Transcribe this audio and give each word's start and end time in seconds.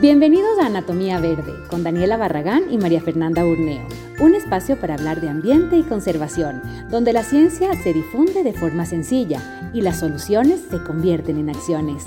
Bienvenidos 0.00 0.60
a 0.60 0.66
Anatomía 0.66 1.18
Verde 1.18 1.54
con 1.68 1.82
Daniela 1.82 2.16
Barragán 2.16 2.72
y 2.72 2.78
María 2.78 3.00
Fernanda 3.00 3.44
Urneo, 3.44 3.84
un 4.20 4.36
espacio 4.36 4.78
para 4.78 4.94
hablar 4.94 5.20
de 5.20 5.28
ambiente 5.28 5.76
y 5.76 5.82
conservación, 5.82 6.62
donde 6.88 7.12
la 7.12 7.24
ciencia 7.24 7.74
se 7.82 7.92
difunde 7.92 8.44
de 8.44 8.52
forma 8.52 8.86
sencilla 8.86 9.70
y 9.74 9.80
las 9.80 9.98
soluciones 9.98 10.60
se 10.70 10.80
convierten 10.84 11.40
en 11.40 11.50
acciones. 11.50 12.06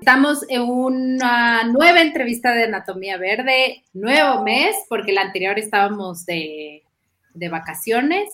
Estamos 0.00 0.44
en 0.50 0.62
una 0.68 1.64
nueva 1.64 2.02
entrevista 2.02 2.52
de 2.52 2.64
Anatomía 2.64 3.16
Verde, 3.16 3.84
nuevo 3.94 4.42
mes, 4.42 4.76
porque 4.90 5.12
la 5.12 5.22
anterior 5.22 5.58
estábamos 5.58 6.26
de 6.26 6.82
de 7.38 7.48
vacaciones. 7.48 8.28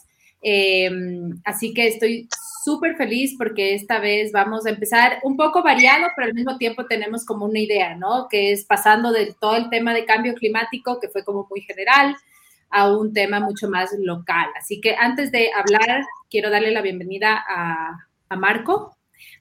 Em, 0.47 1.41
así 1.45 1.73
que 1.73 1.87
estoy 1.89 2.29
súper 2.65 2.97
feliz 2.97 3.35
porque 3.39 3.75
esta 3.75 3.99
vez 3.99 4.31
vamos 4.33 4.67
a 4.67 4.71
empezar 4.71 5.19
un 5.23 5.37
poco 5.37 5.63
variado, 5.63 6.07
pero 6.15 6.29
al 6.29 6.35
mismo 6.35 6.59
tiempo 6.59 6.87
tenemos 6.87 7.25
como 7.25 7.47
una 7.47 7.59
idea, 7.59 7.97
¿no? 7.97 8.29
Que 8.29 8.53
es 8.53 8.65
pasando 8.65 9.13
de 9.13 9.35
todo 9.41 9.57
el 9.57 9.71
tema 9.71 9.95
de 9.95 10.05
cambio 10.05 10.35
climático, 10.35 10.99
que 11.01 11.09
fue 11.09 11.25
como 11.25 11.47
muy 11.51 11.63
general, 11.63 12.17
a 12.71 12.91
un 12.91 13.13
tema 13.13 13.41
mucho 13.41 13.71
más 13.71 13.91
local. 13.99 14.49
Así 14.59 14.81
que 14.81 14.97
antes 14.99 15.31
de 15.33 15.51
hablar, 15.55 16.05
quiero 16.31 16.51
darle 16.51 16.73
la 16.73 16.83
bienvenida 16.83 17.43
a, 17.49 17.99
Marco, 18.37 18.97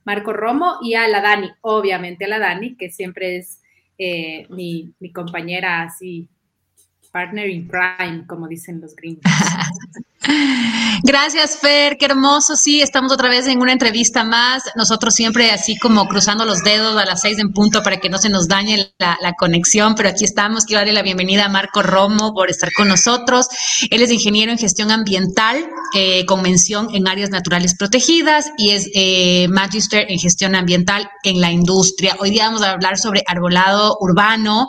Marco 0.06 0.34
Romo, 0.34 0.78
y 0.84 0.94
a 0.94 1.08
la 1.08 1.20
Dani, 1.20 1.50
obviamente 1.62 2.26
a 2.26 2.28
la 2.28 2.38
Dani, 2.38 2.76
que 2.76 2.92
siempre 2.92 3.38
es 3.38 3.60
eh, 3.98 4.46
mi, 4.50 4.94
mi 5.00 5.12
compañera 5.12 5.82
así 5.82 6.30
partner 7.14 7.48
in 7.48 7.68
crime, 7.68 8.26
como 8.28 8.48
dicen 8.48 8.82
los 8.82 8.96
gringos. 8.96 9.24
Gracias, 11.04 11.60
Fer, 11.60 11.98
qué 11.98 12.06
hermoso. 12.06 12.56
Sí, 12.56 12.82
estamos 12.82 13.12
otra 13.12 13.30
vez 13.30 13.46
en 13.48 13.62
una 13.62 13.74
entrevista 13.74 14.24
más. 14.24 14.64
Nosotros 14.76 15.14
siempre 15.14 15.52
así 15.52 15.78
como 15.78 16.08
cruzando 16.08 16.46
los 16.46 16.64
dedos 16.64 16.98
a 16.98 17.06
las 17.06 17.22
seis 17.22 17.38
en 17.40 17.52
punto 17.52 17.84
para 17.84 17.98
que 17.98 18.10
no 18.10 18.18
se 18.18 18.30
nos 18.30 18.48
dañe 18.48 18.94
la, 18.98 19.34
conexión, 19.38 19.96
pero 19.96 20.10
aquí 20.10 20.24
estamos. 20.24 20.66
Quiero 20.66 20.80
darle 20.80 20.94
la 20.94 21.02
bienvenida 21.02 21.46
a 21.46 21.50
Marco 21.50 21.84
Romo 21.84 22.34
por 22.34 22.50
estar 22.50 22.72
con 22.72 22.88
nosotros. 22.88 23.48
Él 23.92 24.02
es 24.02 24.12
ingeniero 24.12 24.52
en 24.52 24.58
gestión 24.58 24.92
ambiental 24.92 25.68
eh, 25.94 26.26
con 26.26 26.42
mención 26.42 26.88
en 26.94 27.08
áreas 27.08 27.30
naturales 27.30 27.76
protegidas 27.78 28.50
y 28.58 28.72
es 28.72 28.90
eh, 28.96 29.48
magister 29.50 30.10
en 30.10 30.20
gestión 30.20 30.56
ambiental 30.56 31.10
en 31.24 31.42
la 31.42 31.52
industria. 31.52 32.16
Hoy 32.20 32.32
día 32.32 32.46
vamos 32.46 32.64
a 32.64 32.72
hablar 32.72 32.98
sobre 32.98 33.24
arbolado 33.28 33.98
urbano. 34.00 34.68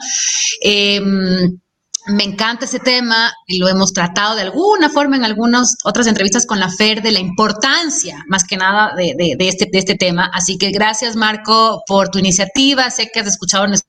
Em, 0.61 1.59
me 2.07 2.25
encanta 2.25 2.67
ese 2.67 2.81
tema 2.81 3.33
y 3.47 3.59
lo 3.59 3.69
hemos 3.69 3.93
tratado 3.93 4.37
de 4.37 4.43
alguna 4.43 4.91
forma 4.91 5.17
en 5.17 5.25
algunas 5.25 5.77
otras 5.85 6.07
entrevistas 6.07 6.47
con 6.47 6.61
la 6.61 6.69
FER 6.69 7.03
de 7.03 7.13
la 7.13 7.21
importancia, 7.21 8.23
más 8.29 8.45
que 8.45 8.57
nada, 8.57 8.95
de, 8.95 9.37
este, 9.39 9.69
de 9.71 9.79
este 9.79 9.95
tema. 9.95 10.31
Así 10.33 10.59
que 10.59 10.71
gracias, 10.71 11.17
Marco, 11.17 11.83
por 11.87 12.11
tu 12.11 12.19
iniciativa. 12.19 12.91
Sé 12.91 13.11
que 13.13 13.21
has 13.21 13.27
escuchado 13.27 13.67
nuestro 13.67 13.89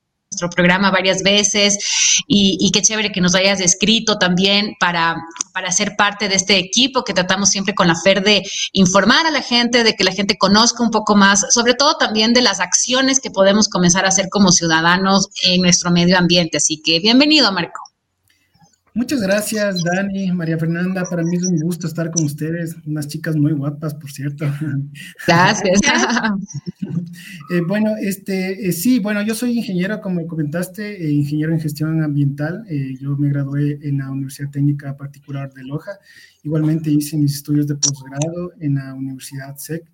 programa 0.50 0.92
varias 0.92 1.24
veces 1.24 1.78
y, 2.28 2.70
qué 2.72 2.82
chévere 2.82 3.12
que 3.12 3.22
nos 3.22 3.36
hayas 3.36 3.60
escrito 3.60 4.18
también 4.18 4.74
para, 4.80 5.16
para 5.54 5.72
ser 5.72 5.96
parte 5.98 6.28
de 6.30 6.36
este 6.36 6.58
equipo 6.58 7.04
que 7.04 7.14
tratamos 7.14 7.50
siempre 7.50 7.76
con 7.76 7.88
la 7.88 7.96
FER 7.96 8.24
de 8.24 8.44
informar 8.74 9.26
a 9.26 9.32
la 9.32 9.42
gente, 9.42 9.84
de 9.84 9.94
que 9.94 10.04
la 10.04 10.12
gente 10.12 10.38
conozca 10.38 10.84
un 10.84 10.92
poco 10.92 11.16
más, 11.16 11.46
sobre 11.54 11.74
todo 11.74 11.98
también 11.98 12.34
de 12.34 12.42
las 12.42 12.60
acciones 12.60 13.20
que 13.20 13.32
podemos 13.32 13.68
comenzar 13.68 14.06
a 14.06 14.10
hacer 14.10 14.30
como 14.30 14.52
ciudadanos 14.52 15.28
en 15.44 15.62
nuestro 15.62 15.92
medio 15.92 16.18
ambiente. 16.18 16.58
Así 16.58 16.82
que 16.82 17.00
bienvenido, 17.00 17.52
Marco. 17.52 17.95
Muchas 18.96 19.20
gracias, 19.22 19.84
Dani, 19.84 20.32
María 20.32 20.58
Fernanda. 20.58 21.04
Para 21.04 21.22
mí 21.22 21.36
es 21.36 21.44
un 21.44 21.58
gusto 21.58 21.86
estar 21.86 22.10
con 22.12 22.24
ustedes, 22.24 22.78
unas 22.86 23.10
chicas 23.10 23.36
muy 23.36 23.52
guapas, 23.52 23.94
por 23.94 24.10
cierto. 24.10 24.46
Gracias. 25.28 25.80
Eh, 27.50 27.62
bueno, 27.66 27.96
este, 27.98 28.68
eh, 28.68 28.72
sí, 28.72 29.00
bueno, 29.00 29.22
yo 29.22 29.36
soy 29.36 29.58
ingeniero, 29.58 30.02
como 30.02 30.26
comentaste, 30.28 31.06
eh, 31.06 31.12
ingeniero 31.12 31.54
en 31.54 31.62
gestión 31.62 32.04
ambiental. 32.04 32.66
yo 33.00 33.16
me 33.16 33.30
gradué 33.30 33.80
en 33.84 34.00
la 34.00 34.12
Universidad 34.12 34.50
Técnica 34.50 34.98
Particular 34.98 35.54
de 35.54 35.64
Loja. 35.64 35.92
Igualmente 36.44 36.90
hice 36.90 37.18
mis 37.18 37.36
estudios 37.36 37.68
de 37.68 37.76
posgrado 37.76 38.52
en 38.60 38.76
la 38.76 38.94
Universidad 38.94 39.56
SEC. 39.58 39.86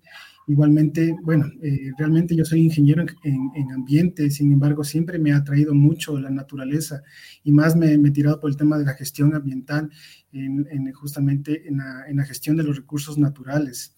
Igualmente, 0.48 1.14
bueno, 1.22 1.46
eh, 1.62 1.92
realmente 1.96 2.34
yo 2.34 2.44
soy 2.44 2.62
ingeniero 2.62 3.04
en, 3.22 3.72
ambiente, 3.72 4.28
sin 4.30 4.52
embargo, 4.52 4.82
siempre 4.82 5.18
me 5.18 5.32
ha 5.32 5.36
atraído 5.36 5.72
mucho 5.72 6.18
la 6.18 6.30
naturaleza 6.30 7.02
y 7.44 7.52
más 7.52 7.76
me, 7.76 7.92
he 7.94 8.10
tirado 8.10 8.40
por 8.40 8.50
el 8.50 8.56
tema 8.56 8.76
de 8.76 8.84
la 8.84 8.94
gestión 8.94 9.34
ambiental, 9.34 9.90
en, 10.32 10.92
justamente 10.92 11.68
en 11.68 11.78
la, 11.78 12.24
gestión 12.24 12.56
de 12.56 12.64
los 12.64 12.76
recursos 12.76 13.18
naturales. 13.18 13.94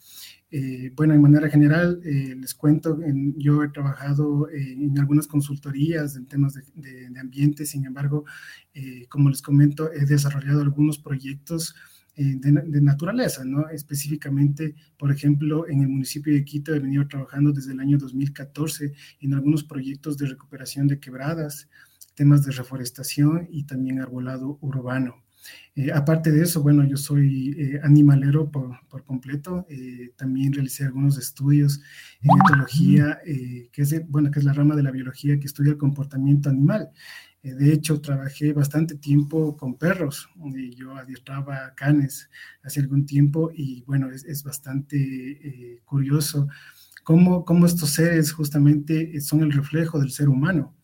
Eh, 0.50 0.92
bueno, 0.94 1.14
de 1.14 1.20
manera 1.20 1.48
general, 1.48 2.00
eh, 2.04 2.36
les 2.38 2.54
cuento, 2.54 2.98
yo 3.36 3.64
he 3.64 3.70
trabajado 3.70 4.48
en 4.50 4.96
algunas 4.98 5.26
consultorías 5.26 6.14
en 6.14 6.26
temas 6.26 6.54
de, 6.54 7.08
de 7.10 7.20
ambiente, 7.20 7.64
sin 7.64 7.86
embargo, 7.86 8.24
como 9.08 9.30
les 9.30 9.40
comento, 9.40 9.90
he 9.92 10.04
desarrollado 10.04 10.60
algunos 10.60 10.98
proyectos 10.98 11.74
eh, 12.16 12.36
de, 12.36 12.80
naturaleza, 12.80 13.44
¿no? 13.44 13.68
Específicamente, 13.70 14.76
por 14.96 15.10
ejemplo, 15.10 15.68
en 15.68 15.80
el 15.80 15.88
municipio 15.88 16.32
de 16.32 16.44
Quito 16.44 16.72
he 16.72 16.78
venido 16.78 17.08
trabajando 17.08 17.50
desde 17.50 17.72
el 17.72 17.80
año 17.80 17.98
2014 17.98 18.92
en 19.20 19.34
algunos 19.34 19.64
proyectos 19.64 20.16
de 20.16 20.28
recuperación 20.28 20.86
de 20.86 21.00
quebradas, 21.00 21.68
temas 22.14 22.44
de 22.44 22.52
reforestación 22.52 23.48
y 23.50 23.64
también 23.64 24.00
arbolado 24.00 24.58
urbano. 24.60 25.24
Eh, 25.74 25.90
aparte 25.92 26.30
de 26.30 26.42
eso, 26.42 26.62
bueno, 26.62 26.84
yo 26.84 26.96
soy 26.96 27.56
eh, 27.58 27.80
animalero 27.82 28.48
por, 28.48 28.78
completo. 29.04 29.66
también 30.16 30.52
realicé 30.52 30.84
algunos 30.84 31.18
estudios 31.18 31.82
en 32.22 32.30
etología, 32.44 33.18
que 33.24 33.82
es, 33.82 34.08
bueno, 34.08 34.30
que 34.30 34.38
es 34.38 34.44
la 34.44 34.52
rama 34.52 34.76
de 34.76 34.84
la 34.84 34.92
biología 34.92 35.38
que 35.40 35.46
estudia 35.46 35.72
el 35.72 35.78
comportamiento 35.78 36.48
animal. 36.48 36.90
Eh, 37.44 37.54
de 37.54 37.74
hecho, 37.74 38.00
trabajé 38.00 38.54
bastante 38.54 38.96
tiempo 38.96 39.56
con 39.56 39.76
perros. 39.76 40.28
yo 40.76 40.96
adiestraba 40.96 41.74
canes 41.76 42.30
hace 42.62 42.80
algún 42.80 43.04
tiempo 43.04 43.50
y 43.54 43.82
bueno, 43.82 44.10
es, 44.10 44.42
bastante 44.42 44.96
eh, 44.96 45.80
curioso 45.84 46.48
cómo, 47.04 47.44
cómo, 47.44 47.66
estos 47.66 47.90
seres 47.90 48.32
justamente 48.32 49.20
son 49.20 49.42
el 49.42 49.52
reflejo 49.52 50.00
del 50.00 50.10
ser 50.10 50.28
humano. 50.30 50.74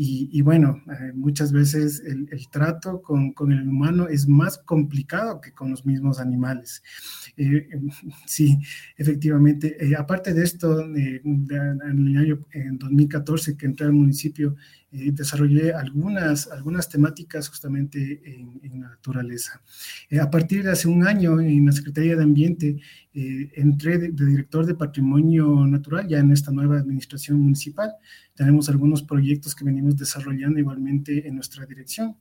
Y, 0.00 0.42
bueno, 0.42 0.80
eh, 0.86 1.12
muchas 1.12 1.50
veces 1.50 2.00
el, 2.06 2.28
trato 2.52 3.02
con, 3.02 3.32
con, 3.32 3.50
el 3.50 3.68
humano 3.68 4.06
es 4.06 4.28
más 4.28 4.56
complicado 4.56 5.40
que 5.40 5.50
con 5.50 5.72
los 5.72 5.84
mismos 5.84 6.20
animales. 6.20 6.84
sí, 8.24 8.60
efectivamente. 8.96 9.76
aparte 9.98 10.34
de 10.34 10.44
esto, 10.44 10.82
en 10.84 11.48
el 11.50 12.16
año 12.16 12.46
en 12.52 12.78
2014 12.78 13.56
que 13.56 13.66
entré 13.66 13.86
al 13.86 13.92
municipio, 13.92 14.54
eh, 14.90 15.10
desarrollé 15.12 15.72
algunas, 15.74 16.50
algunas 16.50 16.88
temáticas 16.88 17.48
justamente 17.48 18.22
en, 18.24 18.58
en 18.62 18.80
naturaleza. 18.80 19.60
Eh, 20.08 20.18
a 20.18 20.30
partir 20.30 20.64
de 20.64 20.70
hace 20.70 20.88
un 20.88 21.06
año 21.06 21.40
en 21.40 21.66
la 21.66 21.72
Secretaría 21.72 22.16
de 22.16 22.22
Ambiente 22.22 22.80
eh, 23.12 23.50
entré 23.56 23.98
de, 23.98 24.08
director 24.10 24.64
de 24.64 24.74
Patrimonio 24.74 25.66
Natural 25.66 26.06
ya 26.08 26.18
en 26.20 26.32
esta 26.32 26.52
nueva 26.52 26.78
administración 26.78 27.40
municipal. 27.40 27.92
Tenemos 28.34 28.68
algunos 28.68 29.02
proyectos 29.02 29.54
que 29.54 29.64
venimos 29.64 29.96
desarrollando 29.96 30.58
igualmente 30.58 31.26
en 31.26 31.34
nuestra 31.34 31.66
dirección. 31.66 32.16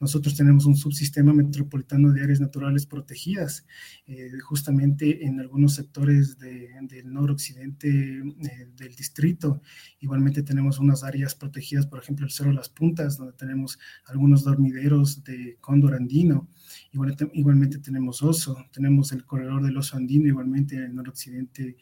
Nosotros 0.00 0.34
tenemos 0.34 0.64
un 0.64 0.76
subsistema 0.76 1.34
metropolitano 1.34 2.10
de 2.10 2.22
áreas 2.22 2.40
naturales 2.40 2.86
protegidas, 2.86 3.66
eh, 4.06 4.30
justamente 4.42 5.26
en 5.26 5.38
algunos 5.40 5.74
sectores 5.74 6.38
del 6.38 7.12
noroccidente 7.12 7.88
eh, 7.88 8.68
del 8.76 8.94
distrito. 8.94 9.60
Igualmente 10.00 10.42
tenemos 10.42 10.78
unas 10.78 11.04
áreas 11.04 11.34
protegidas, 11.34 11.86
por 11.86 11.98
ejemplo, 11.98 12.24
el 12.24 12.32
Cerro 12.32 12.52
Las 12.52 12.70
Puntas, 12.70 13.18
donde 13.18 13.34
tenemos 13.34 13.78
algunos 14.06 14.42
dormideros 14.42 15.22
de 15.22 15.58
cóndor 15.60 15.94
andino. 15.94 16.48
Igualmente, 16.92 17.30
igualmente 17.34 17.78
tenemos 17.78 18.22
oso, 18.22 18.56
tenemos 18.72 19.12
el 19.12 19.26
corredor 19.26 19.62
del 19.62 19.76
oso 19.76 19.98
andino, 19.98 20.28
igualmente 20.28 20.76
en 20.76 20.84
el 20.84 20.94
noroccidente 20.94 21.76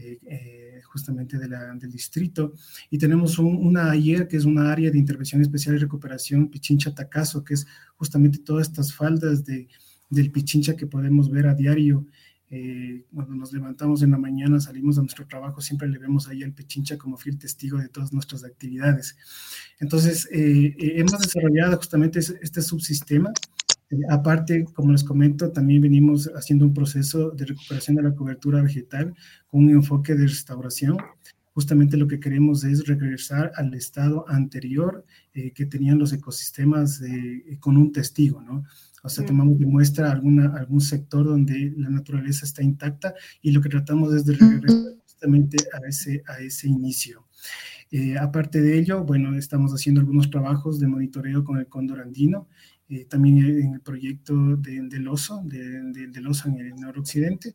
eh, 0.00 0.80
justamente 0.84 1.38
de 1.38 1.48
la, 1.48 1.74
del 1.74 1.90
distrito. 1.90 2.54
Y 2.90 2.98
tenemos 2.98 3.38
una 3.38 3.90
AIER, 3.90 4.26
que 4.28 4.36
es 4.36 4.44
una 4.44 4.72
área 4.72 4.90
de 4.90 4.98
intervención 4.98 5.40
especial 5.40 5.76
y 5.76 5.78
recuperación, 5.78 6.48
Pichincha 6.48 6.94
Tacazo, 6.94 7.44
que 7.44 7.54
es 7.54 7.66
justamente 7.96 8.38
todas 8.38 8.68
estas 8.68 8.94
faldas 8.94 9.44
de, 9.44 9.68
del 10.08 10.30
Pichincha 10.30 10.76
que 10.76 10.86
podemos 10.86 11.30
ver 11.30 11.46
a 11.46 11.54
diario. 11.54 12.06
Eh, 12.52 13.06
cuando 13.14 13.36
nos 13.36 13.52
levantamos 13.52 14.02
en 14.02 14.10
la 14.10 14.18
mañana, 14.18 14.58
salimos 14.58 14.98
a 14.98 15.02
nuestro 15.02 15.26
trabajo, 15.26 15.60
siempre 15.60 15.88
le 15.88 15.98
vemos 15.98 16.26
ahí 16.26 16.42
al 16.42 16.52
Pichincha 16.52 16.98
como 16.98 17.16
fiel 17.16 17.38
testigo 17.38 17.78
de 17.78 17.88
todas 17.88 18.12
nuestras 18.12 18.42
actividades. 18.42 19.16
Entonces, 19.78 20.28
hemos 20.32 21.20
desarrollado 21.20 21.76
justamente 21.76 22.18
este 22.18 22.60
subsistema 22.60 23.32
aparte, 24.08 24.64
como 24.74 24.92
les 24.92 25.04
comento, 25.04 25.50
también 25.50 25.82
venimos 25.82 26.30
haciendo 26.34 26.64
un 26.64 26.74
proceso 26.74 27.30
de 27.30 27.46
recuperación 27.46 27.96
de 27.96 28.02
la 28.02 28.14
cobertura 28.14 28.62
vegetal 28.62 29.14
con 29.48 29.64
un 29.64 29.70
enfoque 29.70 30.14
de 30.14 30.26
restauración. 30.26 30.96
justamente 31.52 31.96
lo 31.96 32.06
que 32.06 32.20
queremos 32.20 32.64
es 32.64 32.86
regresar 32.86 33.50
al 33.56 33.74
estado 33.74 34.24
anterior 34.28 35.04
eh, 35.34 35.52
que 35.52 35.66
tenían 35.66 35.98
los 35.98 36.12
ecosistemas 36.12 37.02
con 37.58 37.76
un 37.76 37.92
testigo, 37.92 38.40
¿no? 38.40 38.64
O 39.02 39.08
sea, 39.08 39.24
tomamos 39.24 39.58
de 39.58 39.66
muestra 39.66 40.10
alguna, 40.10 40.54
algún 40.56 40.80
sector 40.80 41.24
donde 41.24 41.72
la 41.76 41.88
naturaleza 41.88 42.44
está 42.44 42.62
intacta 42.62 43.14
y 43.40 43.50
lo 43.50 43.60
que 43.60 43.70
tratamos 43.70 44.14
es 44.14 44.24
de 44.26 44.34
regresar 44.34 44.96
justamente 45.02 45.56
a 45.72 45.88
ese, 45.88 46.22
a 46.26 46.40
ese 46.40 46.68
inicio. 46.68 47.26
Eh, 47.90 48.16
aparte 48.18 48.60
de 48.60 48.78
ello, 48.78 49.04
bueno, 49.04 49.36
estamos 49.36 49.72
haciendo 49.72 50.00
algunos 50.00 50.30
trabajos 50.30 50.78
de 50.78 50.86
monitoreo 50.86 51.44
con 51.44 51.58
el 51.58 51.66
cóndor 51.66 52.00
andino, 52.00 52.48
eh, 52.90 53.06
también 53.08 53.38
en 53.38 53.74
el 53.74 53.80
proyecto 53.80 54.34
del 54.56 55.08
oso, 55.08 55.42
del 55.44 56.26
oso 56.26 56.48
en 56.48 56.58
el 56.58 56.76
noroccidente. 56.76 57.54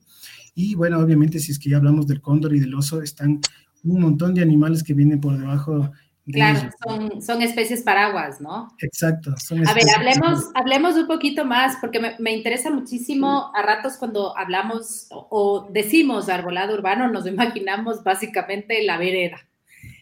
Y 0.56 0.76
bueno, 0.76 1.00
obviamente, 1.00 1.40
si 1.40 1.52
es 1.52 1.60
que 1.60 1.70
ya 1.70 1.78
hablamos 1.78 2.08
del 2.08 2.22
cóndor 2.22 2.56
y 2.56 2.60
del 2.60 2.74
oso, 2.74 3.02
están 3.02 3.40
un 3.84 4.02
montón 4.02 4.34
de 4.34 4.42
animales 4.42 4.82
que 4.82 4.94
vienen 4.94 5.22
por 5.22 5.38
debajo 5.38 5.92
Claro, 6.32 6.72
son, 6.84 7.22
son, 7.22 7.42
especies 7.44 7.84
paraguas, 7.84 8.42
¿no? 8.42 8.70
Exacto. 8.82 9.36
a 9.68 9.74
ver, 9.76 9.84
hablemos, 9.96 10.46
hablemos 10.56 10.96
un 10.96 11.06
poquito 11.06 11.46
más, 11.46 11.78
porque 11.80 12.00
me, 12.18 12.32
interesa 12.32 12.72
muchísimo 12.72 13.52
a 13.54 13.62
ratos 13.62 13.98
cuando 13.98 14.36
hablamos 14.36 15.08
o, 15.12 15.68
decimos 15.72 16.28
arbolado 16.28 16.74
urbano, 16.74 17.12
nos 17.12 17.28
imaginamos 17.28 18.04
básicamente 18.04 18.82
la 18.84 18.98
vereda. 18.98 19.48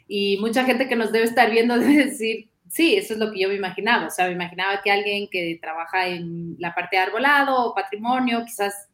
Y 0.07 0.37
mucha 0.39 0.63
gente 0.63 0.87
que 0.87 0.95
nos 0.95 1.11
debe 1.11 1.25
estar 1.25 1.51
viendo 1.51 1.77
debe 1.79 2.05
decir, 2.05 2.49
sí, 2.69 2.95
eso 2.95 3.13
es 3.13 3.19
lo 3.19 3.31
que 3.31 3.39
yo 3.39 3.49
me 3.49 3.55
imaginaba. 3.55 4.07
O 4.07 4.09
sea, 4.09 4.27
me 4.27 4.33
imaginaba 4.33 4.81
que 4.81 4.91
alguien 4.91 5.27
que 5.29 5.57
trabaja 5.61 6.07
en 6.07 6.55
la 6.59 6.73
parte 6.73 6.95
de 6.95 7.03
arbolado 7.03 7.69
o 7.69 7.75
patrimonio, 7.75 8.43
quizás, 8.45 8.89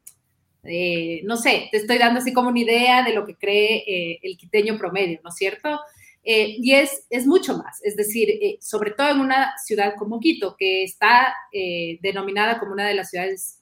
eh, 0.63 1.21
no 1.23 1.37
sé, 1.37 1.69
te 1.71 1.77
estoy 1.77 1.97
dando 1.97 2.19
así 2.19 2.33
como 2.33 2.49
una 2.49 2.59
idea 2.59 3.03
de 3.03 3.13
lo 3.13 3.25
que 3.25 3.35
cree 3.35 3.83
eh, 3.87 4.19
el 4.21 4.37
quiteño 4.37 4.77
promedio, 4.77 5.19
¿no 5.23 5.29
es 5.29 5.35
cierto? 5.35 5.79
Eh, 6.23 6.55
y 6.59 6.73
es, 6.73 7.05
es 7.09 7.25
mucho 7.25 7.57
más, 7.57 7.81
es 7.83 7.95
decir, 7.95 8.29
eh, 8.29 8.57
sobre 8.59 8.91
todo 8.91 9.09
en 9.09 9.21
una 9.21 9.57
ciudad 9.57 9.95
como 9.97 10.19
Quito, 10.19 10.55
que 10.57 10.83
está 10.83 11.33
denominada 12.01 12.59
como 12.59 12.73
una 12.73 12.87
de 12.87 12.93
las 12.93 13.09
ciudades, 13.09 13.61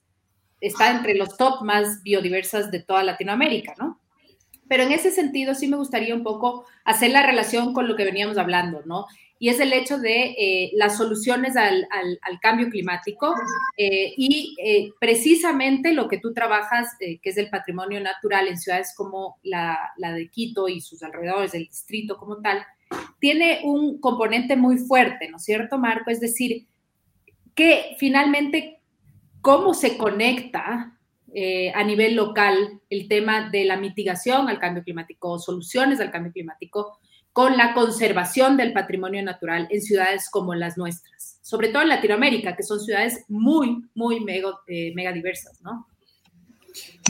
está 0.60 0.90
entre 0.90 1.14
los 1.14 1.38
top 1.38 1.62
más 1.62 2.02
biodiversas 2.02 2.72
de 2.72 2.82
toda 2.82 3.04
Latinoamérica, 3.04 3.76
¿no? 3.78 4.02
Pero 4.68 4.84
en 4.84 4.92
ese 4.92 5.12
sentido 5.12 5.56
sí 5.56 5.68
me 5.68 5.78
gustaría 5.78 6.16
un 6.16 6.24
poco 6.24 6.66
hacer 6.84 7.12
la 7.12 7.26
relación 7.26 7.74
con 7.74 7.88
lo 7.88 7.96
que 7.96 8.04
veníamos 8.04 8.38
hablando, 8.38 8.82
¿no? 8.86 9.06
Y 9.40 9.50
es 9.50 9.60
el 9.60 9.74
hecho 9.74 9.98
de 10.00 10.36
eh, 10.38 10.72
las 10.74 10.98
soluciones 10.98 11.56
al, 11.56 11.88
cambio 12.42 12.70
climático 12.70 13.34
eh, 13.78 14.14
y 14.18 14.56
eh, 14.64 14.92
precisamente 15.00 15.94
lo 15.94 16.08
que 16.08 16.20
tú 16.20 16.34
trabajas, 16.34 16.96
que 17.00 17.20
es 17.24 17.38
el 17.38 17.50
patrimonio 17.50 18.00
natural 18.00 18.48
en 18.48 18.58
ciudades 18.58 18.94
como 18.96 19.38
la, 19.44 19.78
la, 19.98 20.14
de 20.14 20.30
Quito 20.30 20.68
y 20.68 20.82
sus 20.82 21.04
alrededores, 21.04 21.54
el 21.54 21.68
distrito 21.68 22.18
como 22.18 22.38
tal, 22.42 22.64
tiene 23.20 23.62
un 23.64 24.00
componente 24.00 24.56
muy 24.56 24.78
fuerte, 24.78 25.30
¿no 25.30 25.38
es 25.38 25.44
cierto, 25.44 25.78
Marco? 25.78 26.10
Es 26.10 26.20
decir, 26.20 26.68
que 27.54 27.96
finalmente, 28.00 28.82
¿cómo 29.42 29.74
se 29.74 29.98
conecta 29.98 30.94
a 31.74 31.84
nivel 31.84 32.16
local 32.16 32.82
el 32.90 33.08
tema 33.08 33.52
de 33.52 33.66
la 33.66 33.78
mitigación 33.78 34.50
al 34.50 34.58
cambio 34.58 34.84
climático, 34.84 35.38
soluciones 35.38 36.00
al 36.00 36.10
cambio 36.10 36.32
climático, 36.32 36.98
con 37.38 37.56
la 37.56 37.76
conservación 37.76 38.58
del 38.58 38.74
patrimonio 38.74 39.22
natural 39.22 39.68
en 39.70 39.80
ciudades 39.80 40.28
como 40.32 40.56
las 40.56 40.76
nuestras, 40.76 41.38
sobre 41.44 41.68
todo 41.68 41.84
en 41.84 41.90
Latinoamérica, 41.90 42.56
que 42.56 42.64
son 42.64 42.80
ciudades 42.80 43.26
muy, 43.28 43.86
muy 43.94 44.22
mega, 44.22 44.50
eh, 44.66 44.92
mega 44.96 45.14
diversas, 45.14 45.62
¿no? 45.62 45.86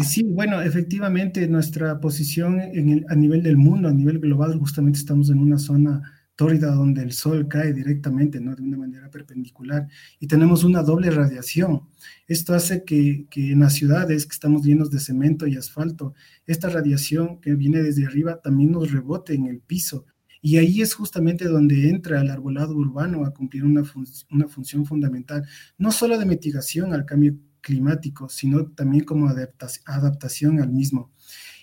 Sí, 0.03 0.24
bueno, 0.25 0.62
efectivamente 0.62 1.47
nuestra 1.47 2.01
posición 2.01 2.59
a 2.59 3.15
nivel 3.15 3.41
del 3.41 3.56
mundo, 3.56 3.88
a 3.88 3.94
nivel 3.94 4.19
global, 4.19 4.59
justamente 4.59 5.00
estamos 5.00 5.29
en 5.29 5.39
una 5.39 5.57
zona 5.57 6.01
tórrida 6.35 6.71
donde 6.71 7.03
el 7.03 7.13
sol 7.13 7.47
cae 7.47 7.71
directamente, 7.71 8.41
¿no? 8.41 8.53
De 8.53 8.63
una 8.63 8.80
manera 8.80 9.09
perpendicular 9.09 9.88
y 10.19 10.27
tenemos 10.27 10.65
una 10.65 10.83
doble 10.83 11.09
radiación. 11.09 11.83
Esto 12.27 12.53
hace 12.53 12.83
que, 12.83 13.27
que, 13.30 13.53
en 13.53 13.62
las 13.62 13.75
ciudades 13.75 14.25
que 14.25 14.33
estamos 14.33 14.65
llenos 14.65 14.91
de 14.91 15.00
cemento 15.00 15.47
y 15.47 15.56
asfalto, 15.56 16.15
esta 16.45 16.68
radiación 16.68 17.39
que 17.39 17.56
viene 17.56 17.81
desde 17.81 18.06
arriba 18.06 18.41
también 18.41 18.73
nos 18.73 18.91
rebote 18.91 19.33
en 19.33 19.45
el 19.45 19.62
piso 19.62 20.06
y 20.42 20.57
ahí 20.57 20.81
es 20.81 20.94
justamente 20.94 21.45
donde 21.45 21.89
entra 21.89 22.22
el 22.22 22.30
arbolado 22.30 22.75
urbano 22.75 23.25
a 23.25 23.34
cumplir 23.34 23.63
una, 23.63 23.84
una 24.31 24.48
función 24.48 24.86
fundamental, 24.86 25.45
no 25.78 25.92
solo 25.92 26.18
de 26.18 26.25
mitigación 26.25 26.94
al 26.94 27.06
cambio 27.06 27.36
climático, 27.62 28.30
sino 28.30 28.68
también 28.68 29.04
como 29.04 29.30
adaptación 29.86 30.62
al 30.62 30.72
mismo. 30.72 31.12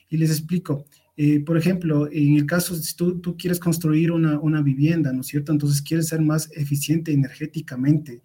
Y 0.09 0.17
les 0.19 0.31
explico, 0.31 0.85
eh, 1.17 1.41
por 1.41 1.57
ejemplo, 1.57 2.09
en 2.11 2.37
el 2.37 2.47
caso, 2.47 2.75
si 2.75 2.95
tú, 2.95 3.21
tú 3.21 3.37
quieres 3.37 3.59
construir 3.59 4.13
una, 4.13 4.39
una, 4.39 4.63
vivienda, 4.63 5.13
¿no 5.13 5.23
es 5.23 5.29
cierto? 5.29 5.53
Entonces 5.53 5.81
quieres 5.81 6.09
ser 6.09 6.21
más 6.21 6.51
eficiente 6.53 7.13
energéticamente, 7.13 8.23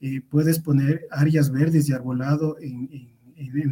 eh, 0.00 0.22
puedes 0.22 0.58
poner 0.58 1.06
áreas 1.10 1.50
verdes 1.50 1.88
y 1.88 1.92
arbolado 1.92 2.56
en 2.60 2.88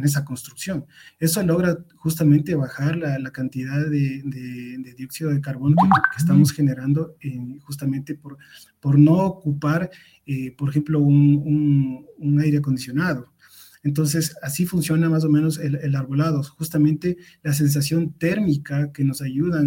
esa 0.03 0.25
construcción. 0.25 0.85
Eso 1.19 1.41
logra 1.43 1.77
justamente 1.95 2.55
bajar 2.55 2.97
la, 2.97 3.31
cantidad 3.31 3.79
de, 3.89 4.93
dióxido 4.97 5.29
de 5.31 5.41
carbono 5.41 5.75
que, 5.75 6.21
estamos 6.21 6.51
generando 6.51 7.15
justamente 7.61 8.15
por, 8.15 8.37
por 8.79 8.97
no 8.97 9.17
ocupar, 9.17 9.89
eh, 10.25 10.53
por 10.57 10.69
ejemplo, 10.69 10.99
un, 10.99 12.39
aire 12.41 12.57
acondicionado. 12.57 13.33
Entonces, 13.81 14.35
así 14.41 14.65
funciona 14.65 15.09
más 15.09 15.23
o 15.23 15.29
menos 15.29 15.57
el, 15.57 15.95
arbolado, 15.95 16.43
justamente 16.43 17.17
la 17.43 17.53
sensación 17.53 18.13
térmica 18.13 18.91
que 18.91 19.05
nos 19.05 19.21
ayuda 19.21 19.61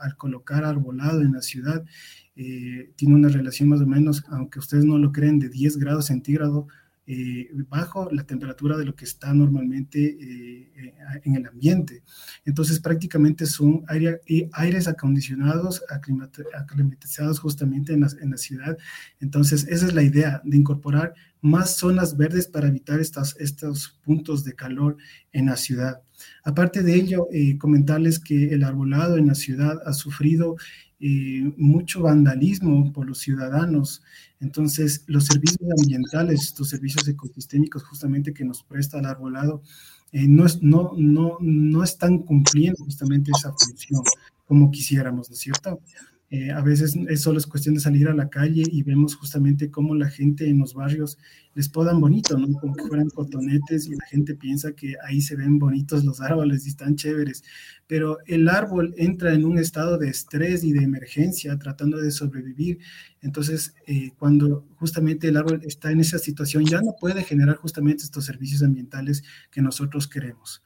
al 0.00 0.16
colocar 0.16 0.64
arbolado 0.64 1.22
en 1.22 1.32
la 1.32 1.40
ciudad 1.40 1.84
eh, 2.36 2.92
tiene 2.96 3.14
una 3.14 3.28
relación 3.28 3.68
más 3.68 3.80
o 3.80 3.86
menos, 3.86 4.24
aunque 4.28 4.58
ustedes 4.58 4.84
no 4.84 4.96
lo 4.98 5.12
creen, 5.12 5.38
de 5.38 5.48
10 5.48 5.76
grados 5.76 6.06
centígrados 6.06 6.66
eh, 7.06 7.48
bajo 7.68 8.08
la 8.12 8.22
temperatura 8.24 8.76
de 8.76 8.84
lo 8.84 8.94
que 8.94 9.04
está 9.04 9.34
normalmente 9.34 9.98
eh, 9.98 10.70
eh, 10.76 10.94
en 11.24 11.34
el 11.34 11.46
ambiente. 11.46 12.04
Entonces 12.44 12.78
prácticamente 12.78 13.46
son 13.46 13.82
aire, 13.88 14.20
aires 14.52 14.86
acondicionados, 14.86 15.82
aclimatizados 15.88 17.40
justamente 17.40 17.94
en 17.94 18.02
la, 18.02 18.10
en 18.20 18.30
la, 18.30 18.36
ciudad. 18.36 18.78
Entonces 19.18 19.66
esa 19.68 19.86
es 19.86 19.94
la 19.94 20.04
idea 20.04 20.40
de 20.44 20.56
incorporar 20.56 21.14
más 21.40 21.76
zonas 21.76 22.16
verdes 22.16 22.46
para 22.46 22.68
evitar 22.68 23.00
estas, 23.00 23.34
estos 23.40 23.98
puntos 24.04 24.44
de 24.44 24.54
calor 24.54 24.96
en 25.32 25.46
la 25.46 25.56
ciudad. 25.56 26.02
Aparte 26.44 26.82
de 26.82 26.94
ello, 26.94 27.28
comentarles 27.58 28.20
que 28.20 28.52
el 28.52 28.62
arbolado 28.62 29.16
en 29.16 29.26
la 29.26 29.34
ciudad 29.34 29.80
ha 29.86 29.94
sufrido 29.94 30.56
mucho 31.56 32.02
vandalismo 32.02 32.92
por 32.92 33.06
los 33.06 33.18
ciudadanos. 33.18 34.02
Entonces, 34.40 35.04
los 35.06 35.26
servicios 35.26 35.68
ambientales, 35.78 36.42
estos 36.42 36.68
servicios 36.68 37.06
ecosistémicos 37.08 37.84
justamente 37.84 38.34
que 38.34 38.44
nos 38.44 38.62
presta 38.62 38.98
el 38.98 39.06
arbolado, 39.06 39.62
eh, 40.12 40.26
no, 40.26 40.46
no, 40.60 40.92
no, 40.96 41.38
no 41.40 41.84
están 41.84 42.18
cumpliendo 42.18 42.84
justamente 42.84 43.30
esa 43.34 43.52
función 43.52 44.02
como 44.46 44.72
quisiéramos, 44.72 45.30
¿no 45.30 45.34
es 45.34 45.40
cierto? 45.40 45.80
Eh, 46.32 46.52
a 46.52 46.60
veces 46.60 46.96
es 47.08 47.22
solo 47.22 47.38
es 47.38 47.46
cuestión 47.46 47.74
de 47.74 47.80
salir 47.80 48.06
a 48.06 48.14
la 48.14 48.30
calle 48.30 48.62
y 48.70 48.84
vemos 48.84 49.16
justamente 49.16 49.68
cómo 49.68 49.96
la 49.96 50.08
gente 50.08 50.48
en 50.48 50.60
los 50.60 50.74
barrios 50.74 51.18
les 51.54 51.68
podan 51.68 52.00
bonito, 52.00 52.38
¿no? 52.38 52.46
Como 52.60 52.76
que 52.76 52.84
fueran 52.84 53.10
cotonetes 53.10 53.88
y 53.88 53.96
la 53.96 54.06
gente 54.06 54.36
piensa 54.36 54.70
que 54.72 54.94
ahí 55.04 55.20
se 55.20 55.34
ven 55.34 55.58
bonitos 55.58 56.04
los 56.04 56.20
árboles 56.20 56.64
y 56.64 56.68
están 56.68 56.94
chéveres. 56.94 57.42
Pero 57.88 58.18
el 58.26 58.48
árbol 58.48 58.94
entra 58.96 59.34
en 59.34 59.44
un 59.44 59.58
estado 59.58 59.98
de 59.98 60.08
estrés 60.08 60.62
y 60.62 60.72
de 60.72 60.84
emergencia 60.84 61.58
tratando 61.58 61.98
de 61.98 62.12
sobrevivir. 62.12 62.78
Entonces, 63.22 63.74
eh, 63.88 64.12
cuando 64.16 64.68
justamente 64.76 65.26
el 65.26 65.36
árbol 65.36 65.62
está 65.64 65.90
en 65.90 65.98
esa 65.98 66.20
situación, 66.20 66.64
ya 66.64 66.80
no 66.80 66.94
puede 67.00 67.24
generar 67.24 67.56
justamente 67.56 68.04
estos 68.04 68.24
servicios 68.24 68.62
ambientales 68.62 69.24
que 69.50 69.62
nosotros 69.62 70.06
queremos. 70.06 70.62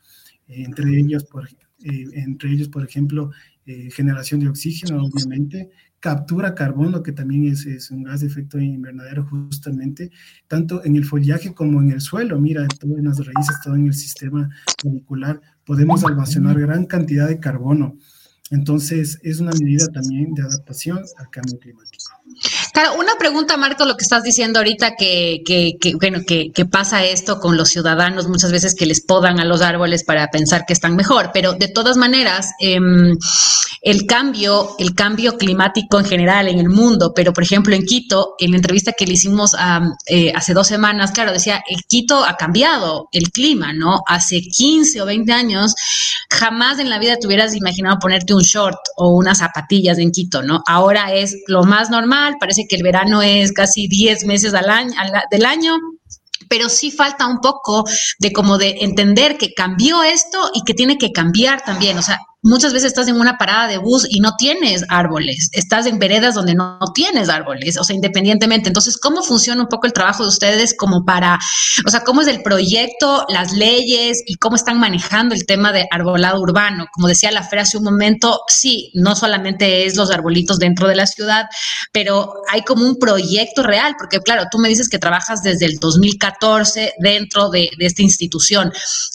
entre 0.46 1.00
ellos, 1.00 1.24
por, 1.24 1.48
eh, 1.48 2.06
entre 2.12 2.52
ellos, 2.52 2.68
por 2.68 2.84
ejemplo, 2.84 3.30
eh, 3.66 3.90
generación 3.90 4.40
de 4.40 4.48
oxígeno, 4.48 5.04
obviamente, 5.04 5.70
captura 6.00 6.54
carbono, 6.54 7.02
que 7.02 7.12
también 7.12 7.46
es, 7.46 7.64
es, 7.64 7.90
un 7.90 8.02
gas 8.02 8.20
de 8.20 8.26
efecto 8.26 8.58
invernadero 8.58 9.24
justamente, 9.24 10.10
tanto 10.48 10.84
en 10.84 10.96
el 10.96 11.04
follaje 11.04 11.54
como 11.54 11.80
en 11.80 11.90
el 11.90 12.00
suelo. 12.02 12.38
Mira, 12.38 12.66
todo 12.68 12.98
en 12.98 13.04
las 13.04 13.24
raíces, 13.24 13.56
todo 13.64 13.74
en 13.74 13.86
el 13.86 13.94
sistema 13.94 14.50
radicular, 14.84 15.40
podemos 15.64 16.04
almacenar 16.04 16.60
gran 16.60 16.84
cantidad 16.84 17.26
de 17.26 17.40
carbono. 17.40 17.96
Entonces, 18.50 19.18
es 19.22 19.40
una 19.40 19.52
medida 19.52 19.86
también 19.88 20.34
de 20.34 20.42
adaptación 20.42 20.98
al 21.16 21.30
cambio 21.30 21.58
climático. 21.58 22.03
Claro, 22.74 22.96
una 22.98 23.14
pregunta, 23.16 23.56
Marco, 23.56 23.84
lo 23.84 23.96
que 23.96 24.02
estás 24.02 24.24
diciendo 24.24 24.58
ahorita, 24.58 24.96
que, 24.96 25.42
que, 25.46 25.74
que 25.80 25.94
bueno, 25.94 26.22
que, 26.26 26.50
pasa 26.64 27.04
esto 27.04 27.38
con 27.38 27.56
los 27.56 27.68
ciudadanos 27.68 28.26
muchas 28.26 28.50
veces 28.50 28.74
que 28.74 28.84
les 28.84 29.00
podan 29.00 29.38
a 29.38 29.44
los 29.44 29.62
árboles 29.62 30.02
para 30.02 30.26
pensar 30.26 30.64
que 30.66 30.72
están 30.72 30.96
mejor, 30.96 31.30
pero 31.32 31.52
de 31.52 31.68
todas 31.68 31.96
maneras, 31.96 32.50
eh, 32.58 32.80
el 33.84 34.06
cambio, 34.06 34.74
el 34.78 34.94
cambio 34.94 35.36
climático 35.36 36.00
en 36.00 36.06
general 36.06 36.48
en 36.48 36.58
el 36.58 36.70
mundo, 36.70 37.12
pero 37.14 37.32
por 37.32 37.44
ejemplo 37.44 37.76
en 37.76 37.84
Quito, 37.84 38.34
en 38.38 38.52
la 38.52 38.56
entrevista 38.56 38.92
que 38.92 39.06
le 39.06 39.12
hicimos 39.12 39.54
eh, 40.06 40.32
hace 40.34 40.54
dos 40.54 40.66
semanas, 40.66 41.12
claro, 41.12 41.32
decía, 41.32 41.62
el 41.68 41.84
Quito 41.84 42.24
ha 42.24 42.36
cambiado 42.36 43.08
el 43.12 43.30
clima, 43.30 43.72
¿no? 43.74 44.00
Hace 44.08 44.40
15 44.40 45.02
o 45.02 45.06
20 45.06 45.32
años, 45.32 45.74
jamás 46.30 46.78
en 46.78 46.88
la 46.88 46.98
vida 46.98 47.16
te 47.20 47.26
hubieras 47.26 47.54
imaginado 47.54 47.98
ponerte 47.98 48.34
un 48.34 48.42
short 48.42 48.78
o 48.96 49.10
unas 49.10 49.38
zapatillas 49.38 49.98
en 49.98 50.10
Quito, 50.10 50.42
¿no? 50.42 50.62
Ahora 50.66 51.12
es 51.12 51.36
lo 51.46 51.62
más 51.64 51.90
normal, 51.90 52.36
parece 52.40 52.63
que 52.68 52.76
el 52.76 52.82
verano 52.82 53.22
es 53.22 53.52
casi 53.52 53.88
10 53.88 54.24
meses 54.26 54.54
al 54.54 54.70
año, 54.70 54.92
del 55.30 55.44
año, 55.44 55.76
pero 56.48 56.68
sí 56.68 56.90
falta 56.90 57.26
un 57.26 57.40
poco 57.40 57.84
de 58.18 58.32
como 58.32 58.58
de 58.58 58.76
entender 58.80 59.36
que 59.38 59.54
cambió 59.54 60.02
esto 60.02 60.50
y 60.54 60.62
que 60.62 60.74
tiene 60.74 60.98
que 60.98 61.12
cambiar 61.12 61.62
también. 61.62 61.98
O 61.98 62.02
sea, 62.02 62.18
muchas 62.44 62.72
veces 62.72 62.88
estás 62.88 63.08
en 63.08 63.18
una 63.18 63.38
parada 63.38 63.66
de 63.66 63.78
bus 63.78 64.06
y 64.08 64.20
no 64.20 64.36
tienes 64.36 64.84
árboles, 64.88 65.48
estás 65.52 65.86
en 65.86 65.98
veredas 65.98 66.34
donde 66.34 66.54
no, 66.54 66.78
tienes 66.94 67.28
árboles, 67.28 67.78
o 67.78 67.84
sea, 67.84 67.96
independientemente. 67.96 68.68
Entonces, 68.68 68.98
¿cómo 68.98 69.22
funciona 69.22 69.62
un 69.62 69.68
poco 69.68 69.86
el 69.86 69.92
trabajo 69.92 70.22
de 70.22 70.28
ustedes 70.28 70.74
como 70.76 71.04
para, 71.04 71.38
o 71.86 71.90
sea, 71.90 72.00
cómo 72.00 72.20
es 72.20 72.28
el 72.28 72.42
proyecto, 72.42 73.24
las 73.28 73.52
leyes 73.52 74.22
y 74.26 74.36
cómo 74.36 74.56
están 74.56 74.78
manejando 74.78 75.34
el 75.34 75.46
tema 75.46 75.72
de 75.72 75.86
arbolado 75.90 76.40
urbano? 76.40 76.86
Como 76.92 77.08
decía 77.08 77.32
la 77.32 77.42
Fer 77.42 77.60
hace 77.60 77.78
un 77.78 77.84
momento, 77.84 78.40
sí, 78.46 78.90
no 78.94 79.16
solamente 79.16 79.86
es 79.86 79.96
los 79.96 80.10
arbolitos 80.10 80.58
dentro 80.58 80.86
de 80.86 80.96
la 80.96 81.06
ciudad, 81.06 81.46
pero 81.92 82.34
hay 82.50 82.62
como 82.62 82.84
un 82.84 82.98
proyecto 82.98 83.62
real, 83.62 83.96
porque 83.98 84.20
claro, 84.20 84.44
tú 84.50 84.58
me 84.58 84.68
dices 84.68 84.88
que 84.88 84.98
trabajas 84.98 85.42
desde 85.42 85.64
el 85.64 85.78
2014 85.78 86.94
dentro 86.98 87.48
de, 87.48 87.70
esta 87.78 88.02
institución. 88.02 88.72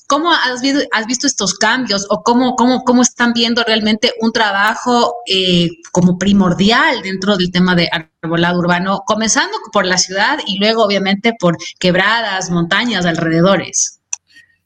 ¿Cómo 0.07 0.31
has 0.31 0.61
has 0.91 1.05
visto 1.05 1.27
estos 1.27 1.53
cambios 1.55 2.05
o 2.09 2.23
cómo, 2.23 2.55
cómo, 2.55 2.83
cómo 2.83 3.03
están 3.19 3.33
viendo 3.33 3.61
realmente 3.65 4.13
un 4.21 4.31
trabajo 4.31 5.15
eh, 5.29 5.67
como 5.91 6.17
primordial 6.17 7.01
dentro 7.03 7.35
del 7.35 7.51
tema 7.51 7.75
de 7.75 7.89
arbolado 7.91 8.59
urbano, 8.59 9.01
comenzando 9.05 9.57
por 9.73 9.85
la 9.85 9.97
ciudad 9.97 10.39
y 10.47 10.57
luego 10.57 10.85
obviamente 10.85 11.33
por 11.37 11.57
quebradas, 11.81 12.49
montañas, 12.49 13.05
alrededores. 13.05 13.99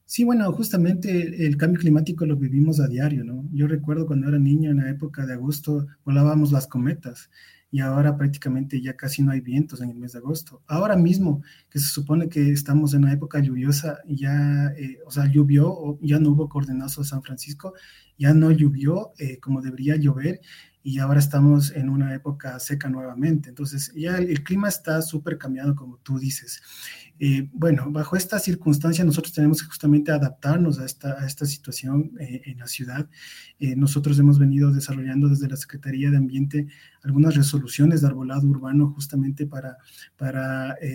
Sí, 0.06 0.24
bueno, 0.24 0.52
justamente 0.52 1.48
el 1.48 1.58
cambio 1.58 1.80
climático 1.80 2.28
lo 2.28 2.36
vivimos 2.36 2.80
a 2.80 2.88
diario, 2.88 3.24
¿no? 3.24 3.44
Yo 3.52 3.66
recuerdo 3.66 4.06
cuando 4.06 4.28
era 4.28 4.38
niño 4.38 4.70
en 4.70 4.78
la 4.78 4.92
época 4.92 5.26
de 5.26 5.34
agosto 5.34 5.88
volábamos 6.06 6.52
las 6.52 6.68
cometas 6.68 7.32
y 7.74 7.80
ahora 7.80 8.16
prácticamente 8.16 8.80
ya 8.84 8.96
casi 8.96 9.24
no 9.24 9.32
hay 9.32 9.42
vientos 9.42 9.82
en 9.82 9.90
el 9.90 9.98
mes 9.98 10.12
de 10.12 10.20
agosto. 10.20 10.62
Ahora 10.68 10.96
mismo, 10.96 11.42
que 11.72 11.80
se 11.80 11.88
supone 11.88 12.30
que 12.30 12.52
estamos 12.52 12.94
en 12.94 13.02
una 13.02 13.14
época 13.14 13.40
lluviosa, 13.40 13.98
ya, 14.08 14.68
eh, 14.78 15.00
o 15.08 15.10
sea, 15.10 15.26
llovió, 15.26 15.98
ya 16.00 16.20
no 16.20 16.30
hubo 16.30 16.48
coordenazo 16.48 17.02
de 17.02 17.08
San 17.08 17.24
Francisco, 17.24 17.74
ya 18.18 18.34
no 18.34 18.52
llovió 18.52 19.14
eh, 19.18 19.40
como 19.40 19.62
debería 19.62 19.96
llover 19.96 20.42
y 20.84 21.00
ahora 21.00 21.20
estamos 21.20 21.72
en 21.72 21.90
una 21.90 22.14
época 22.14 22.60
seca 22.60 22.90
nuevamente. 22.90 23.50
Entonces, 23.50 23.92
ya 23.96 24.18
el, 24.18 24.44
clima 24.44 24.68
está 24.68 25.02
súper 25.02 25.38
cambiado, 25.38 25.76
como 25.76 25.98
tú 26.00 26.20
dices. 26.20 26.62
Eh, 27.20 27.48
bueno, 27.54 27.92
bajo 27.92 28.16
esta 28.16 28.40
circunstancia 28.40 29.06
nosotros 29.06 29.34
tenemos 29.34 29.62
que 29.62 29.68
justamente 29.68 30.12
adaptarnos 30.12 30.80
a 30.80 30.86
esta, 30.86 31.46
situación 31.46 32.12
eh, 32.20 32.42
en 32.46 32.58
la 32.58 32.68
ciudad. 32.68 33.08
Eh, 33.60 33.76
nosotros 33.76 34.18
hemos 34.20 34.40
venido 34.40 34.72
desarrollando 34.72 35.30
desde 35.30 35.48
la 35.48 35.56
Secretaría 35.56 36.10
de 36.10 36.18
Ambiente 36.18 36.68
algunas 37.04 37.36
resoluciones 37.36 38.02
de 38.02 38.08
arbolado 38.08 38.48
urbano 38.48 38.92
justamente 38.92 39.46
para, 39.46 39.78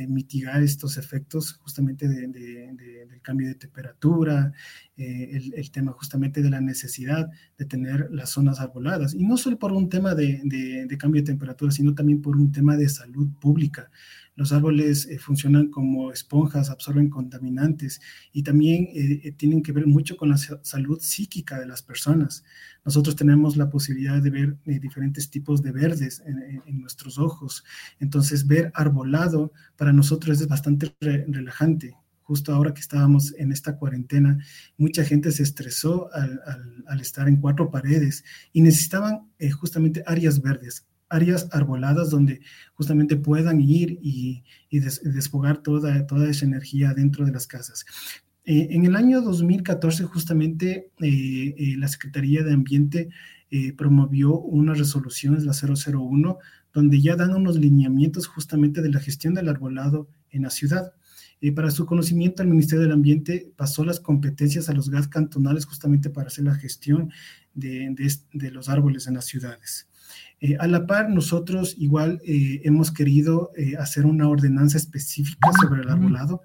mitigar 0.08 0.62
estos 0.62 0.96
efectos 0.96 1.52
justamente 1.62 2.08
de, 2.08 2.26
del 2.26 3.20
cambio 3.22 3.48
de 3.48 3.54
temperatura, 3.54 4.52
el, 4.96 5.70
tema 5.70 5.92
justamente 5.92 6.42
de 6.42 6.50
la 6.50 6.60
necesidad 6.60 7.28
de 7.58 7.64
tener 7.64 8.08
las 8.10 8.30
zonas 8.30 8.58
arboladas. 8.58 9.14
Y 9.14 9.24
no 9.24 9.36
solo 9.36 9.58
por 9.58 9.72
un 9.72 9.88
tema 9.88 10.14
de 10.14 10.96
cambio 10.98 11.22
de 11.22 11.26
temperatura, 11.26 11.70
sino 11.70 11.94
también 11.94 12.22
por 12.22 12.36
un 12.36 12.50
tema 12.50 12.76
de 12.76 12.88
salud 12.88 13.28
pública. 13.40 13.90
Los 14.38 14.52
árboles 14.52 15.04
eh, 15.06 15.18
funcionan 15.18 15.66
como 15.66 16.12
esponjas, 16.12 16.70
absorben 16.70 17.10
contaminantes 17.10 18.00
y 18.32 18.44
también 18.44 18.84
eh, 18.94 19.20
eh, 19.24 19.32
tienen 19.32 19.64
que 19.64 19.72
ver 19.72 19.88
mucho 19.88 20.16
con 20.16 20.28
la 20.28 20.36
salud 20.36 21.00
psíquica 21.00 21.58
de 21.58 21.66
las 21.66 21.82
personas. 21.82 22.44
Nosotros 22.84 23.16
tenemos 23.16 23.56
la 23.56 23.68
posibilidad 23.68 24.22
de 24.22 24.30
ver 24.30 24.56
diferentes 24.64 25.28
tipos 25.28 25.60
de 25.60 25.72
verdes 25.72 26.22
en, 26.24 26.80
nuestros 26.80 27.18
ojos. 27.18 27.64
Entonces, 27.98 28.46
ver 28.46 28.70
arbolado 28.76 29.52
para 29.76 29.92
nosotros 29.92 30.40
es 30.40 30.46
bastante 30.46 30.94
relajante 31.00 31.96
justo 32.22 32.54
ahora 32.54 32.74
que 32.74 32.80
estábamos 32.80 33.34
en 33.38 33.52
esta 33.52 33.76
cuarentena, 33.76 34.38
mucha 34.76 35.02
gente 35.02 35.32
se 35.32 35.42
estresó 35.42 36.10
al, 36.12 37.00
estar 37.00 37.26
en 37.26 37.40
cuatro 37.40 37.70
paredes 37.70 38.22
y 38.52 38.60
necesitaban 38.60 39.30
justamente 39.58 40.04
áreas 40.06 40.42
verdes, 40.42 40.86
áreas 41.08 41.48
arboladas 41.52 42.10
donde 42.10 42.40
justamente 42.74 43.16
puedan 43.16 43.60
ir 43.60 43.98
y, 44.02 44.44
desfogar 44.70 45.58
toda, 45.58 46.06
toda 46.06 46.28
esa 46.28 46.44
energía 46.44 46.94
dentro 46.94 47.24
de 47.24 47.32
las 47.32 47.46
casas. 47.46 47.84
Eh, 48.50 48.68
en 48.70 48.86
el 48.86 48.96
año 48.96 49.20
2014, 49.20 50.04
justamente, 50.04 50.90
eh, 51.00 51.54
eh, 51.58 51.76
la 51.76 51.86
Secretaría 51.86 52.42
de 52.42 52.54
Ambiente 52.54 53.10
promovió 53.78 54.38
unas 54.38 54.78
resoluciones, 54.78 55.44
la 55.44 55.54
001, 55.54 56.38
donde 56.74 57.00
ya 57.00 57.16
dan 57.16 57.34
unos 57.34 57.58
lineamientos 57.58 58.26
justamente 58.26 58.82
de 58.82 58.90
la 58.90 59.00
gestión 59.00 59.32
del 59.32 59.48
arbolado 59.48 60.06
en 60.30 60.42
la 60.42 60.50
ciudad. 60.50 60.92
para 61.54 61.70
su 61.70 61.86
conocimiento, 61.86 62.42
el 62.42 62.48
Ministerio 62.48 62.82
del 62.82 62.92
Ambiente 62.92 63.50
pasó 63.56 63.84
las 63.84 64.00
competencias 64.00 64.68
a 64.68 64.74
los 64.74 64.90
GAT 64.90 65.08
cantonales 65.08 65.64
justamente 65.64 66.10
para 66.10 66.28
hacer 66.28 66.44
la 66.44 66.56
gestión 66.56 67.10
de, 67.54 67.94
de 68.34 68.50
los 68.50 68.68
árboles 68.68 69.06
en 69.06 69.14
las 69.14 69.24
ciudades. 69.24 69.87
Eh, 70.40 70.56
a 70.58 70.66
la 70.68 70.86
par, 70.86 71.10
nosotros 71.10 71.74
igual 71.78 72.20
eh, 72.24 72.60
hemos 72.64 72.92
querido 72.92 73.50
eh, 73.56 73.76
hacer 73.76 74.06
una 74.06 74.28
ordenanza 74.28 74.76
específica 74.78 75.50
sobre 75.60 75.82
el 75.82 75.88
arbolado. 75.88 76.42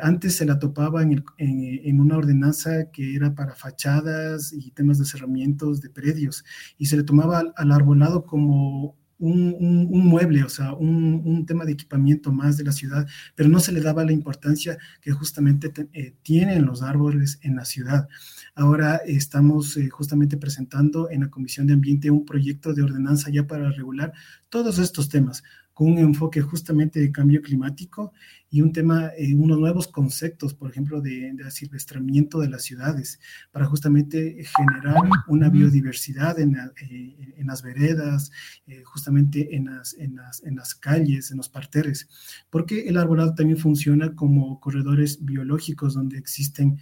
antes 0.00 0.36
se 0.36 0.44
la 0.46 0.58
topaba 0.58 1.02
en, 1.02 1.24
en, 1.38 2.00
una 2.00 2.16
ordenanza 2.16 2.90
que 2.92 3.16
era 3.16 3.34
para 3.34 3.54
fachadas 3.56 4.52
y 4.52 4.70
temas 4.70 4.98
de 4.98 5.04
cerramientos 5.04 5.80
de 5.80 5.90
predios 5.90 6.44
y 6.78 6.86
se 6.86 6.96
le 6.96 7.02
tomaba 7.02 7.40
al, 7.40 7.52
al 7.56 7.72
arbolado 7.72 8.24
como 8.24 8.96
un, 9.22 10.08
mueble, 10.08 10.42
o 10.42 10.48
sea, 10.48 10.72
un, 10.74 11.46
tema 11.46 11.64
de 11.64 11.72
equipamiento 11.72 12.32
más 12.32 12.56
de 12.56 12.64
la 12.64 12.72
ciudad, 12.72 13.06
pero 13.34 13.48
no 13.48 13.60
se 13.60 13.72
le 13.72 13.80
daba 13.80 14.04
la 14.04 14.12
importancia 14.12 14.78
que 15.00 15.12
justamente 15.12 15.72
eh, 15.92 16.14
tienen 16.22 16.66
los 16.66 16.82
árboles 16.82 17.38
en 17.42 17.56
la 17.56 17.64
ciudad. 17.64 18.08
Ahora 18.54 18.96
estamos 19.06 19.76
eh, 19.76 19.88
justamente 19.88 20.36
presentando 20.36 21.10
en 21.10 21.20
la 21.20 21.30
Comisión 21.30 21.66
de 21.66 21.74
Ambiente 21.74 22.10
un 22.10 22.24
proyecto 22.24 22.74
de 22.74 22.82
ordenanza 22.82 23.30
ya 23.30 23.46
para 23.46 23.70
regular 23.70 24.12
todos 24.48 24.78
estos 24.78 25.08
temas, 25.08 25.42
con 25.74 25.92
un 25.92 25.98
enfoque 25.98 26.40
justamente 26.40 27.00
de 27.00 27.12
cambio 27.12 27.40
climático 27.40 28.12
y 28.50 28.60
un 28.60 28.72
tema, 28.72 29.10
eh, 29.16 29.34
unos 29.34 29.58
nuevos 29.58 29.88
conceptos, 29.88 30.52
por 30.52 30.70
ejemplo, 30.70 31.00
de, 31.00 31.32
de 31.32 31.44
asilvestramiento 31.44 32.38
de 32.38 32.50
las 32.50 32.62
ciudades, 32.64 33.18
para 33.50 33.64
justamente 33.64 34.44
generar 34.44 34.96
una 35.26 35.48
biodiversidad 35.48 36.38
en, 36.38 36.56
eh, 36.56 37.34
en 37.38 37.46
las 37.46 37.62
veredas, 37.62 38.30
eh, 38.66 38.82
justamente 38.84 39.56
en 39.56 39.64
las, 39.64 39.94
en, 39.94 40.16
las, 40.16 40.44
en 40.44 40.56
las 40.56 40.74
calles, 40.74 41.30
en 41.30 41.38
los 41.38 41.48
parterres, 41.48 42.08
porque 42.50 42.88
el 42.88 42.98
arbolado 42.98 43.34
también 43.34 43.58
funciona 43.58 44.14
como 44.14 44.60
corredores 44.60 45.24
biológicos 45.24 45.94
donde 45.94 46.18
existen 46.18 46.78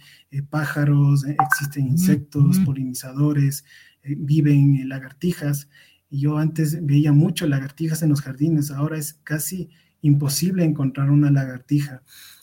pájaros, 0.49 1.23
existen 1.25 1.87
insectos, 1.87 2.59
polinizadores, 2.59 3.63
viven 4.03 4.89
lagartijas, 4.89 5.69
yo 6.19 6.37
antes 6.37 6.85
veía 6.85 7.13
mucho 7.13 7.47
lagartijas 7.47 8.03
en 8.03 8.09
los 8.09 8.21
jardines, 8.21 8.69
ahora 8.69 8.97
es 8.97 9.13
casi 9.23 9.69
imposible 10.01 10.63
encontrar 10.63 11.09
una 11.09 11.31
lagartija. 11.31 12.01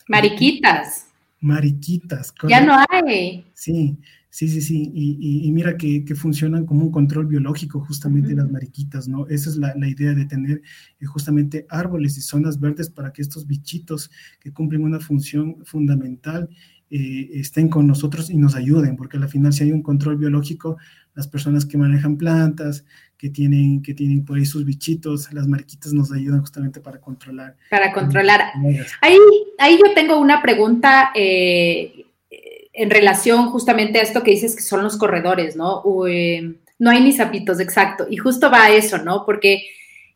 Mariquitas. 0.09 1.07
Mariquitas. 1.41 2.33
Ya 2.49 2.61
no 2.61 2.75
hay. 2.89 3.45
Sí, 3.55 3.99
sí, 4.31 4.49
sí, 4.49 4.61
sí. 4.61 4.91
Y, 4.95 5.53
mira 5.53 5.77
que, 5.77 6.03
funcionan 6.17 6.67
como 6.67 6.87
un 6.87 6.91
control 6.91 7.27
biológico 7.27 7.81
justamente 7.81 8.35
las 8.35 8.51
mariquitas, 8.51 9.07
¿no? 9.07 9.27
Esa 9.29 9.51
es 9.51 9.57
la, 9.57 9.89
idea 9.89 10.15
de 10.15 10.25
tener 10.25 10.63
eh, 11.01 11.07
justamente 11.07 11.67
árboles 11.69 12.17
y 12.17 12.23
zonas 12.23 12.59
verdes 12.59 12.91
para 12.91 13.13
que 13.13 13.23
estos 13.23 13.47
bichitos 13.47 14.11
que 14.41 14.53
cumplen 14.53 14.83
una 14.83 14.99
función 14.99 15.65
fundamental 15.65 16.49
eh, 16.91 17.31
estén 17.35 17.69
con 17.69 17.87
nosotros 17.87 18.31
y 18.31 18.39
nos 18.39 18.55
ayuden, 18.55 18.97
porque 18.97 19.19
al 19.19 19.29
final 19.29 19.53
si 19.53 19.65
hay 19.65 19.73
un 19.73 19.83
control 19.83 20.17
biológico, 20.17 20.79
las 21.15 21.29
personas 21.29 21.67
que 21.67 21.77
manejan 21.77 22.17
plantas, 22.17 22.85
que 23.19 23.31
tienen, 23.31 23.83
que 23.83 23.95
tienen 23.95 24.25
por 24.25 24.39
ahí 24.39 24.47
sus 24.47 24.65
bichitos, 24.65 25.33
las 25.33 25.49
mariquitas 25.49 25.93
nos 25.93 26.13
ayudan 26.13 26.41
justamente 26.41 26.81
para 26.81 27.01
controlar. 27.01 27.57
Para 27.69 27.93
controlar. 27.93 28.53
Ahí, 29.01 29.19
ahí 29.59 29.77
yo 29.77 29.93
tengo 29.93 30.19
una 30.19 30.41
pregunta 30.41 31.11
eh, 31.17 32.07
en 32.73 32.91
relación 32.91 33.51
justamente 33.51 33.99
a 33.99 34.03
esto 34.03 34.23
que 34.23 34.31
dices 34.31 34.55
que 34.55 34.63
son 34.63 34.85
los 34.85 34.97
corredores, 34.97 35.57
¿no? 35.57 35.83
Eh, 36.07 36.55
no 36.79 36.91
hay 36.91 37.03
ni 37.03 37.13
zapitos, 37.13 37.59
exacto. 37.59 38.07
Y 38.09 38.19
justo 38.19 38.53
va 38.53 38.65
a 38.65 38.71
eso, 38.71 38.99
¿no? 38.99 39.25
Porque 39.27 39.65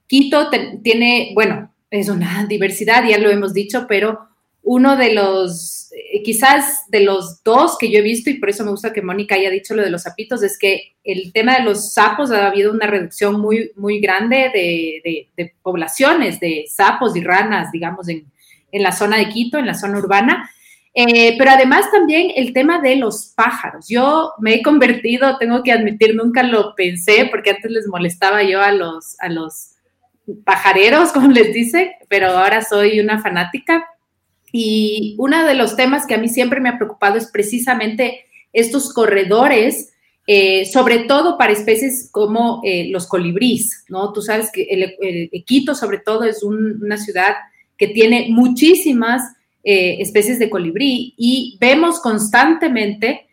Quito 0.07 0.49
tiene, 0.83 1.33
bueno, 1.35 1.73
es 1.91 2.09
una 2.09 2.47
diversidad, 2.49 3.05
ya 3.05 3.19
lo 3.19 3.31
hemos 3.31 3.53
dicho, 3.53 3.87
pero 3.89 4.29
uno 4.63 4.97
de 4.97 5.13
los, 5.13 5.91
eh, 5.93 6.23
quizás 6.23 6.85
de 6.89 7.01
los 7.01 7.43
dos 7.43 7.77
que 7.79 7.91
yo 7.91 7.99
he 7.99 8.03
visto, 8.03 8.31
y 8.31 8.35
por 8.35 8.51
eso 8.51 8.65
me 8.65 8.71
gusta 8.71 8.93
que 8.93 9.03
Mónica 9.03 9.35
haya 9.35 9.51
dicho 9.51 9.75
lo 9.75 9.83
de 9.83 9.91
los 9.91 10.03
sapitos, 10.03 10.43
es 10.43 10.59
que 10.59 10.95
el 11.03 11.33
tema 11.33 11.57
de 11.57 11.65
los 11.65 11.93
sapos 11.93 12.31
ha 12.31 12.47
habido 12.47 12.73
una 12.73 12.87
reducción 12.87 13.41
muy, 13.41 13.73
muy 13.77 14.01
grande 14.01 14.51
de, 14.55 15.53
poblaciones 15.63 16.39
de 16.39 16.65
sapos 16.69 17.17
y 17.17 17.23
ranas, 17.23 17.73
digamos, 17.73 18.09
en, 18.09 18.27
la 18.73 18.93
zona 18.93 19.19
de 19.19 19.29
Quito, 19.29 19.59
en 19.59 19.67
la 19.67 19.75
zona 19.75 19.99
urbana. 19.99 20.51
Eh, 20.95 21.37
pero 21.39 21.51
además 21.51 21.91
también 21.91 22.31
el 22.37 22.53
tema 22.53 22.81
de 22.81 22.97
los 22.97 23.33
pájaros. 23.35 23.87
Yo 23.89 24.33
me 24.39 24.55
he 24.55 24.63
convertido, 24.63 25.37
tengo 25.39 25.63
que 25.63 25.73
admitir, 25.73 26.15
nunca 26.15 26.43
lo 26.43 26.75
pensé, 26.75 27.29
porque 27.31 27.51
antes 27.51 27.71
les 27.71 27.87
molestaba 27.87 28.43
yo 28.43 28.63
a 28.63 28.73
los, 28.73 29.19
a 29.21 29.29
los 29.29 29.73
pajareros, 30.45 31.13
como 31.13 31.29
les 31.29 31.53
dice, 31.53 31.97
pero 32.09 32.29
ahora 32.29 32.63
soy 32.63 33.01
una 33.01 33.21
fanática 33.21 33.87
y 34.53 35.17
uno 35.19 35.47
de 35.47 35.55
los 35.55 35.77
temas 35.77 36.07
que 36.07 36.15
a 36.15 36.19
mí 36.19 36.29
siempre 36.29 36.61
me 36.61 36.69
ha 36.69 36.77
preocupado 36.77 37.17
es 37.17 37.27
precisamente 37.27 38.27
estos 38.53 38.93
corredores, 38.93 39.95
eh, 40.27 40.67
sobre 40.67 41.01
todo 41.01 41.39
para 41.39 41.55
especies 41.55 42.11
como 42.13 42.61
eh, 42.63 42.89
los 42.91 43.07
colibríes, 43.07 43.85
¿no? 43.89 44.13
Tú 44.13 44.21
sabes 44.21 44.51
que 44.53 44.65
el, 44.71 45.45
Quito, 45.47 45.75
sobre 45.75 45.99
todo, 45.99 46.25
es 46.25 46.43
una 46.43 46.99
ciudad 46.99 47.35
que 47.79 47.89
tiene 47.89 48.27
muchísimas 48.29 49.23
eh, 49.65 49.97
especies 50.01 50.39
de 50.39 50.51
colibrí 50.51 51.15
y 51.17 51.57
vemos 51.61 51.99
constantemente 52.01 53.27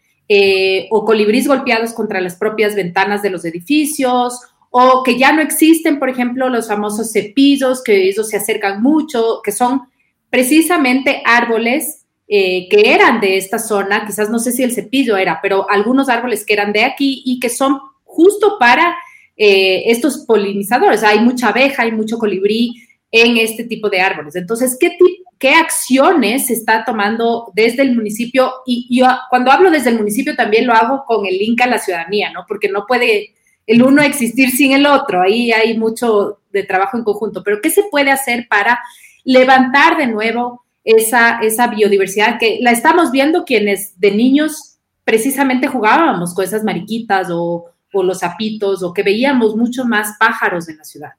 o 0.91 1.05
colibríes 1.05 1.47
golpeados 1.47 1.91
contra 1.91 2.21
las 2.21 2.35
propias 2.35 2.75
ventanas 2.75 3.23
de 3.23 3.31
los 3.31 3.45
edificios 3.45 4.39
o 4.69 5.01
que 5.01 5.17
ya 5.17 5.31
no 5.31 5.41
existen, 5.41 5.97
por 5.97 6.07
ejemplo, 6.07 6.49
los 6.49 6.67
famosos 6.67 7.11
cepillos, 7.11 7.83
que 7.83 8.07
ellos 8.07 8.29
se 8.29 8.38
acercan 8.38 8.83
mucho, 8.83 9.41
que 9.43 9.51
son 9.51 9.88
precisamente 10.29 11.21
árboles 11.25 12.05
eh, 12.27 12.67
que 12.69 12.93
eran 12.93 13.19
de 13.19 13.38
esta 13.38 13.57
zona, 13.57 14.05
quizás 14.05 14.29
no 14.29 14.38
sé 14.38 14.51
si 14.51 14.63
el 14.63 14.71
cepillo 14.71 15.17
era, 15.17 15.39
pero 15.41 15.69
algunos 15.69 16.09
árboles 16.09 16.45
que 16.45 16.53
eran 16.53 16.71
de 16.71 16.83
aquí 16.83 17.24
y 17.25 17.39
que 17.39 17.50
son 17.50 17.79
justo 18.03 18.57
para 18.59 18.95
eh, 19.36 19.83
estos 19.88 20.25
polinizadores. 20.27 21.03
Hay 21.03 21.21
mucha 21.21 21.50
abeja, 21.50 21.83
hay 21.83 21.91
mucho 21.91 22.17
colibrí 22.17 22.75
en 23.12 23.38
este 23.38 23.63
tipo 23.63 23.89
de 23.89 24.01
árboles. 24.01 24.36
Entonces, 24.36 24.77
¿qué, 24.79 25.53
acciones 25.55 26.48
se 26.48 26.53
está 26.53 26.83
tomando 26.86 27.51
desde 27.55 27.81
el 27.81 27.95
municipio? 27.95 28.51
Y 28.65 28.88
yo 28.95 29.07
cuando 29.29 29.51
hablo 29.51 29.71
desde 29.71 29.89
el 29.89 29.98
municipio 29.98 30.36
también 30.36 30.67
lo 30.67 30.74
hago 30.74 31.05
con 31.07 31.25
el 31.25 31.38
link 31.38 31.62
a 31.62 31.67
la 31.67 31.79
ciudadanía, 31.79 32.31
¿no? 32.31 32.45
Porque 32.48 32.69
no 32.69 32.86
puede 32.86 33.33
el 33.65 33.81
uno 33.81 34.01
existir 34.01 34.51
sin 34.51 34.74
el 34.74 34.86
otro. 34.86 35.21
Ahí 35.21 35.51
hay 35.51 35.77
mucho 35.77 36.39
de 36.51 36.63
trabajo 36.63 36.98
en 36.98 37.03
conjunto. 37.03 37.41
Pero 37.43 37.62
¿qué 37.62 37.69
se 37.69 37.83
puede 37.89 38.12
hacer 38.12 38.48
para 38.50 38.79
levantar 39.29 39.95
de 39.95 40.07
nuevo 40.07 40.63
esa, 40.83 41.38
esa 41.41 41.67
biodiversidad 41.67 42.39
que 42.39 42.57
la 42.62 42.71
estamos 42.71 43.12
viendo 43.12 43.45
quienes 43.45 44.00
de 44.00 44.09
niños 44.09 44.79
precisamente 45.03 45.67
jugábamos 45.67 46.33
con 46.33 46.43
esas 46.43 46.63
mariquitas 46.63 47.29
o, 47.29 47.65
o 47.93 48.03
los 48.03 48.19
sapitos 48.19 48.81
o 48.81 48.91
que 48.91 49.03
veíamos 49.03 49.55
mucho 49.55 49.86
más 49.86 50.17
pájaros 50.17 50.67
en 50.67 50.77
la 50.77 50.83
ciudad. 50.83 51.12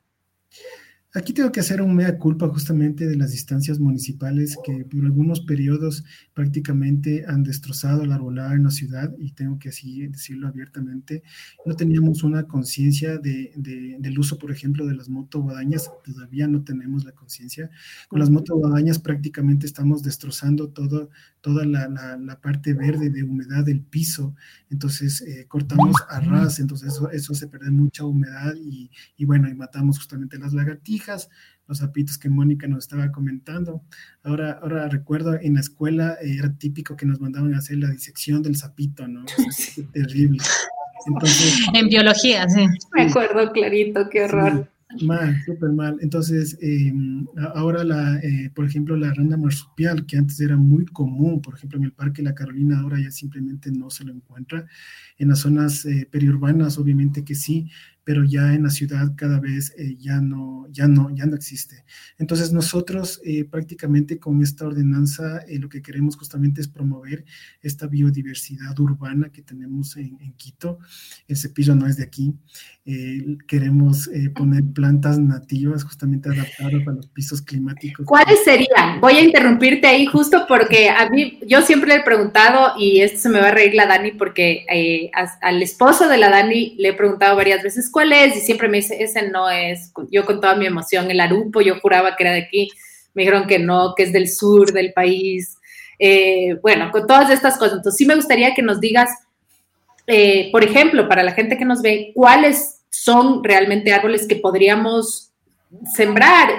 Aquí 1.12 1.32
tengo 1.32 1.50
que 1.50 1.58
hacer 1.58 1.82
un 1.82 1.96
mea 1.96 2.16
culpa 2.18 2.46
justamente 2.46 3.04
de 3.04 3.16
las 3.16 3.32
distancias 3.32 3.80
municipales 3.80 4.56
que 4.64 4.84
por 4.84 5.04
algunos 5.04 5.40
periodos 5.40 6.04
prácticamente 6.34 7.24
han 7.26 7.42
destrozado 7.42 8.06
la 8.06 8.14
arbolada 8.14 8.54
en 8.54 8.62
la 8.62 8.70
ciudad 8.70 9.12
y 9.18 9.32
tengo 9.32 9.58
que 9.58 9.70
así 9.70 10.06
decirlo 10.06 10.46
abiertamente. 10.46 11.24
No 11.66 11.74
teníamos 11.74 12.22
una 12.22 12.46
conciencia 12.46 13.18
de, 13.18 13.52
del 13.56 14.18
uso, 14.20 14.38
por 14.38 14.52
ejemplo, 14.52 14.86
de 14.86 14.94
las 14.94 15.08
motoguadañas, 15.08 15.90
todavía 16.04 16.46
no 16.46 16.62
tenemos 16.62 17.04
la 17.04 17.10
conciencia. 17.10 17.70
Con 18.06 18.20
las 18.20 18.30
motoguadañas 18.30 19.00
prácticamente 19.00 19.66
estamos 19.66 20.04
destrozando 20.04 20.68
todo, 20.68 21.10
toda 21.40 21.64
la, 21.64 21.88
la, 21.88 22.40
parte 22.40 22.74
verde 22.74 23.10
de 23.10 23.22
humedad 23.22 23.64
del 23.64 23.80
piso, 23.80 24.34
entonces 24.70 25.22
eh, 25.22 25.46
cortamos 25.48 25.96
a 26.08 26.20
ras, 26.20 26.58
entonces 26.60 26.92
eso, 26.92 27.10
eso 27.10 27.34
se 27.34 27.48
pierde 27.48 27.70
mucha 27.70 28.04
humedad 28.04 28.54
y, 28.56 28.90
y 29.16 29.24
bueno, 29.24 29.48
y 29.48 29.54
matamos 29.54 29.98
justamente 29.98 30.38
las 30.38 30.52
lagartijas 30.52 31.28
los 31.70 31.78
zapitos 31.78 32.18
que 32.18 32.28
Mónica 32.28 32.66
nos 32.66 32.80
estaba 32.80 33.12
comentando. 33.12 33.82
Ahora, 34.24 34.58
ahora 34.60 34.88
recuerdo 34.88 35.38
en 35.40 35.54
la 35.54 35.60
escuela 35.60 36.18
eh, 36.20 36.36
era 36.36 36.52
típico 36.52 36.96
que 36.96 37.06
nos 37.06 37.20
mandaban 37.20 37.54
a 37.54 37.58
hacer 37.58 37.78
la 37.78 37.88
disección 37.88 38.42
del 38.42 38.56
sapito, 38.56 39.06
¿no? 39.06 39.24
Es 39.48 39.80
terrible. 39.92 40.42
en 41.72 41.88
biología, 41.88 42.48
sí. 42.48 42.66
Me 42.92 43.02
acuerdo 43.02 43.52
clarito, 43.52 44.08
qué 44.10 44.24
horror. 44.24 44.69
Mal, 45.02 45.40
súper 45.44 45.70
mal. 45.70 45.98
Entonces, 46.00 46.58
em, 46.60 47.24
ahora, 47.54 47.84
la, 47.84 48.18
eh, 48.18 48.50
por 48.54 48.64
ejemplo, 48.66 48.96
la 48.96 49.14
rana 49.14 49.36
marsupial, 49.36 50.04
que 50.04 50.16
antes 50.16 50.40
era 50.40 50.56
muy 50.56 50.84
común, 50.86 51.40
por 51.40 51.54
ejemplo, 51.54 51.78
en 51.78 51.84
el 51.84 51.92
Parque 51.92 52.22
La 52.22 52.34
Carolina, 52.34 52.80
ahora 52.80 52.98
ya 53.00 53.10
simplemente 53.10 53.70
no 53.70 53.88
se 53.90 54.04
lo 54.04 54.12
encuentra. 54.12 54.66
En 55.16 55.28
las 55.28 55.40
zonas 55.40 55.84
eh, 55.84 56.08
periurbanas, 56.10 56.76
obviamente 56.78 57.24
que 57.24 57.36
sí, 57.36 57.70
pero 58.04 58.24
ya 58.24 58.54
en 58.54 58.64
la 58.64 58.70
ciudad 58.70 59.12
cada 59.16 59.40
vez 59.40 59.74
eh, 59.76 59.96
ya, 59.98 60.20
no, 60.20 60.66
ya, 60.70 60.88
no, 60.88 61.10
ya 61.14 61.26
no 61.26 61.36
existe. 61.36 61.84
Entonces 62.18 62.52
nosotros 62.52 63.20
eh, 63.24 63.44
prácticamente 63.44 64.18
con 64.18 64.42
esta 64.42 64.66
ordenanza 64.66 65.40
eh, 65.48 65.58
lo 65.58 65.68
que 65.68 65.82
queremos 65.82 66.16
justamente 66.16 66.60
es 66.60 66.68
promover 66.68 67.24
esta 67.60 67.86
biodiversidad 67.86 68.78
urbana 68.78 69.30
que 69.30 69.42
tenemos 69.42 69.96
en, 69.96 70.18
Quito. 70.36 70.78
El 71.28 71.36
cepillo 71.36 71.74
no 71.74 71.86
es 71.86 71.96
de 71.96 72.04
aquí. 72.04 72.34
queremos 73.46 74.08
poner 74.34 74.64
plantas 74.72 75.18
nativas 75.18 75.84
justamente 75.84 76.28
adaptadas 76.30 76.86
a 76.86 76.92
los 76.92 77.06
pisos 77.08 77.42
climáticos. 77.42 78.06
¿Cuáles 78.06 78.42
serían? 78.44 79.00
Voy 79.00 79.14
a 79.14 79.22
interrumpirte 79.22 79.86
ahí 79.86 80.06
justo 80.06 80.46
porque 80.48 80.88
a 80.88 81.10
mí, 81.10 81.40
yo 81.46 81.62
siempre 81.62 81.90
le 81.90 81.96
he 81.96 82.02
preguntado, 82.02 82.74
y 82.78 83.00
esto 83.00 83.18
se 83.18 83.28
me 83.28 83.40
va 83.40 83.48
a 83.48 83.50
reír 83.52 83.74
la 83.74 83.86
Dani 83.86 84.12
porque 84.12 84.66
al 85.42 85.62
esposo 85.62 86.08
de 86.08 86.16
la 86.16 86.30
Dani 86.30 86.74
le 86.78 86.90
he 86.90 86.94
preguntado 86.94 87.36
varias 87.36 87.62
veces, 87.62 87.89
¿cuál 87.90 88.12
es? 88.12 88.36
Y 88.36 88.40
siempre 88.40 88.68
me 88.68 88.78
dice, 88.78 89.02
ese 89.02 89.28
no 89.28 89.48
es. 89.50 89.92
Yo 90.10 90.24
con 90.24 90.40
toda 90.40 90.54
mi 90.54 90.66
emoción, 90.66 91.10
el 91.10 91.20
arupo, 91.20 91.60
yo 91.60 91.78
juraba 91.80 92.16
que 92.16 92.24
era 92.24 92.32
de 92.32 92.42
aquí. 92.42 92.68
Me 93.14 93.22
dijeron 93.22 93.46
que 93.46 93.58
no, 93.58 93.94
que 93.96 94.04
es 94.04 94.12
del 94.12 94.28
sur 94.28 94.72
del 94.72 94.92
país. 94.92 95.56
Eh, 95.98 96.56
bueno, 96.62 96.90
con 96.90 97.06
todas 97.06 97.30
estas 97.30 97.58
cosas. 97.58 97.78
Entonces, 97.78 97.98
sí 97.98 98.06
me 98.06 98.14
gustaría 98.14 98.54
que 98.54 98.62
nos 98.62 98.80
digas, 98.80 99.10
eh, 100.06 100.50
por 100.50 100.64
ejemplo, 100.64 101.08
para 101.08 101.22
la 101.22 101.32
gente 101.32 101.58
que 101.58 101.64
nos 101.64 101.82
ve, 101.82 102.12
cuáles 102.14 102.80
son 102.90 103.44
realmente 103.44 103.92
árboles 103.92 104.26
que 104.26 104.36
podríamos 104.36 105.30
sembrar. 105.94 106.50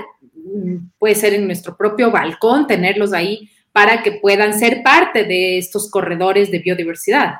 Puede 0.99 1.15
ser 1.15 1.33
en 1.33 1.45
nuestro 1.45 1.75
propio 1.75 2.11
balcón, 2.11 2.67
tenerlos 2.67 3.13
ahí 3.13 3.49
para 3.71 4.03
que 4.03 4.13
puedan 4.13 4.57
ser 4.57 4.83
parte 4.83 5.23
de 5.23 5.57
estos 5.57 5.89
corredores 5.89 6.51
de 6.51 6.59
biodiversidad. 6.59 7.35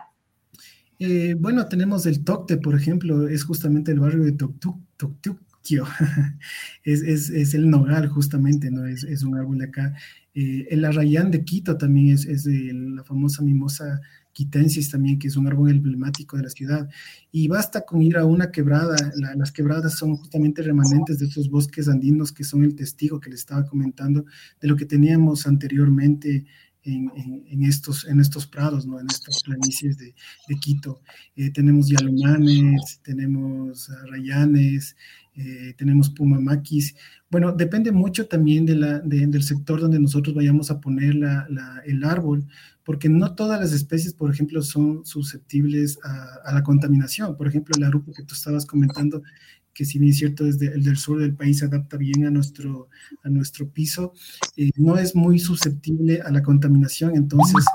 Eh, 1.04 1.34
bueno, 1.34 1.66
tenemos 1.66 2.06
el 2.06 2.24
Tocte, 2.24 2.58
por 2.58 2.76
ejemplo, 2.76 3.28
es 3.28 3.44
justamente 3.44 3.92
el 3.92 4.00
barrio 4.00 4.24
de 4.24 4.34
Toctuquio. 4.34 5.88
es, 6.84 7.02
es, 7.02 7.54
el 7.56 7.72
nogal, 7.72 8.08
justamente, 8.08 8.70
¿no? 8.70 8.86
Es, 8.86 9.24
un 9.24 9.36
árbol 9.36 9.58
de 9.58 9.66
acá. 9.66 9.96
Eh, 10.36 10.68
el 10.70 10.86
arrayán 10.86 11.32
de 11.32 11.44
Quito 11.44 11.76
también 11.76 12.14
es, 12.14 12.46
la 12.46 13.04
famosa 13.04 13.42
mimosa 13.42 14.00
quitensis 14.32 14.92
también, 14.92 15.18
que 15.18 15.28
es 15.28 15.36
un 15.38 15.48
árbol 15.48 15.72
emblemático 15.72 16.38
de 16.38 16.44
la 16.44 16.50
ciudad. 16.52 16.88
Y 17.32 17.48
basta 17.48 17.82
con 17.82 18.04
ir 18.04 18.16
a 18.18 18.26
una 18.26 18.52
quebrada. 18.52 18.96
las 19.36 19.52
quebradas 19.52 19.96
son 19.96 20.18
justamente 20.18 20.62
remanentes 20.62 21.18
de 21.18 21.26
esos 21.26 21.50
bosques 21.50 21.88
andinos 21.88 22.32
que 22.32 22.44
son 22.44 22.64
el 22.64 22.76
testigo 22.76 23.20
que 23.20 23.32
les 23.32 23.40
estaba 23.40 23.66
comentando 23.66 24.24
de 24.62 24.68
lo 24.68 24.76
que 24.76 24.86
teníamos 24.86 25.48
anteriormente 25.48 26.46
en, 26.84 27.63
estos, 27.63 28.06
en 28.08 28.20
estos 28.20 28.48
prados, 28.48 28.86
¿no? 28.86 29.00
en 29.00 29.08
estas 29.10 29.44
planicies 29.44 29.98
de, 29.98 30.13
Quito. 30.60 31.02
Eh, 31.36 31.50
tenemos 31.52 31.88
yalumanes, 31.88 33.00
tenemos 33.04 33.89
rayanes, 34.10 34.96
eh, 35.36 35.74
tenemos 35.78 36.10
pumamaquis. 36.10 36.96
Bueno, 37.30 37.52
depende 37.52 37.91
mucho 37.91 38.28
también 38.28 38.65
de 38.65 38.76
la, 38.76 39.00
del 39.00 39.44
sector 39.44 39.80
donde 39.80 40.00
nosotros 40.00 40.36
vayamos 40.36 40.72
a 40.72 40.80
poner 40.82 41.15
la, 41.15 41.48
el 41.86 42.04
árbol, 42.04 42.46
porque 42.84 43.10
no 43.10 43.34
todas 43.36 43.60
las 43.60 43.72
especies, 43.72 44.13
por 44.13 44.32
ejemplo, 44.32 44.62
son 44.62 45.06
susceptibles 45.06 46.00
a, 46.04 46.50
a 46.50 46.54
la 46.54 46.63
contaminación. 46.63 47.38
Por 47.38 47.48
ejemplo, 47.48 47.76
el 47.78 47.84
arupo 47.84 48.12
que 48.12 48.24
tú 48.24 48.34
estabas 48.34 48.65
comentando 48.65 49.24
que 49.73 49.86
si 49.86 49.99
bien 49.99 50.12
es 50.12 50.17
cierto 50.17 50.43
desde 50.43 50.67
el 50.67 50.84
del 50.84 50.97
sur 50.97 51.19
del 51.19 51.36
país 51.36 51.60
se 51.60 51.65
adapta 51.65 51.97
bien 51.97 52.25
a 52.25 52.29
nuestro, 52.29 52.89
a 53.23 53.29
nuestro 53.29 53.69
piso, 53.69 54.13
eh, 54.57 54.71
no 54.75 54.97
es 54.97 55.15
muy 55.15 55.39
susceptible 55.39 56.21
a 56.21 56.31
la 56.31 56.43
contaminación, 56.43 57.15
entonces 57.15 57.65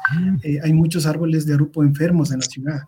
eh, 0.42 0.58
hay 0.62 0.72
muchos 0.72 1.06
árboles 1.06 1.46
de 1.46 1.54
arupo 1.54 1.82
enfermos 1.82 2.30
en 2.32 2.40
la 2.40 2.46
ciudad. 2.46 2.82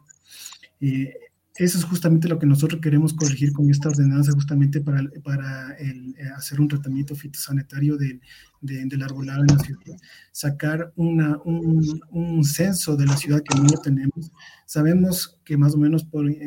Eh, 0.80 1.12
eso 1.58 1.76
es 1.76 1.84
justamente 1.84 2.28
lo 2.28 2.38
que 2.38 2.46
nosotros 2.46 2.80
queremos 2.80 3.12
corregir 3.12 3.52
con 3.52 3.68
esta 3.68 3.88
ordenanza, 3.88 4.32
justamente 4.32 4.80
para, 4.80 5.02
para 5.24 5.74
el, 5.78 6.14
eh, 6.16 6.28
hacer 6.36 6.60
un 6.60 6.68
tratamiento 6.68 7.16
fitosanitario 7.16 7.96
del, 7.96 8.20
del 8.60 9.02
arbolado 9.02 9.40
en 9.40 9.56
la 9.56 9.58
ciudad, 9.58 9.98
sacar 10.30 10.92
una, 10.94 11.36
un, 11.44 12.00
un, 12.10 12.44
censo 12.44 12.96
de 12.96 13.06
la 13.06 13.16
ciudad 13.16 13.42
que 13.42 13.58
no 13.58 13.64
lo 13.64 13.80
tenemos. 13.80 14.30
Sabemos 14.66 15.36
que 15.44 15.56
más 15.56 15.74
o 15.74 15.78
menos 15.78 16.04
por, 16.04 16.30
eh, 16.30 16.38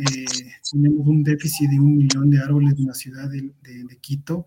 tenemos 0.71 1.05
un 1.05 1.23
déficit 1.23 1.69
de 1.69 1.79
un 1.79 1.97
millón 1.97 2.29
de 2.29 2.39
árboles 2.39 2.75
en 2.77 2.85
la 2.85 2.93
ciudad 2.93 3.29
de, 3.29 3.51
de, 3.63 3.83
de 3.83 3.97
Quito 3.97 4.45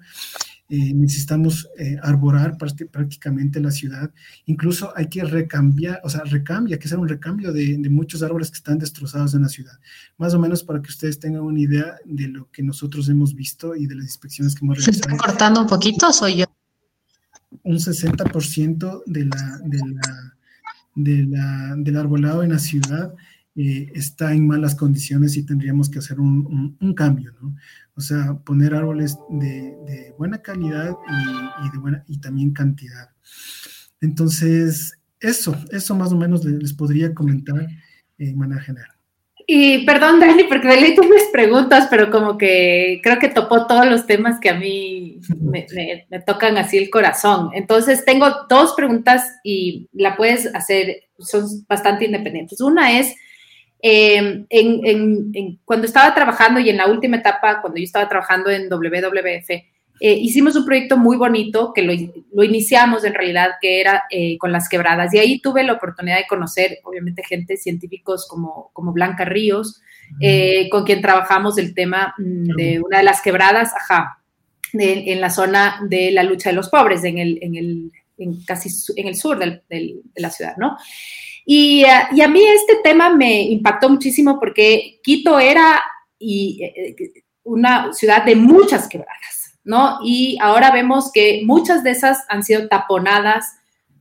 eh, 0.71 0.95
necesitamos 0.95 1.69
eh, 1.79 1.99
arborar 2.03 2.57
prácticamente 2.57 3.61
la 3.61 3.71
ciudad. 3.71 4.11
Incluso 4.47 4.93
hay 4.97 5.09
que 5.09 5.23
recambiar, 5.23 6.01
o 6.03 6.09
sea, 6.09 6.23
recambia, 6.25 6.77
hay 6.77 6.79
que 6.81 6.87
hacer 6.87 6.99
un 6.99 7.09
recambio 7.09 7.53
de, 7.53 7.77
muchos 7.91 8.23
árboles 8.23 8.51
que 8.51 8.57
están 8.57 8.79
destrozados 8.79 9.35
en 9.35 9.43
la 9.43 9.49
ciudad. 9.49 9.79
Más 10.17 10.33
o 10.33 10.39
menos 10.39 10.65
para 10.65 10.81
que 10.81 10.89
ustedes 10.89 11.19
tengan 11.19 11.43
una 11.43 11.61
idea 11.61 11.97
de 12.07 12.29
lo 12.29 12.51
que 12.51 12.63
nosotros 12.63 13.11
hemos 13.11 13.35
visto 13.35 13.77
y 13.77 13.87
de 13.87 13.95
las 13.97 14.07
inspecciones 14.07 14.55
que 14.55 14.65
hemos 14.65 14.79
realizado. 14.79 15.11
¿Se 15.11 15.15
está 15.15 15.27
cortando 15.27 15.61
un 15.61 15.67
poquito 15.67 16.11
soy 16.13 16.39
yo? 16.39 16.47
Un 17.63 17.77
60% 17.77 19.03
de 19.05 19.25
la, 19.27 19.59
de 19.65 19.79
la, 19.79 20.37
de 20.95 21.23
la, 21.25 21.75
del 21.77 21.97
arbolado 21.97 22.43
en 22.43 22.51
la 22.51 22.59
ciudad 22.59 23.15
eh, 23.57 23.93
está 23.95 24.33
en 24.33 24.49
malas 24.49 24.75
condiciones 24.75 25.37
y 25.37 25.45
tendríamos 25.45 25.89
que 25.89 26.01
hacer 26.01 26.19
un, 26.19 26.77
un, 26.81 26.95
cambio, 26.95 27.33
¿no? 27.41 27.55
O 27.97 28.01
sea, 28.01 28.35
poner 28.45 28.75
árboles 28.75 29.17
de, 29.29 29.77
de 29.87 30.15
buena 30.19 30.43
calidad 30.43 30.91
y, 30.91 31.67
y, 31.67 31.71
de 31.71 31.79
buena, 31.79 32.05
y 32.09 32.19
también 32.19 32.53
cantidad. 32.53 33.11
Entonces, 34.01 34.99
eso, 35.21 35.57
eso 35.71 35.95
más 35.95 36.13
o 36.13 36.17
menos 36.17 36.45
les, 36.45 36.73
podría 36.75 37.15
comentar 37.15 37.67
en 38.19 38.39
manera 38.39 38.61
general. 38.61 38.91
Y 39.47 39.85
perdón, 39.85 40.21
Dani, 40.21 40.45
porque 40.45 40.69
de 40.69 40.81
ley 40.81 40.97
mis 40.97 41.31
preguntas, 41.31 41.89
pero 41.91 42.11
como 42.11 42.39
que 42.39 43.01
creo 43.03 43.19
que 43.19 43.29
topó 43.29 43.67
todos 43.67 43.87
los 43.87 44.07
temas 44.07 44.41
que 44.41 44.49
a 44.49 44.55
mí 44.55 45.21
me, 45.39 45.67
me, 45.75 46.07
me, 46.11 46.21
tocan 46.21 46.57
así 46.57 46.79
el 46.79 46.89
corazón. 46.89 47.51
Entonces, 47.55 48.05
tengo 48.05 48.27
dos 48.49 48.73
preguntas 48.75 49.23
y 49.43 49.89
la 49.93 50.17
puedes 50.17 50.47
hacer, 50.55 51.05
son 51.19 51.45
bastante 51.69 52.07
independientes. 52.07 52.61
Una 52.63 52.99
es, 52.99 53.15
eh, 53.87 54.47
en, 54.49 54.81
en, 55.35 55.61
cuando 55.63 55.87
estaba 55.87 56.15
trabajando 56.15 56.59
y 56.59 56.71
en 56.71 56.79
la 56.79 56.87
última 56.87 57.19
etapa, 57.19 57.61
cuando 57.61 57.77
yo 57.77 57.85
estaba 57.85 58.09
trabajando 58.09 58.49
en 58.49 58.71
WWF, 58.71 59.51
eh, 60.01 60.13
hicimos 60.15 60.57
un 60.57 60.65
proyecto 60.65 60.97
muy 60.97 61.19
bonito 61.19 61.71
que 61.75 61.83
lo, 61.83 61.93
lo 62.33 62.45
iniciamos 62.45 63.05
en 63.05 63.13
realidad, 63.13 63.51
que 63.61 63.83
era 63.83 64.05
eh, 64.09 64.39
con 64.39 64.53
las 64.53 64.71
quebradas. 64.71 65.13
Y 65.13 65.19
ahí 65.19 65.39
tuve 65.39 65.65
la 65.65 65.75
oportunidad 65.75 66.17
de 66.17 66.27
conocer, 66.27 66.79
obviamente, 66.83 67.23
gente, 67.29 67.59
científicos 67.59 68.27
como, 68.27 68.71
como 68.73 68.95
Blanca 68.95 69.27
Ríos, 69.27 69.83
eh, 70.19 70.71
con 70.71 70.85
quien 70.85 71.03
trabajamos 71.03 71.59
el 71.59 71.75
tema 71.75 72.15
mm, 72.17 72.57
de 72.57 72.81
una 72.81 72.99
de 72.99 73.05
las 73.05 73.21
quebradas, 73.21 73.75
ajá, 73.75 74.23
de, 74.73 75.13
en 75.13 75.21
la 75.21 75.29
zona 75.29 75.81
de 75.91 76.11
la 76.11 76.23
lucha 76.23 76.49
de 76.49 76.57
los 76.57 76.71
pobres, 76.71 77.05
en 77.05 77.19
el, 77.19 77.39
en 77.43 77.57
el 77.57 77.93
en 78.17 78.45
casi 78.45 78.71
en 78.97 79.09
el 79.09 79.17
sur 79.17 79.39
del, 79.39 79.63
del, 79.69 80.01
de 80.15 80.23
la 80.23 80.31
ciudad, 80.31 80.57
¿no? 80.57 80.79
Y, 81.45 81.85
uh, 81.85 82.15
y, 82.15 82.21
a 82.23 82.29
mí 82.29 82.43
este 82.43 82.77
tema 82.83 83.15
me 83.15 83.43
impactó 83.43 83.89
muchísimo 83.89 84.39
porque 84.41 84.99
Quito 85.03 85.39
era 85.39 85.83
y, 86.19 86.63
eh, 86.63 86.97
una 87.45 87.93
ciudad 87.93 88.25
de 88.25 88.35
muchas 88.35 88.89
quebradas, 88.89 89.59
¿no? 89.63 89.99
Y 90.03 90.39
ahora 90.41 90.71
vemos 90.71 91.13
que 91.13 91.43
muchas 91.45 91.85
de 91.85 91.91
esas 91.91 92.25
han 92.29 92.43
sido 92.43 92.67
taponadas 92.69 93.59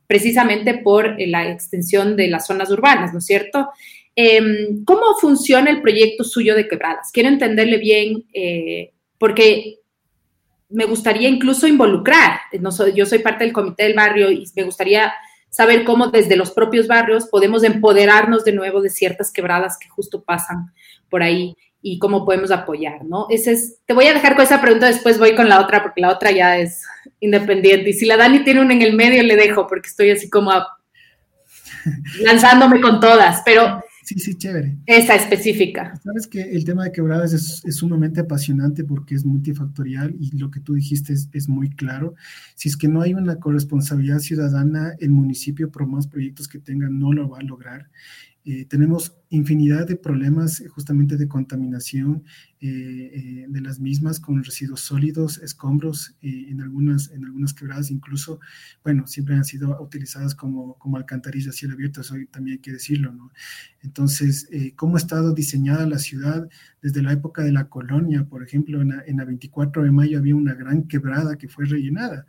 precisamente 0.07 0.75
por 0.75 1.19
eh, 1.19 1.27
la 1.27 1.49
extensión 1.49 2.15
de 2.15 2.27
las 2.29 2.47
zonas 2.47 2.71
urbanas, 2.71 3.13
¿no 3.13 3.19
es 3.19 3.25
cierto? 3.25 3.69
Eh, 4.15 4.69
¿Cómo 4.85 5.15
funciona 5.19 5.69
el 5.69 5.81
proyecto 5.81 6.23
suyo 6.23 6.55
de 6.55 6.67
quebradas? 6.67 7.11
Quiero 7.11 7.29
entenderle 7.29 7.77
bien, 7.77 8.25
eh, 8.33 8.91
porque 9.17 9.79
me 10.69 10.85
gustaría 10.85 11.29
incluso 11.29 11.67
involucrar, 11.67 12.39
yo 12.95 13.05
soy 13.05 13.19
parte 13.19 13.43
del 13.43 13.53
comité 13.53 13.83
del 13.83 13.93
barrio 13.93 14.31
y 14.31 14.43
me 14.55 14.63
gustaría 14.63 15.13
saber 15.53 15.83
cómo 15.83 16.07
desde 16.07 16.35
los 16.35 16.49
propios 16.49 16.87
barrios 16.87 17.27
podemos 17.27 17.63
empoderarnos 17.63 18.43
de 18.43 18.53
nuevo 18.53 18.81
de 18.81 18.89
ciertas 18.89 19.31
quebradas 19.31 19.77
que 19.77 19.87
justo 19.87 20.23
pasan 20.23 20.73
por 21.09 21.21
ahí 21.21 21.55
y 21.79 21.99
cómo 21.99 22.25
podemos 22.25 22.49
apoyar, 22.49 23.05
¿no? 23.05 23.27
Ese 23.29 23.51
es, 23.51 23.77
te 23.85 23.93
voy 23.93 24.07
a 24.07 24.15
dejar 24.15 24.35
con 24.35 24.45
esa 24.45 24.59
pregunta, 24.59 24.87
después 24.87 25.19
voy 25.19 25.35
con 25.35 25.47
la 25.47 25.61
otra, 25.61 25.83
porque 25.83 26.01
la 26.01 26.09
otra 26.09 26.31
ya 26.31 26.57
es 26.57 26.81
independiente. 27.19 27.91
Y 27.91 27.93
si 27.93 28.07
la 28.07 28.17
Dani 28.17 28.43
tiene 28.43 28.61
una 28.61 28.73
en 28.73 28.81
el 28.81 28.95
medio, 28.95 29.21
le 29.21 29.35
dejo, 29.35 29.67
porque 29.67 29.89
estoy 29.89 30.09
así 30.09 30.27
como 30.27 30.49
a, 30.49 30.65
lanzándome 32.21 32.81
con 32.81 32.99
todas, 32.99 33.43
pero 33.45 33.83
Sí, 34.03 34.19
sí, 34.19 34.35
chévere. 34.35 34.77
Esa 34.85 35.15
específica. 35.15 35.93
Sabes 36.03 36.27
que 36.27 36.41
el 36.41 36.65
tema 36.65 36.83
de 36.83 36.91
quebradas 36.91 37.31
es, 37.33 37.63
es 37.63 37.77
sumamente 37.77 38.19
apasionante 38.19 38.83
porque 38.83 39.15
es 39.15 39.25
multifactorial 39.25 40.15
y 40.19 40.37
lo 40.37 40.51
que 40.51 40.59
tú 40.59 40.73
dijiste 40.73 41.13
es, 41.13 41.29
es, 41.31 41.47
muy 41.47 41.69
claro. 41.69 42.15
Si 42.55 42.67
es 42.67 42.75
que 42.75 42.89
no 42.89 43.01
hay 43.01 43.13
una 43.13 43.39
corresponsabilidad 43.39 44.19
ciudadana, 44.19 44.93
el 44.99 45.11
municipio, 45.11 45.71
por 45.71 45.87
más 45.87 46.07
proyectos 46.07 46.47
que 46.47 46.59
tenga, 46.59 46.89
no 46.89 47.13
lo 47.13 47.29
va 47.29 47.39
a 47.39 47.43
lograr. 47.43 47.89
Eh, 48.45 48.65
tenemos 48.65 49.15
infinidad 49.35 49.87
de 49.87 49.95
problemas 49.95 50.61
eh, 50.61 50.67
justamente 50.67 51.17
de 51.17 51.27
contaminación 51.27 52.23
eh, 52.61 52.67
eh, 52.69 53.45
de 53.49 53.61
las 53.61 53.79
mismas 53.79 54.19
con 54.19 54.43
residuos 54.43 54.81
sólidos, 54.81 55.39
escombros, 55.39 56.15
en, 56.21 56.61
algunas, 56.61 57.11
en 57.11 57.25
algunas 57.25 57.53
quebradas 57.53 57.91
incluso, 57.91 58.39
bueno, 58.83 59.05
siempre 59.07 59.35
han 59.35 59.43
sido 59.43 59.81
utilizadas 59.81 60.33
como, 60.33 60.77
como 60.77 60.95
alcantarillas 60.95 61.49
a 61.49 61.57
cielo 61.57 61.73
abierto, 61.73 62.01
eso 62.01 62.15
también 62.31 62.57
hay 62.57 62.61
que 62.61 62.71
decirlo, 62.71 63.11
¿no? 63.11 63.31
Entonces, 63.81 64.47
¿cómo 64.77 64.95
ha 64.95 64.99
estado 64.99 65.33
diseñada 65.33 65.85
la 65.85 65.97
ciudad 65.97 66.47
desde 66.81 67.01
la 67.01 67.11
época 67.11 67.43
de 67.43 67.51
la 67.51 67.67
colonia? 67.67 68.23
Por 68.23 68.41
ejemplo, 68.41 68.81
en 68.81 68.89
la, 68.89 69.03
en 69.05 69.17
la 69.17 69.25
24 69.25 69.83
de 69.83 69.91
mayo 69.91 70.19
había 70.19 70.37
una 70.37 70.53
gran 70.53 70.83
quebrada 70.83 71.37
que 71.37 71.49
fue 71.49 71.65
rellenada. 71.65 72.25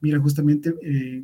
Mira, 0.00 0.18
justamente 0.18 0.74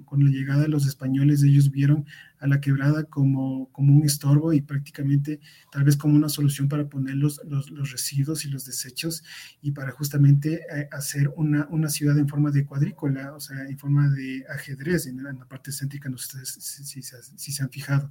con 0.04 0.24
la 0.24 0.30
llegada 0.30 0.62
de 0.62 0.68
los 0.68 0.86
españoles, 0.86 1.42
ellos 1.42 1.72
vieron 1.72 2.04
a 2.42 2.48
la 2.48 2.60
quebrada 2.60 3.04
como, 3.04 3.70
como 3.70 3.94
un 3.94 4.04
estorbo 4.04 4.52
y 4.52 4.60
prácticamente 4.60 5.21
tal 5.70 5.84
vez 5.84 5.96
como 5.96 6.14
una 6.14 6.28
solución 6.28 6.68
para 6.68 6.88
poner 6.88 7.16
los, 7.16 7.40
los, 7.44 7.70
los 7.70 7.92
residuos 7.92 8.44
y 8.44 8.50
los 8.50 8.64
desechos 8.64 9.22
y 9.60 9.72
para 9.72 9.92
justamente 9.92 10.62
eh, 10.74 10.88
hacer 10.92 11.30
una, 11.36 11.66
una, 11.70 11.88
ciudad 11.88 12.18
en 12.18 12.28
forma 12.28 12.50
de 12.50 12.64
cuadrícula, 12.64 13.34
o 13.34 13.40
sea, 13.40 13.64
en 13.66 13.78
forma 13.78 14.08
de 14.08 14.44
ajedrez 14.48 15.06
en, 15.06 15.18
en 15.26 15.38
la 15.38 15.46
parte 15.46 15.72
céntrica, 15.72 16.08
no 16.08 16.18
sé 16.18 16.44
si, 16.44 16.84
si, 16.84 17.02
si, 17.02 17.52
se 17.52 17.62
han 17.62 17.70
fijado. 17.70 18.10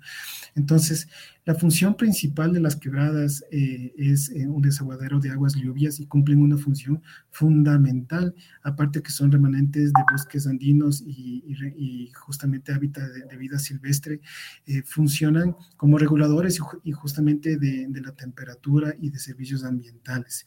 Entonces, 0.56 1.08
la 1.46 1.56
función 1.56 1.96
principal 1.96 2.54
de 2.54 2.60
las 2.60 2.76
quebradas 2.76 3.44
eh, 3.52 3.94
es 3.98 4.30
eh, 4.30 4.48
un 4.48 4.62
desaguadero 4.62 5.20
de 5.20 5.32
aguas 5.32 5.56
lluvias 5.56 6.00
y 6.00 6.06
cumplen 6.06 6.42
una 6.42 6.58
función 6.58 7.02
fundamental, 7.32 8.36
aparte 8.64 9.02
que 9.02 9.12
son 9.12 9.32
remanentes 9.32 9.92
de 9.92 10.02
bosques 10.12 10.48
andinos 10.48 11.02
y, 11.02 11.44
y, 11.48 12.06
y 12.06 12.12
justamente 12.12 12.74
hábitat 12.74 13.10
de, 13.12 13.26
de 13.26 13.38
vida 13.38 13.58
silvestre, 13.58 14.22
eh, 14.68 14.84
funcionan 14.84 15.56
como 15.78 15.98
reguladores 15.98 16.60
y, 16.60 16.90
y 16.90 16.92
justamente 17.02 17.58
de, 17.58 17.90
la 18.02 18.12
temperatura 18.14 18.96
y 19.00 19.10
de 19.10 19.20
servicios 19.20 19.64
ambientales. 19.64 20.46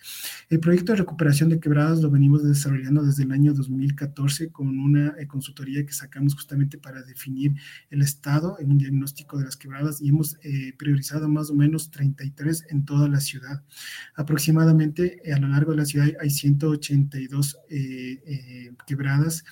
El 0.49 0.61
proyecto 0.61 0.93
de 0.93 0.99
recuperación 0.99 1.51
de 1.51 1.61
quebradas 1.61 2.01
lo 2.01 2.11
venimos 2.11 2.43
desarrollando 2.43 3.03
desde 3.03 3.25
el 3.25 3.33
año 3.33 3.53
2014 3.53 4.51
con 4.51 4.79
una 4.79 5.15
eh, 5.19 5.27
consultoría 5.27 5.85
que 5.85 5.93
sacamos 5.93 6.35
justamente 6.35 6.79
para 6.79 7.03
definir 7.03 7.55
el 7.91 8.03
estado 8.03 8.57
en 8.59 8.71
un 8.71 8.79
diagnóstico 8.79 9.39
de 9.39 9.45
las 9.45 9.57
quebradas 9.57 10.01
y 10.01 10.09
hemos 10.09 10.37
eh, 10.43 10.75
priorizado 10.79 11.29
más 11.29 11.51
o 11.51 11.55
menos 11.55 11.91
33 11.91 12.67
en 12.71 12.85
toda 12.85 13.09
la 13.09 13.21
ciudad. 13.21 13.63
Aproximadamente 14.15 15.21
eh, 15.25 15.33
a 15.33 15.39
lo 15.39 15.49
largo 15.49 15.73
de 15.73 15.79
la 15.79 15.85
ciudad 15.85 16.09
hay 16.21 16.31
182 16.31 17.59
eh, 17.71 18.73
quebradas 18.87 19.45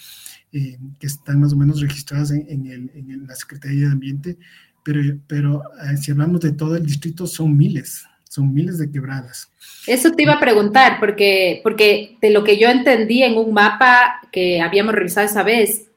que 0.53 1.07
están 1.07 1.41
más 1.41 1.55
o 1.55 1.57
menos 1.57 1.81
registradas 1.81 2.31
en, 2.31 2.67
en 2.67 3.27
la 3.27 3.35
Secretaría 3.35 3.87
de 3.87 3.93
Ambiente, 3.93 4.39
pero, 4.83 5.01
pero 5.27 5.63
si 6.01 6.11
hablamos 6.11 6.41
de 6.41 6.53
todo 6.53 6.77
el 6.77 6.87
distrito 6.87 7.27
son 7.27 7.57
miles, 7.57 8.05
son 8.29 8.53
miles 8.53 8.79
de 8.79 8.91
quebradas. 8.91 9.51
Eso 9.87 10.13
te 10.13 10.23
iba 10.23 10.35
a 10.35 10.41
preguntar, 10.41 10.99
porque, 11.01 11.61
porque 11.63 12.17
de 12.21 12.31
lo 12.31 12.45
que 12.45 12.59
yo 12.59 12.69
entendí 12.69 13.23
en 13.23 13.37
un 13.37 13.53
mapa 13.53 14.21
que 14.31 14.61
habíamos 14.61 14.95
revisado 14.95 15.27
esa 15.27 15.43
vez, 15.43 15.89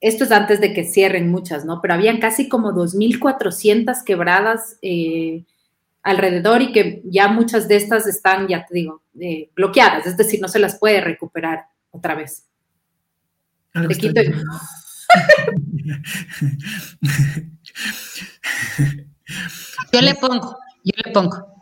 esto 0.00 0.24
es 0.24 0.32
antes 0.32 0.60
de 0.60 0.72
que 0.72 0.84
cierren 0.84 1.30
muchas, 1.30 1.64
¿no? 1.64 1.80
Pero 1.80 1.94
habían 1.94 2.18
casi 2.18 2.48
como 2.48 2.72
2.400 2.72 4.04
quebradas 4.04 4.78
eh, 4.82 5.44
alrededor 6.02 6.62
y 6.62 6.72
que 6.72 7.02
ya 7.04 7.28
muchas 7.28 7.68
de 7.68 7.76
estas 7.76 8.06
están, 8.06 8.48
ya 8.48 8.64
te 8.66 8.74
digo, 8.74 9.02
eh, 9.20 9.50
bloqueadas, 9.54 10.06
es 10.06 10.16
decir, 10.16 10.40
no 10.40 10.48
se 10.48 10.58
las 10.58 10.78
puede 10.78 11.00
recuperar 11.00 11.66
otra 11.90 12.14
vez. 12.14 12.44
Te 13.72 13.94
quito 13.94 14.20
el... 14.20 14.34
Yo 19.92 20.00
le 20.00 20.14
pongo, 20.14 20.56
yo 20.84 20.92
le 21.04 21.12
pongo. 21.12 21.56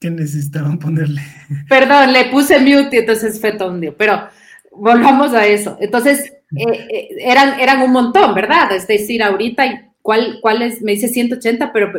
que 0.00 0.10
necesitaban 0.10 0.78
ponerle. 0.78 1.22
Perdón, 1.68 2.12
le 2.12 2.26
puse 2.26 2.58
mute 2.60 2.96
y 2.96 2.98
entonces 3.00 3.40
fue 3.40 3.56
día, 3.80 3.94
pero 3.96 4.28
volvamos 4.72 5.34
a 5.34 5.46
eso. 5.46 5.76
Entonces, 5.80 6.32
eh, 6.56 6.86
eh, 6.90 7.08
eran, 7.20 7.58
eran 7.58 7.82
un 7.82 7.92
montón, 7.92 8.34
¿verdad? 8.34 8.72
Es 8.72 8.86
decir, 8.86 9.22
ahorita, 9.22 9.92
¿cuál, 10.00 10.38
cuál 10.40 10.62
es? 10.62 10.82
Me 10.82 10.92
dice 10.92 11.08
180, 11.08 11.72
pero 11.72 11.92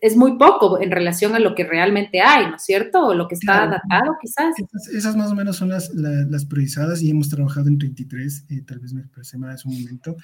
es 0.00 0.16
muy 0.16 0.36
poco 0.38 0.80
en 0.80 0.90
relación 0.90 1.34
a 1.34 1.38
lo 1.38 1.54
que 1.54 1.64
realmente 1.64 2.20
hay, 2.20 2.48
¿no 2.48 2.56
es 2.56 2.62
cierto? 2.62 3.06
O 3.06 3.14
lo 3.14 3.28
que 3.28 3.34
está 3.34 3.64
adaptado 3.64 4.16
quizás. 4.20 4.54
Esas, 4.92 5.16
más 5.16 5.30
o 5.30 5.34
menos 5.34 5.56
son 5.56 5.68
las, 5.68 5.92
las, 5.94 6.44
priorizadas 6.44 7.02
y 7.02 7.10
hemos 7.10 7.28
trabajado 7.28 7.68
en 7.68 7.78
33, 7.78 8.46
eh, 8.48 8.62
tal 8.66 8.80
vez 8.80 8.92
me 8.92 9.02
parece 9.04 9.38
más 9.38 9.64
un 9.64 9.74
momento. 9.74 10.16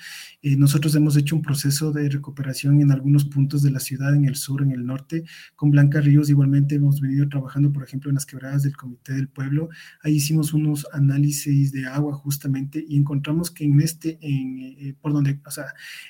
Eh, 0.42 0.56
nosotros 0.56 0.94
hemos 0.94 1.16
hecho 1.16 1.36
un 1.36 1.42
proceso 1.42 1.92
de 1.92 2.08
recuperación 2.08 2.80
en 2.80 2.90
algunos 2.90 3.24
puntos 3.24 3.62
de 3.62 3.70
la 3.70 3.80
ciudad, 3.80 4.14
en 4.14 4.24
el 4.24 4.36
sur, 4.36 4.62
en 4.62 4.72
el 4.72 4.84
norte. 4.84 5.24
Con 5.54 5.70
Blanca 5.70 6.00
Ríos 6.00 6.30
igualmente 6.30 6.76
hemos 6.76 7.00
venido 7.00 7.28
trabajando, 7.28 7.72
por 7.72 7.84
ejemplo, 7.84 8.10
en 8.10 8.14
las 8.14 8.26
quebradas 8.26 8.62
del 8.62 8.76
Comité 8.76 9.14
del 9.14 9.28
Pueblo. 9.28 9.68
Ahí 10.02 10.14
hicimos 10.14 10.52
unos 10.52 10.86
análisis 10.92 11.72
de 11.72 11.86
agua 11.86 12.14
justamente 12.14 12.84
y 12.86 12.96
encontramos 12.96 13.50
que 13.50 13.64
en 13.64 13.80
este, 13.80 14.18
en, 14.20 14.58
eh, 14.58 14.94
por 15.00 15.12
donde, 15.12 15.40
o 15.46 15.50
sea, 15.50 15.66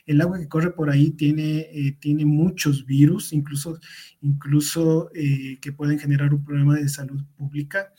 el 0.07 0.21
agua 0.21 0.39
que 0.39 0.49
corre 0.49 0.71
por 0.71 0.91
ahí 0.91 1.11
tiene, 1.11 1.97
tiene 2.01 2.25
muchos 2.25 2.87
virus, 2.87 3.33
incluso, 3.37 3.79
incluso 4.21 5.11
eh, 5.15 5.59
que 5.61 5.73
pueden 5.73 5.99
generar 5.99 6.35
un 6.35 6.45
problema 6.45 6.75
de 6.75 6.89
salud 6.89 7.23
pública. 7.37 7.93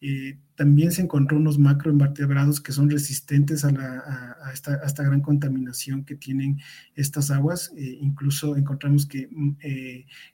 Eh, 0.00 0.38
también 0.54 0.92
se 0.92 1.02
encontró 1.02 1.36
unos 1.36 1.58
macroinvertebrados 1.58 2.60
que 2.60 2.72
son 2.72 2.88
resistentes 2.88 3.64
a, 3.64 3.68
a, 3.68 4.52
esta, 4.52 5.02
gran 5.02 5.20
contaminación 5.20 6.04
que 6.04 6.14
tienen 6.14 6.60
estas 6.94 7.30
aguas. 7.30 7.72
Eh, 7.76 7.98
incluso 8.00 8.56
encontramos 8.56 9.06
que, 9.06 9.28
mm, 9.30 9.56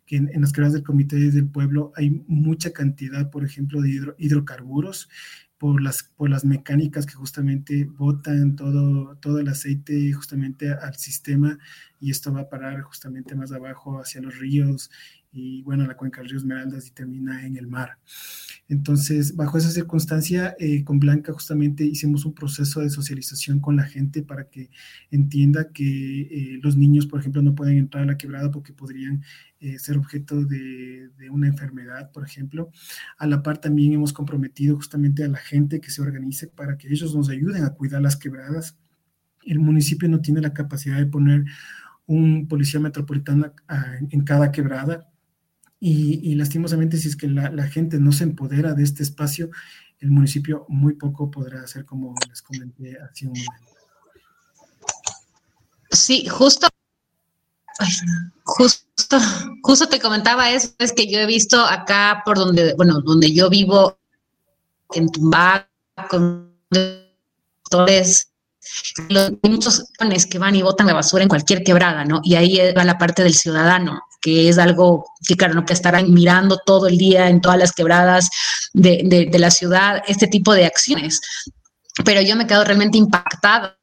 que 0.07 0.17
en, 0.17 0.41
las 0.41 0.53
quebradas 0.53 0.75
del 0.75 0.83
Comité 0.83 1.17
del 1.17 1.49
Pueblo 1.49 1.93
hay 1.97 2.23
mucha 2.27 2.73
cantidad, 2.73 3.31
por 3.31 3.45
ejemplo, 3.45 3.81
de 3.81 4.15
hidrocarburos 4.19 5.09
por 5.61 5.83
las, 5.83 6.05
por 6.05 6.31
las 6.31 6.47
mecánicas 6.47 7.05
que 7.05 7.13
justamente 7.13 7.85
botan 7.85 8.57
todo, 8.57 9.17
todo 9.17 9.41
el 9.41 9.49
aceite 9.49 10.11
justamente 10.11 10.73
al 10.73 10.97
sistema 10.97 11.59
y 12.01 12.11
esto 12.11 12.33
va 12.33 12.41
a 12.41 12.49
parar 12.49 12.81
justamente 12.81 13.35
más 13.35 13.53
abajo 13.53 14.01
hacia 14.01 14.23
los 14.23 14.39
ríos 14.39 14.91
y 15.33 15.63
bueno, 15.63 15.87
la 15.87 15.97
cuenca 15.97 16.21
del 16.21 16.31
río 16.31 16.39
Esmeraldas 16.39 16.89
y 16.89 16.91
termina 16.91 17.47
en 17.47 17.57
el 17.57 17.67
mar. 17.67 17.99
Entonces, 18.69 19.35
bajo 19.37 19.59
esa 19.59 19.71
circunstancia, 19.71 20.55
eh, 20.59 20.85
con 20.85 20.99
Blanca 21.01 21.33
justamente 21.33 21.85
hicimos 21.85 22.25
un 22.25 22.35
proceso 22.35 22.81
de 22.81 22.91
socialización 22.91 23.61
con 23.61 23.77
la 23.77 23.85
gente 23.85 24.23
para 24.23 24.49
que 24.49 24.71
entienda 25.11 25.73
que 25.73 26.21
eh, 26.23 26.59
los 26.63 26.77
niños, 26.77 27.07
por 27.07 27.21
ejemplo, 27.21 27.43
no 27.43 27.55
pueden 27.55 27.79
entrar 27.79 28.05
a 28.05 28.07
la 28.07 28.17
quebrada 28.17 28.51
porque 28.51 28.73
podrían 28.73 29.25
eh, 29.61 29.79
ser 29.79 29.99
objeto 29.99 30.45
de, 30.45 31.11
una 31.31 31.49
enfermedad, 31.49 32.11
por 32.13 32.25
ejemplo. 32.25 32.71
A 33.19 33.27
la 33.27 33.43
par 33.43 33.59
también 33.59 33.93
hemos 33.93 34.13
comprometido 34.13 34.77
justamente 34.77 35.25
a 35.25 35.29
la 35.29 35.39
gente 35.39 35.81
que 35.81 35.91
se 35.91 36.03
organice 36.03 36.49
para 36.49 36.77
que 36.77 36.89
ellos 36.89 37.15
nos 37.15 37.29
ayuden 37.29 37.65
a 37.65 37.71
cuidar 37.75 38.03
las 38.03 38.17
quebradas. 38.17 38.79
El 39.45 39.59
municipio 39.61 40.09
no 40.09 40.21
tiene 40.21 40.41
la 40.41 40.53
capacidad 40.53 40.99
de 40.99 41.07
poner 41.07 41.45
un 42.07 42.49
policía 42.49 42.81
metropolitano 42.81 43.53
ah, 43.69 43.97
en 44.11 44.23
cada 44.25 44.51
quebrada 44.51 45.10
y, 45.81 46.35
lastimosamente 46.35 46.99
si 46.99 47.09
es 47.09 47.17
que 47.17 47.27
la, 47.27 47.67
gente 47.67 47.99
no 47.99 48.13
se 48.13 48.25
empodera 48.25 48.75
de 48.75 48.83
este 48.83 49.03
espacio, 49.03 49.51
el 49.99 50.11
municipio 50.11 50.67
muy 50.69 50.95
poco 50.95 51.31
podrá 51.31 51.63
hacer 51.63 51.85
como 51.87 52.15
les 52.29 52.43
comenté 52.43 52.99
hace 53.01 53.27
un 53.27 53.33
momento. 53.33 53.53
Sí, 55.91 56.27
justo 56.29 56.69
Justo, 58.45 59.19
justo 59.63 59.89
te 59.89 60.01
comentaba 60.01 60.51
eso, 60.51 60.71
es 60.79 60.93
que 60.93 61.11
yo 61.11 61.19
he 61.19 61.27
visto 61.27 61.65
acá 61.65 62.23
por 62.25 62.37
donde, 62.37 62.75
bueno, 62.75 63.01
donde 63.01 63.33
yo 63.33 63.49
vivo, 63.49 63.99
en 64.93 65.09
Tumbaco, 65.09 65.67
con 66.09 66.55
los, 69.09 69.33
muchos 69.43 69.85
que 70.31 70.39
van 70.39 70.55
y 70.55 70.63
botan 70.63 70.87
la 70.87 70.95
basura 70.95 71.23
en 71.23 71.29
cualquier 71.29 71.63
quebrada, 71.63 72.05
¿no? 72.05 72.21
Y 72.23 72.35
ahí 72.35 72.59
va 72.77 72.85
la 72.85 72.99
parte 72.99 73.23
del 73.23 73.35
ciudadano, 73.35 74.01
que 74.21 74.49
es 74.49 74.59
algo 74.59 75.05
que, 75.27 75.37
claro, 75.37 75.55
no 75.55 75.65
que 75.65 75.73
estarán 75.73 76.13
mirando 76.13 76.59
todo 76.65 76.87
el 76.87 76.99
día 76.99 77.29
en 77.29 77.41
todas 77.41 77.59
las 77.59 77.73
quebradas 77.73 78.29
de, 78.73 79.03
de, 79.05 79.27
de 79.27 79.39
la 79.39 79.51
ciudad, 79.51 80.03
este 80.07 80.27
tipo 80.27 80.53
de 80.53 80.67
acciones. 80.67 81.21
Pero 82.05 82.21
yo 82.21 82.37
me 82.37 82.47
quedo 82.47 82.65
realmente 82.65 82.99
impactada, 82.99 83.79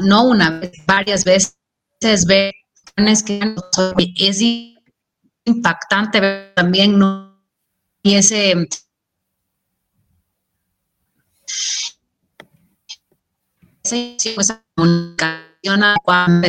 no 0.00 0.24
una 0.24 0.60
vez, 0.60 0.72
varias 0.86 1.24
veces, 1.24 1.54
ver 2.26 2.52
que 3.24 3.54
es 4.18 4.42
impactante 5.44 6.20
ver 6.20 6.52
también 6.54 6.98
¿no? 6.98 7.42
y 8.02 8.14
ese 8.14 8.68
esa 13.92 14.62
comunicación 14.74 15.82
a 15.82 15.96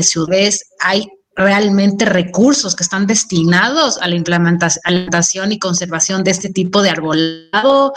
ciudades 0.01 0.63
hay 0.80 1.08
realmente 1.36 2.06
recursos 2.06 2.75
que 2.75 2.84
están 2.84 3.08
destinados 3.08 3.97
a 4.01 4.08
la 4.08 4.15
implementación 4.15 5.51
y 5.51 5.60
conservación 5.60 6.23
de 6.23 6.32
este 6.32 6.49
tipo 6.49 6.82
de 6.82 6.89
arbolado. 6.89 7.93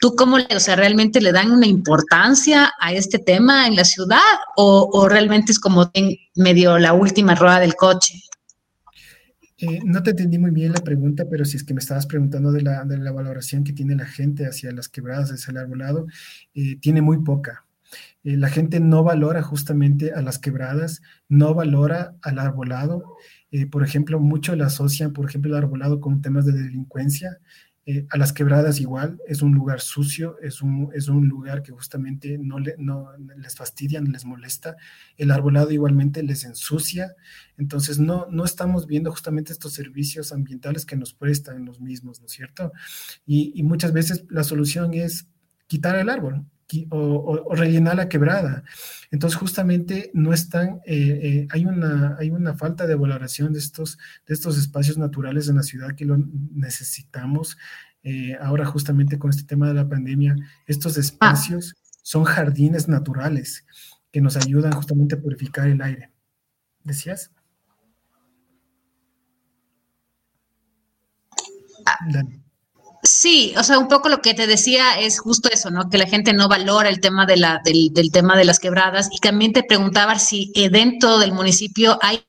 ¿Tú 0.00 0.14
cómo, 0.16 0.36
o 0.36 0.60
sea, 0.60 0.76
realmente 0.76 1.20
le 1.20 1.32
dan 1.32 1.50
una 1.50 1.66
importancia 1.66 2.72
a 2.80 2.92
este 2.92 3.18
tema 3.18 3.66
en 3.66 3.76
la 3.76 3.84
ciudad 3.84 4.18
o, 4.56 5.08
realmente 5.08 5.52
es 5.52 5.60
como 5.60 5.90
en 5.94 6.16
medio 6.34 6.78
la 6.78 6.92
última 6.92 7.34
rueda 7.34 7.60
del 7.60 7.74
coche? 7.74 8.14
Eh, 9.60 9.80
no 9.84 10.02
te 10.02 10.10
entendí 10.10 10.38
muy 10.38 10.52
bien 10.52 10.72
la 10.72 10.80
pregunta, 10.80 11.24
pero 11.28 11.44
si 11.44 11.56
es 11.56 11.64
que 11.64 11.74
me 11.74 11.80
estabas 11.80 12.06
preguntando 12.06 12.52
de 12.52 12.62
la, 12.62 12.84
de 12.84 12.96
la 12.96 13.10
valoración 13.10 13.64
que 13.64 13.72
tiene 13.72 13.96
la 13.96 14.06
gente 14.06 14.46
hacia 14.46 14.70
las 14.72 14.88
quebradas, 14.88 15.30
hacia 15.30 15.50
el 15.50 15.58
arbolado, 15.58 16.06
eh, 16.54 16.76
tiene 16.80 17.02
muy 17.02 17.18
poca. 17.22 17.64
Eh, 18.28 18.36
la 18.36 18.50
gente 18.50 18.78
no 18.78 19.02
valora 19.02 19.40
justamente 19.42 20.12
a 20.12 20.20
las 20.20 20.38
quebradas, 20.38 21.00
no 21.30 21.54
valora 21.54 22.14
al 22.20 22.38
arbolado. 22.38 23.16
Eh, 23.50 23.64
por 23.64 23.82
ejemplo, 23.82 24.20
mucho 24.20 24.54
la 24.54 24.66
asocian, 24.66 25.14
por 25.14 25.26
ejemplo, 25.26 25.50
el 25.50 25.56
arbolado 25.56 25.98
con 25.98 26.20
temas 26.20 26.44
de 26.44 26.52
delincuencia. 26.52 27.38
Eh, 27.86 28.06
a 28.10 28.18
las 28.18 28.34
quebradas 28.34 28.80
igual, 28.80 29.18
es 29.26 29.40
un 29.40 29.54
lugar 29.54 29.80
sucio, 29.80 30.36
es 30.42 30.60
un, 30.60 30.90
es 30.92 31.08
un 31.08 31.26
lugar 31.26 31.62
que 31.62 31.72
justamente 31.72 32.36
no, 32.36 32.58
le, 32.58 32.74
no 32.76 33.12
les 33.38 33.56
fastidian, 33.56 34.12
les 34.12 34.26
molesta. 34.26 34.76
El 35.16 35.30
arbolado 35.30 35.70
igualmente 35.70 36.22
les 36.22 36.44
ensucia. 36.44 37.16
Entonces, 37.56 37.98
no, 37.98 38.26
no 38.30 38.44
estamos 38.44 38.86
viendo 38.86 39.10
justamente 39.10 39.52
estos 39.52 39.72
servicios 39.72 40.32
ambientales 40.32 40.84
que 40.84 40.96
nos 40.96 41.14
prestan 41.14 41.64
los 41.64 41.80
mismos, 41.80 42.20
¿no 42.20 42.26
es 42.26 42.32
cierto? 42.32 42.72
Y, 43.24 43.52
y 43.54 43.62
muchas 43.62 43.94
veces 43.94 44.26
la 44.28 44.44
solución 44.44 44.92
es 44.92 45.28
quitar 45.66 45.96
el 45.96 46.10
árbol, 46.10 46.44
o, 46.90 47.54
rellenar 47.54 47.96
la 47.96 48.08
quebrada. 48.08 48.64
Entonces, 49.10 49.38
justamente 49.38 50.10
no 50.14 50.32
están, 50.32 50.80
eh, 50.86 51.20
eh, 51.22 51.48
hay, 51.50 51.64
una, 51.64 52.16
hay 52.18 52.30
una 52.30 52.54
falta 52.54 52.86
de 52.86 52.94
valoración 52.94 53.52
de 53.52 53.58
estos, 53.58 53.98
de 54.26 54.34
estos 54.34 54.58
espacios 54.58 54.98
naturales 54.98 55.48
en 55.48 55.56
la 55.56 55.62
ciudad 55.62 55.94
que 55.94 56.04
lo 56.04 56.18
necesitamos. 56.52 57.56
Eh, 58.02 58.36
ahora, 58.40 58.66
justamente 58.66 59.18
con 59.18 59.30
este 59.30 59.44
tema 59.44 59.68
de 59.68 59.74
la 59.74 59.88
pandemia, 59.88 60.36
estos 60.66 60.96
ah. 60.96 61.00
espacios 61.00 61.76
son 62.02 62.24
jardines 62.24 62.88
naturales 62.88 63.64
que 64.10 64.20
nos 64.20 64.36
ayudan 64.36 64.72
justamente 64.72 65.14
a 65.14 65.20
purificar 65.20 65.68
el 65.68 65.82
aire. 65.82 66.12
¿Decías? 66.84 67.30
Ah. 71.86 71.98
Sí, 73.10 73.54
o 73.56 73.62
sea, 73.62 73.78
un 73.78 73.88
poco 73.88 74.10
lo 74.10 74.20
que 74.20 74.34
te 74.34 74.46
decía 74.46 75.00
es 75.00 75.18
justo 75.18 75.48
eso, 75.50 75.70
¿no? 75.70 75.88
Que 75.88 75.96
la 75.96 76.06
gente 76.06 76.34
no 76.34 76.46
valora 76.46 76.90
el 76.90 77.00
tema 77.00 77.24
de 77.24 77.38
la, 77.38 77.58
del, 77.64 77.90
del 77.94 78.12
tema 78.12 78.36
de 78.36 78.44
las 78.44 78.60
quebradas 78.60 79.08
y 79.10 79.18
también 79.18 79.54
te 79.54 79.62
preguntaba 79.62 80.18
si 80.18 80.52
eh, 80.54 80.68
dentro 80.68 81.16
del 81.18 81.32
municipio 81.32 81.98
hay 82.02 82.22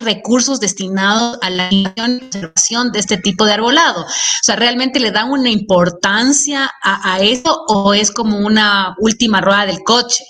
recursos 0.00 0.60
destinados 0.60 1.38
a 1.42 1.50
la 1.50 1.68
conservación 1.94 2.90
de 2.90 3.00
este 3.00 3.18
tipo 3.18 3.44
de 3.44 3.52
arbolado. 3.52 4.04
O 4.04 4.42
sea, 4.42 4.56
¿realmente 4.56 4.98
le 4.98 5.10
dan 5.10 5.30
una 5.30 5.50
importancia 5.50 6.70
a, 6.82 7.20
eso 7.20 7.62
o 7.68 7.92
es 7.92 8.10
como 8.10 8.38
una 8.38 8.96
última 8.98 9.42
rueda 9.42 9.66
del 9.66 9.82
coche? 9.82 10.24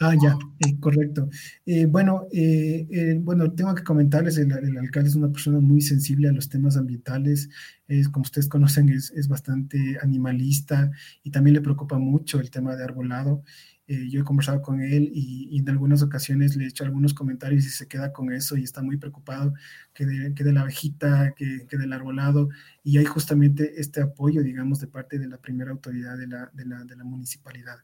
Ah, 0.00 0.14
ya, 0.18 0.38
eh, 0.60 0.80
correcto. 0.80 1.28
Eh, 1.66 1.84
bueno, 1.84 2.26
eh, 2.32 3.18
bueno, 3.20 3.52
tengo 3.52 3.74
que 3.74 3.84
comentarles, 3.84 4.38
el, 4.38 4.50
el, 4.50 4.78
alcalde 4.78 5.10
es 5.10 5.14
una 5.14 5.30
persona 5.30 5.60
muy 5.60 5.82
sensible 5.82 6.30
a 6.30 6.32
los 6.32 6.48
temas 6.48 6.78
ambientales, 6.78 7.50
es, 7.88 8.08
como 8.08 8.22
ustedes 8.22 8.48
conocen, 8.48 8.90
es, 8.90 9.10
es 9.10 9.28
bastante 9.28 9.98
animalista 10.02 10.90
y 11.22 11.30
también 11.30 11.54
le 11.54 11.60
preocupa 11.60 11.98
mucho 11.98 12.38
el 12.38 12.50
tema 12.50 12.76
de 12.76 12.84
arbolado. 12.84 13.42
Eh, 13.88 14.08
yo 14.10 14.20
he 14.20 14.24
conversado 14.24 14.60
con 14.62 14.82
él 14.82 15.10
y, 15.14 15.58
en 15.58 15.68
algunas 15.68 16.02
ocasiones 16.02 16.56
le 16.56 16.64
he 16.64 16.68
hecho 16.68 16.84
algunos 16.84 17.14
comentarios 17.14 17.64
y 17.64 17.70
se 17.70 17.88
queda 17.88 18.12
con 18.12 18.32
eso 18.32 18.56
y 18.56 18.62
está 18.62 18.82
muy 18.82 18.98
preocupado 18.98 19.54
que 19.94 20.06
de, 20.06 20.34
que 20.34 20.44
de 20.44 20.52
la 20.52 20.60
abejita, 20.60 21.32
que, 21.34 21.66
que, 21.66 21.76
del 21.78 21.92
arbolado. 21.92 22.50
Y 22.84 22.98
hay 22.98 23.06
justamente 23.06 23.80
este 23.80 24.02
apoyo, 24.02 24.42
digamos, 24.42 24.78
de 24.78 24.86
parte 24.86 25.18
de 25.18 25.26
la 25.26 25.38
primera 25.38 25.70
autoridad 25.70 26.16
de 26.16 26.26
la, 26.26 26.50
de 26.52 26.66
la, 26.66 26.84
de 26.84 26.96
la 26.96 27.04
municipalidad. 27.04 27.78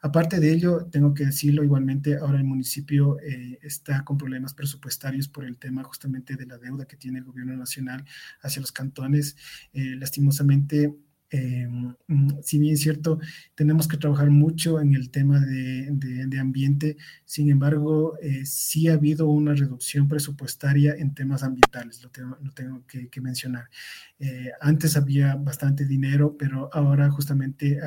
Aparte 0.00 0.40
de 0.40 0.52
ello, 0.52 0.86
tengo 0.86 1.12
que 1.12 1.26
decirlo 1.26 1.64
igualmente, 1.64 2.16
ahora 2.16 2.38
el 2.38 2.44
municipio 2.44 3.18
eh, 3.20 3.58
está 3.62 4.04
con 4.04 4.16
problemas 4.16 4.54
presupuestarios 4.54 5.28
por 5.28 5.44
el 5.44 5.58
tema 5.58 5.82
justamente 5.84 6.36
de 6.36 6.46
la 6.46 6.58
deuda 6.58 6.86
que 6.86 6.96
tiene 6.96 7.18
el 7.18 7.24
gobierno 7.24 7.56
nacional 7.56 8.04
hacia 8.42 8.60
los 8.60 8.72
cantones. 8.72 9.36
Eh, 9.72 9.96
lastimosamente, 9.96 10.94
eh, 11.30 11.68
mm, 12.06 12.40
si 12.42 12.58
bien 12.58 12.74
es 12.74 12.80
cierto, 12.80 13.18
tenemos 13.54 13.86
que 13.86 13.96
trabajar 13.98 14.30
mucho 14.30 14.80
en 14.80 14.94
el 14.94 15.10
tema 15.10 15.40
de, 15.40 16.38
ambiente, 16.40 16.96
sin 17.24 17.50
embargo, 17.50 18.16
eh, 18.22 18.46
sí 18.46 18.88
ha 18.88 18.94
habido 18.94 19.26
una 19.28 19.54
reducción 19.54 20.08
presupuestaria 20.08 20.94
en 20.94 21.14
temas 21.14 21.42
ambientales, 21.42 22.02
lo 22.02 22.10
tengo, 22.10 22.86
que, 22.86 23.20
mencionar. 23.20 23.68
Eh, 24.20 24.52
antes 24.60 24.96
había 24.96 25.34
bastante 25.34 25.84
dinero, 25.84 26.36
pero 26.38 26.70
ahora 26.72 27.10
justamente 27.10 27.78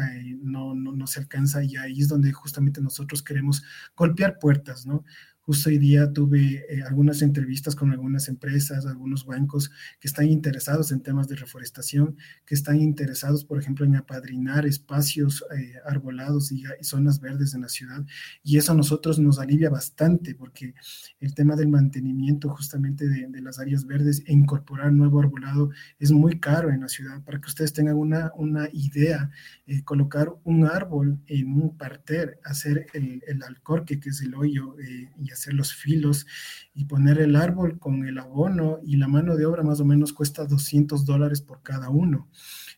no, 0.42 0.76
no, 0.76 0.92
no 0.92 1.08
se 1.08 1.22
alcanza 1.22 1.64
y 1.64 1.78
ahí 1.78 2.02
es 2.02 2.10
donde 2.10 2.32
justamente 2.34 2.82
nosotros 2.82 3.24
queremos 3.24 3.64
golpear 3.96 4.38
puertas, 4.40 4.86
¿no? 4.86 5.06
Justo 5.44 5.72
hoy 5.72 5.80
día 5.80 6.14
tuve 6.14 6.66
eh, 6.70 6.84
algunas 6.88 7.24
entrevistas 7.24 7.76
con 7.76 7.92
algunas 7.92 8.28
empresas, 8.28 8.86
algunos 8.86 9.26
bancos 9.26 9.72
que 10.00 10.08
están 10.08 10.28
interesados 10.28 10.92
en 10.92 11.02
temas 11.02 11.28
de 11.28 11.36
reforestación, 11.36 12.16
que 12.46 12.54
están 12.54 12.80
interesados, 12.80 13.44
por 13.44 13.60
ejemplo, 13.60 13.84
en 13.84 13.96
apadrinar 13.96 14.68
espacios 14.68 15.44
eh, 15.58 15.74
arbolados 15.84 16.52
y, 16.52 16.64
zonas 16.82 17.20
verdes 17.20 17.56
en 17.56 17.62
la 17.62 17.70
ciudad. 17.70 18.06
Y 18.44 18.58
eso 18.58 18.74
a 18.74 18.76
nosotros 18.76 19.18
nos 19.18 19.40
alivia 19.40 19.72
bastante 19.72 20.36
porque 20.36 20.76
el 21.20 21.34
tema 21.34 21.56
del 21.56 21.70
mantenimiento 21.70 22.50
justamente 22.50 23.08
de, 23.08 23.42
las 23.42 23.58
áreas 23.58 23.88
verdes 23.88 24.22
e 24.28 24.34
incorporar 24.34 24.94
nuevo 24.94 25.20
arbolado 25.20 25.72
es 25.98 26.12
muy 26.12 26.40
caro 26.40 26.70
en 26.70 26.82
la 26.82 26.88
ciudad. 26.88 27.24
Para 27.24 27.42
que 27.42 27.48
ustedes 27.48 27.74
tengan 27.74 27.96
una, 27.96 28.32
una 28.36 28.70
idea, 28.74 29.32
eh, 29.66 29.84
colocar 29.84 30.32
un 30.44 30.66
árbol 30.66 31.20
en 31.26 31.52
un 31.54 31.76
parter, 31.78 32.40
hacer 32.44 32.86
el, 32.94 33.24
el 33.26 33.42
alcorque, 33.42 34.00
que 34.00 34.10
es 34.10 34.22
el 34.22 34.36
hoyo, 34.36 34.76
y 35.18 35.31
hacer 35.34 35.54
los 35.54 35.74
filos 35.74 36.26
y 36.74 36.86
poner 36.86 37.20
el 37.20 37.36
árbol 37.36 37.80
con 37.80 38.08
el 38.08 38.18
abono 38.18 38.80
y 38.84 38.98
la 38.98 39.08
mano 39.08 39.36
de 39.36 39.46
obra 39.46 39.64
más 39.64 39.80
o 39.80 39.86
menos 39.86 40.14
cuesta 40.14 40.46
200 40.46 41.06
dólares 41.06 41.42
por 41.42 41.62
cada 41.62 41.90
uno. 41.90 42.30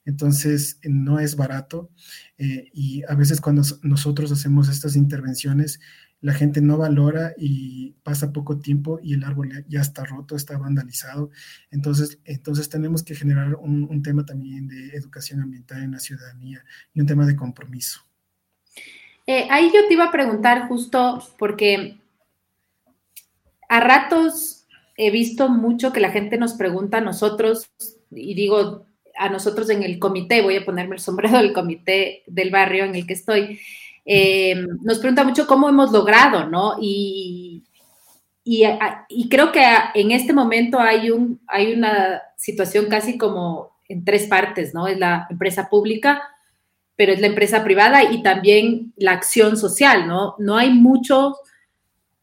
Entonces, 0.06 0.80
no 0.84 1.20
es 1.20 1.36
barato 1.36 1.90
eh, 2.38 2.70
y 2.74 3.04
a 3.08 3.16
veces 3.16 3.40
cuando 3.40 3.64
nosotros 3.84 4.32
hacemos 4.32 4.70
estas 4.70 4.96
intervenciones, 4.96 5.80
la 6.20 6.34
gente 6.34 6.62
no 6.62 6.78
valora 6.78 7.34
y 7.38 7.92
pasa 8.04 8.32
poco 8.32 8.60
tiempo 8.60 9.00
y 9.02 9.14
el 9.14 9.24
árbol 9.24 9.66
ya 9.68 9.82
está 9.82 10.06
roto, 10.06 10.36
está 10.36 10.58
vandalizado. 10.58 11.32
Entonces, 11.72 12.20
entonces 12.24 12.70
tenemos 12.70 13.04
que 13.04 13.16
generar 13.16 13.56
un 13.56 14.02
tema 14.04 14.26
también 14.26 14.68
de 14.68 14.90
educación 14.96 15.42
ambiental 15.42 15.84
en 15.84 15.92
la 15.92 16.00
ciudadanía 16.00 16.64
y 16.94 17.02
un 17.02 17.08
tema 17.08 17.26
de 17.26 17.36
compromiso. 17.36 18.02
Eh, 19.26 19.48
ahí 19.50 19.72
yo 19.74 19.88
te 19.88 19.94
iba 19.94 20.06
a 20.06 20.12
preguntar 20.12 20.68
justo 20.68 21.24
porque 21.40 21.98
a 23.74 23.80
ratos 23.80 24.68
he 24.98 25.10
visto 25.10 25.50
mucho 25.50 25.92
que 25.92 26.00
la 26.00 26.12
gente 26.12 26.38
nos 26.38 26.54
pregunta 26.54 27.00
a 27.00 27.02
nosotros, 27.02 27.72
y 28.12 28.36
digo 28.36 28.86
a 29.18 29.30
nosotros 29.30 29.68
en 29.72 29.82
el 29.82 29.98
comité, 29.98 30.44
voy 30.44 30.58
a 30.58 30.66
ponerme 30.66 30.96
el 30.96 31.02
sombrero 31.02 31.40
del 31.40 31.54
comité 31.54 32.22
del 32.28 32.52
barrio 32.52 32.86
en 32.86 32.94
el 32.94 33.08
que 33.08 33.14
estoy, 33.14 33.60
eh, 34.06 34.64
nos 34.84 35.00
pregunta 35.00 35.24
mucho 35.24 35.48
cómo 35.48 35.68
hemos 35.68 35.92
logrado, 35.92 36.48
¿no? 36.48 36.76
Y, 36.80 37.64
y, 38.44 39.28
creo 39.28 39.52
que 39.52 39.66
en 39.96 40.12
este 40.12 40.34
momento 40.34 40.80
hay, 40.80 41.10
un, 41.10 41.42
hay 41.48 41.74
una 41.74 42.22
situación 42.38 42.86
casi 42.90 43.18
como 43.18 43.72
en 43.90 44.06
tres 44.06 44.28
partes, 44.28 44.76
¿no? 44.76 44.86
Es 44.86 45.00
la 45.00 45.26
empresa 45.32 45.68
pública, 45.68 46.22
pero 46.96 47.12
es 47.12 47.20
la 47.20 47.28
empresa 47.28 47.64
privada 47.64 48.04
y 48.04 48.22
también 48.22 48.94
la 48.98 49.14
acción 49.14 49.58
social, 49.58 50.08
¿no? 50.08 50.36
No 50.38 50.58
hay 50.58 50.70
mucho 50.70 51.38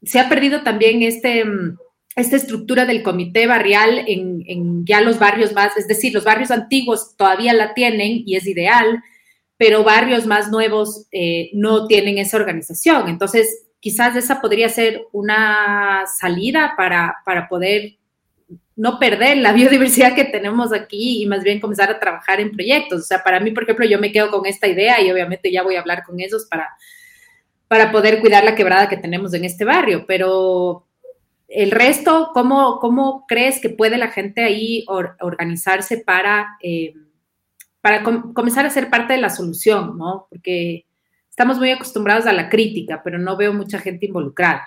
se 0.02 0.18
ha 0.18 0.28
perdido 0.28 0.62
también 0.62 1.02
este, 1.02 1.44
mm, 1.44 1.78
esta 2.16 2.36
estructura 2.36 2.86
del 2.86 3.02
comité 3.02 3.46
barrial 3.46 4.04
en, 4.06 4.84
ya 4.84 5.00
los 5.00 5.18
barrios 5.18 5.52
más, 5.52 5.76
es 5.76 5.86
decir, 5.86 6.12
los 6.12 6.24
barrios 6.24 6.50
antiguos 6.50 7.16
todavía 7.16 7.52
la 7.52 7.74
tienen 7.74 8.22
y 8.26 8.36
es 8.36 8.46
ideal, 8.46 9.02
pero 9.56 9.84
barrios 9.84 10.26
más 10.26 10.50
nuevos 10.50 11.06
eh, 11.12 11.50
no 11.52 11.86
tienen 11.86 12.18
esa 12.18 12.36
organización. 12.36 13.08
Entonces, 13.08 13.66
quizás 13.78 14.16
esa 14.16 14.40
podría 14.40 14.68
ser 14.68 15.02
una 15.12 16.04
salida 16.18 16.74
para, 16.76 17.16
para 17.24 17.48
poder 17.48 17.96
no 18.76 18.98
perder 18.98 19.36
la 19.38 19.52
biodiversidad 19.54 20.14
que 20.14 20.24
tenemos 20.24 20.72
aquí 20.72 21.22
y 21.22 21.26
más 21.26 21.44
bien 21.44 21.60
comenzar 21.60 21.90
a 21.90 22.00
trabajar 22.00 22.40
en 22.40 22.52
proyectos. 22.52 23.00
O 23.02 23.04
sea, 23.04 23.22
para 23.22 23.38
mí, 23.38 23.50
por 23.52 23.64
ejemplo, 23.64 23.86
yo 23.86 23.98
me 23.98 24.12
quedo 24.12 24.30
con 24.30 24.46
esta 24.46 24.66
idea 24.66 25.00
y 25.00 25.10
obviamente 25.10 25.52
ya 25.52 25.62
voy 25.62 25.76
a 25.76 25.80
hablar 25.80 26.02
con 26.04 26.18
ellos 26.18 26.46
para 26.50 26.68
para 27.70 27.92
poder 27.92 28.18
cuidar 28.20 28.42
la 28.42 28.56
quebrada 28.56 28.88
que 28.88 28.96
tenemos 28.96 29.33
en 29.33 29.44
este 29.44 29.64
barrio, 29.64 30.04
pero 30.04 30.88
el 31.46 31.70
resto, 31.70 32.33
¿cómo, 32.35 32.80
cómo 32.80 33.26
crees 33.28 33.61
que 33.61 33.70
puede 33.70 33.96
la 33.96 34.09
gente 34.09 34.42
ahí 34.42 34.85
organizarse 34.88 35.98
para, 35.98 36.48
eh, 36.64 36.94
para 37.80 38.02
comenzar 38.02 38.66
a 38.66 38.70
ser 38.70 38.90
parte 38.90 39.12
de 39.12 39.20
la 39.20 39.30
solución, 39.30 39.96
¿no? 39.96 40.26
Porque 40.28 40.85
estamos 41.28 41.59
muy 41.59 41.70
acostumbrados 41.70 42.26
a 42.26 42.33
la 42.33 42.48
crítica, 42.48 43.02
pero 43.04 43.20
no 43.20 43.37
veo 43.37 43.54
mucha 43.54 43.78
gente 43.78 44.06
involucrada. 44.06 44.66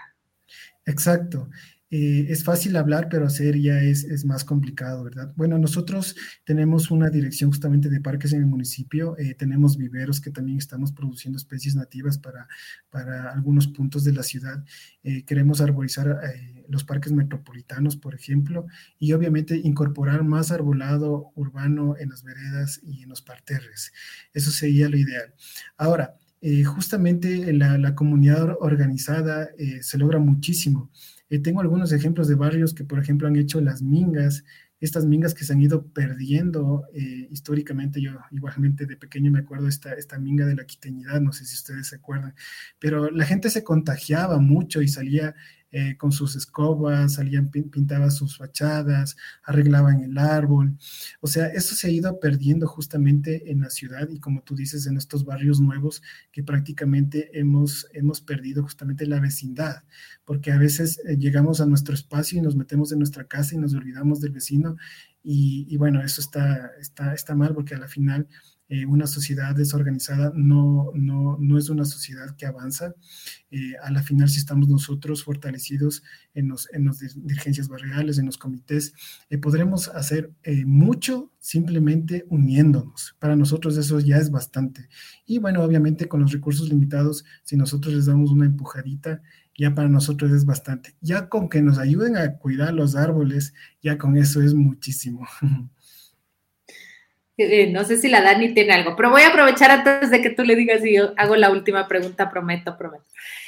Exacto. 0.86 1.50
Eh, 1.95 2.25
es 2.32 2.43
fácil 2.43 2.75
hablar, 2.75 3.08
pero 3.08 3.27
hacer 3.27 3.56
ya 3.60 3.79
es, 3.79 4.25
más 4.25 4.43
complicado, 4.43 5.03
¿verdad? 5.03 5.32
Bueno, 5.36 5.60
nosotros 5.60 6.15
tenemos 6.43 6.89
una 6.89 7.12
dirección 7.12 7.51
justamente 7.51 7.88
de 7.88 8.01
parques 8.01 8.34
en 8.34 8.39
el 8.39 8.47
municipio, 8.47 9.15
eh, 9.19 9.36
tenemos 9.36 9.77
viveros 9.77 10.19
que 10.19 10.32
también 10.32 10.58
estamos 10.58 10.91
produciendo 10.91 11.38
especies 11.38 11.75
nativas 11.75 12.17
para, 12.17 12.47
para 12.89 13.32
algunos 13.32 13.67
puntos 13.67 14.03
de 14.03 14.12
la 14.12 14.23
ciudad. 14.23 14.65
Eh, 15.03 15.23
queremos 15.23 15.62
arborizar 15.62 16.19
los 16.67 16.84
parques 16.84 17.12
metropolitanos, 17.12 17.95
por 17.95 18.15
ejemplo, 18.15 18.65
y 18.97 19.13
obviamente 19.13 19.56
incorporar 19.63 20.23
más 20.23 20.49
arbolado 20.49 21.32
urbano 21.36 21.95
en 21.99 22.10
las 22.10 22.23
veredas 22.23 22.82
y 22.82 23.03
en 23.03 23.10
los 23.10 23.21
parterres. 23.21 23.93
Eso 24.34 24.49
sería 24.49 24.89
lo 24.89 24.97
ideal. 24.97 25.36
Ahora, 25.77 26.17
justamente 26.65 27.53
la, 27.53 27.77
la, 27.77 27.93
comunidad 27.93 28.58
organizada 28.60 29.49
se 29.82 29.97
logra 29.97 30.19
muchísimo. 30.19 30.91
Eh, 31.34 31.39
tengo 31.39 31.62
algunos 31.62 31.91
ejemplos 31.91 32.28
de 32.28 32.36
barrios 32.36 32.76
que, 32.76 32.84
por 32.84 33.00
ejemplo, 33.00 33.28
han 33.28 33.36
hecho 33.36 33.60
las 33.60 33.82
mingas, 33.82 34.43
estas 34.80 35.08
mingas 35.08 35.34
que 35.34 35.43
se 35.43 35.52
han 35.52 35.62
ido 35.62 35.88
perdiendo 35.88 36.84
eh, 36.93 37.28
históricamente. 37.32 38.00
Yo 38.00 38.12
igualmente 38.30 38.86
de 38.86 38.98
pequeño 38.98 39.32
me 39.32 39.39
acuerdo 39.39 39.67
esta, 39.67 39.93
esta 39.93 40.19
minga 40.19 40.46
de 40.46 40.54
la 40.54 40.65
quiteñidad, 40.65 41.22
no 41.22 41.32
sé 41.32 41.46
si 41.46 41.56
ustedes 41.56 41.88
se 41.88 41.96
acuerdan, 41.96 42.36
pero 42.78 43.10
la 43.10 43.26
gente 43.26 43.50
se 43.50 43.63
contagiaba 43.63 44.38
mucho 44.38 44.84
y 44.84 44.88
salía 44.88 45.34
eh, 45.76 45.98
con 45.98 46.12
sus 46.12 46.36
escobas, 46.36 47.14
salían, 47.14 47.50
pintaban 47.50 48.12
sus 48.12 48.38
fachadas, 48.38 49.18
arreglaban 49.44 50.02
el 50.02 50.20
árbol. 50.20 50.78
O 51.20 51.26
sea, 51.26 51.48
eso 51.48 51.74
se 51.74 51.88
ha 51.88 51.90
ido 51.90 52.20
perdiendo 52.20 52.68
justamente 52.68 53.50
en 53.52 53.62
la 53.62 53.72
ciudad 53.72 54.08
y 54.08 54.20
como 54.20 54.44
tú 54.44 54.56
dices, 54.56 54.86
en 54.86 54.98
estos 54.98 55.26
barrios 55.26 55.60
nuevos 55.60 56.04
que 56.32 56.44
prácticamente 56.44 57.40
hemos, 57.40 57.88
hemos 57.92 58.22
perdido 58.22 58.62
justamente 58.62 59.08
la 59.08 59.20
vecindad, 59.20 59.84
porque 60.26 60.52
a 60.52 60.60
veces 60.60 61.00
eh, 61.08 61.18
llegamos 61.18 61.60
a 61.60 61.66
nuestro 61.66 61.96
espacio 61.96 62.38
y 62.38 62.42
nos 62.42 62.56
metemos 62.56 62.92
en 62.92 63.00
nuestra 63.00 63.24
casa 63.24 63.56
y 63.56 63.58
nos 63.58 63.74
olvidamos 63.74 64.22
del 64.22 64.32
vecino 64.32 64.78
y, 65.24 65.66
y 65.68 65.78
bueno, 65.78 66.04
eso 66.04 66.22
está, 66.22 66.72
está, 66.80 67.16
está 67.16 67.34
mal 67.34 67.56
porque 67.56 67.74
a 67.74 67.80
la 67.80 67.88
final 67.88 68.28
eh, 68.69 68.86
una 68.86 69.08
sociedad 69.08 69.54
desorganizada 69.56 70.32
no, 70.36 70.91
no, 70.95 71.38
no, 71.39 71.58
es 71.58 71.69
una 71.69 71.86
sociedad 71.86 72.36
que 72.38 72.45
avanza. 72.45 72.95
Eh, 73.52 73.73
a 73.84 73.91
la 73.91 74.02
final, 74.02 74.30
si 74.30 74.39
estamos 74.39 74.67
nosotros 74.69 75.23
fortalecidos 75.23 76.02
en 76.34 76.49
las 76.49 76.67
en 76.73 76.86
los 76.86 76.99
dirigencias 76.99 77.67
barriales, 77.67 78.17
en 78.17 78.26
los 78.26 78.38
comités, 78.38 78.93
eh, 79.30 79.38
podremos 79.38 79.89
hacer 79.89 80.32
mucho 80.65 81.32
simplemente 81.39 82.26
uniéndonos. 82.30 83.15
Para 83.19 83.36
nosotros 83.36 83.78
eso 83.78 83.99
ya 83.99 84.17
es 84.17 84.32
bastante. 84.32 84.88
Y 85.26 85.39
bueno, 85.39 85.62
obviamente 85.62 86.08
con 86.08 86.21
los 86.21 86.32
recursos 86.32 86.69
limitados, 86.69 87.26
si 87.43 87.58
nosotros 87.58 87.93
les 87.93 88.06
damos 88.06 88.32
una 88.32 88.45
empujadita, 88.45 89.21
ya 89.58 89.76
para 89.76 89.89
nosotros 89.89 90.32
es 90.32 90.45
bastante. 90.45 90.95
Ya 91.02 91.30
con 91.30 91.49
que 91.49 91.62
nos 91.62 91.78
ayuden 91.78 92.17
a 92.17 92.38
cuidar 92.38 92.73
los 92.73 92.95
árboles, 92.95 93.54
ya 93.82 93.97
con 93.97 94.17
eso 94.17 94.41
es 94.41 94.54
muchísimo. 94.54 95.28
Eh, 97.38 97.67
no 97.72 97.84
sé 97.84 97.98
si 97.98 98.10
la 98.10 98.22
Dani 98.22 98.54
tiene 98.54 98.74
algo, 98.74 98.96
pero 98.96 99.10
voy 99.10 99.24
a 99.24 99.30
aprovechar 99.30 99.72
antes 99.72 100.12
de 100.12 100.22
que 100.22 100.30
tú 100.30 100.43
le 100.43 100.56
digas 100.56 100.86
y 100.86 100.96
yo 100.96 101.13
hago 101.17 101.36
la 101.36 101.50
última 101.50 101.88
pregunta, 101.88 102.30
prometo, 102.30 102.78
prometo. 102.78 103.06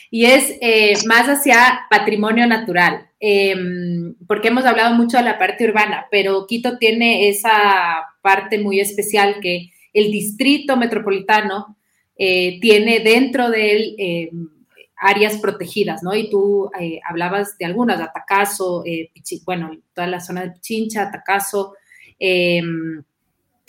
Y 0.10 0.26
es 0.26 0.58
eh, 0.62 0.93
más 1.06 1.28
hacia 1.28 1.82
patrimonio 1.89 2.48
natural, 2.48 3.10
em, 3.19 4.15
porque 4.28 4.48
hemos 4.48 4.65
hablado 4.65 4.95
mucho 4.95 5.17
de 5.17 5.24
la 5.24 5.38
parte 5.38 5.65
urbana, 5.65 6.08
pero 6.10 6.48
Quito 6.48 6.78
tiene 6.80 7.30
esa 7.30 8.06
parte 8.21 8.58
muy 8.58 8.80
especial 8.80 9.39
que 9.39 9.69
el 9.93 10.12
distrito 10.12 10.78
metropolitano 10.78 11.78
eh, 12.17 12.60
tiene 12.62 13.02
dentro 13.02 13.50
de 13.50 13.71
él 13.71 13.95
em, 14.00 14.50
áreas 14.98 15.38
protegidas, 15.38 16.02
¿no? 16.02 16.15
Y 16.15 16.30
tú 16.30 16.71
hablabas 17.08 17.58
de 17.58 17.65
algunas, 17.65 18.00
Atacazo, 18.02 18.84
bueno, 19.45 19.71
toda 19.93 20.08
la 20.08 20.19
zona 20.21 20.43
de 20.43 20.52
Pichincha, 20.52 21.04
Atacazo, 21.04 21.76
em, 22.17 23.04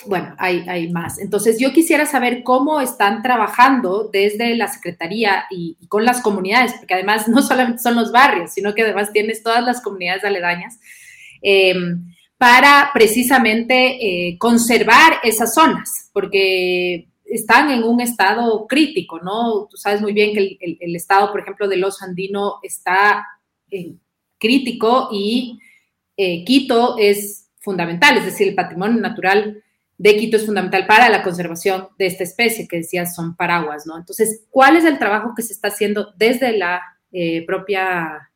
bueno, 0.05 0.35
hay, 0.39 0.91
más. 0.91 1.19
Entonces, 1.19 1.59
yo 1.59 1.73
quisiera 1.73 2.07
saber 2.07 2.43
cómo 2.43 2.81
están 2.81 3.23
trabajando 3.23 4.09
desde 4.13 4.55
la 4.55 4.69
Secretaría 4.69 5.47
y, 5.51 5.77
con 5.89 6.05
las 6.05 6.21
comunidades, 6.21 6.75
porque 6.75 6.95
además 6.95 7.29
no 7.29 7.43
solamente 7.43 7.83
son 7.83 7.97
los 7.97 8.13
barrios, 8.13 8.53
sino 8.53 8.75
que 8.75 8.83
además 8.83 9.13
tienes 9.13 9.43
todas 9.43 9.65
las 9.65 9.81
comunidades 9.81 10.25
aledañas, 10.25 10.79
em, 11.43 12.13
para 12.39 12.91
precisamente 12.93 13.97
eh, 14.01 14.37
conservar 14.39 15.21
esas 15.23 15.55
zonas, 15.55 16.11
porque 16.13 17.09
están 17.25 17.71
en 17.71 17.83
un 17.83 18.01
estado 18.01 18.67
crítico, 18.67 19.19
¿no? 19.21 19.67
Tú 19.71 19.77
sabes 19.79 20.03
muy 20.03 20.13
bien 20.13 20.35
que 20.35 20.59
el, 20.61 20.97
estado, 20.97 21.33
por 21.33 21.41
ejemplo, 21.41 21.67
de 21.67 21.79
los 21.79 22.03
andino 22.03 22.57
está 22.63 23.27
crítico 24.39 25.09
y 25.11 25.59
eh, 26.17 26.45
Quito 26.45 26.97
es 26.99 27.49
fundamental, 27.59 28.19
es 28.19 28.27
decir, 28.27 28.49
el 28.49 28.55
patrimonio 28.55 29.01
natural 29.01 29.63
de 29.99 30.17
Quito 30.17 30.37
es 30.37 30.45
fundamental 30.45 30.87
para 30.87 31.09
la 31.09 31.23
conservación 31.23 31.89
de 31.99 32.07
esta 32.07 32.25
especie, 32.25 32.69
que 32.69 32.79
decías 32.79 33.15
son 33.15 33.35
paraguas, 33.35 33.87
¿no? 33.87 33.97
Entonces, 33.97 34.45
¿cuál 34.51 34.77
es 34.77 34.85
el 34.85 34.99
trabajo 34.99 35.33
que 35.35 35.43
se 35.43 35.53
está 35.53 35.69
haciendo 35.69 36.13
desde 36.17 36.57
la 36.57 36.83
eh, 37.13 37.45
propia, 37.47 38.31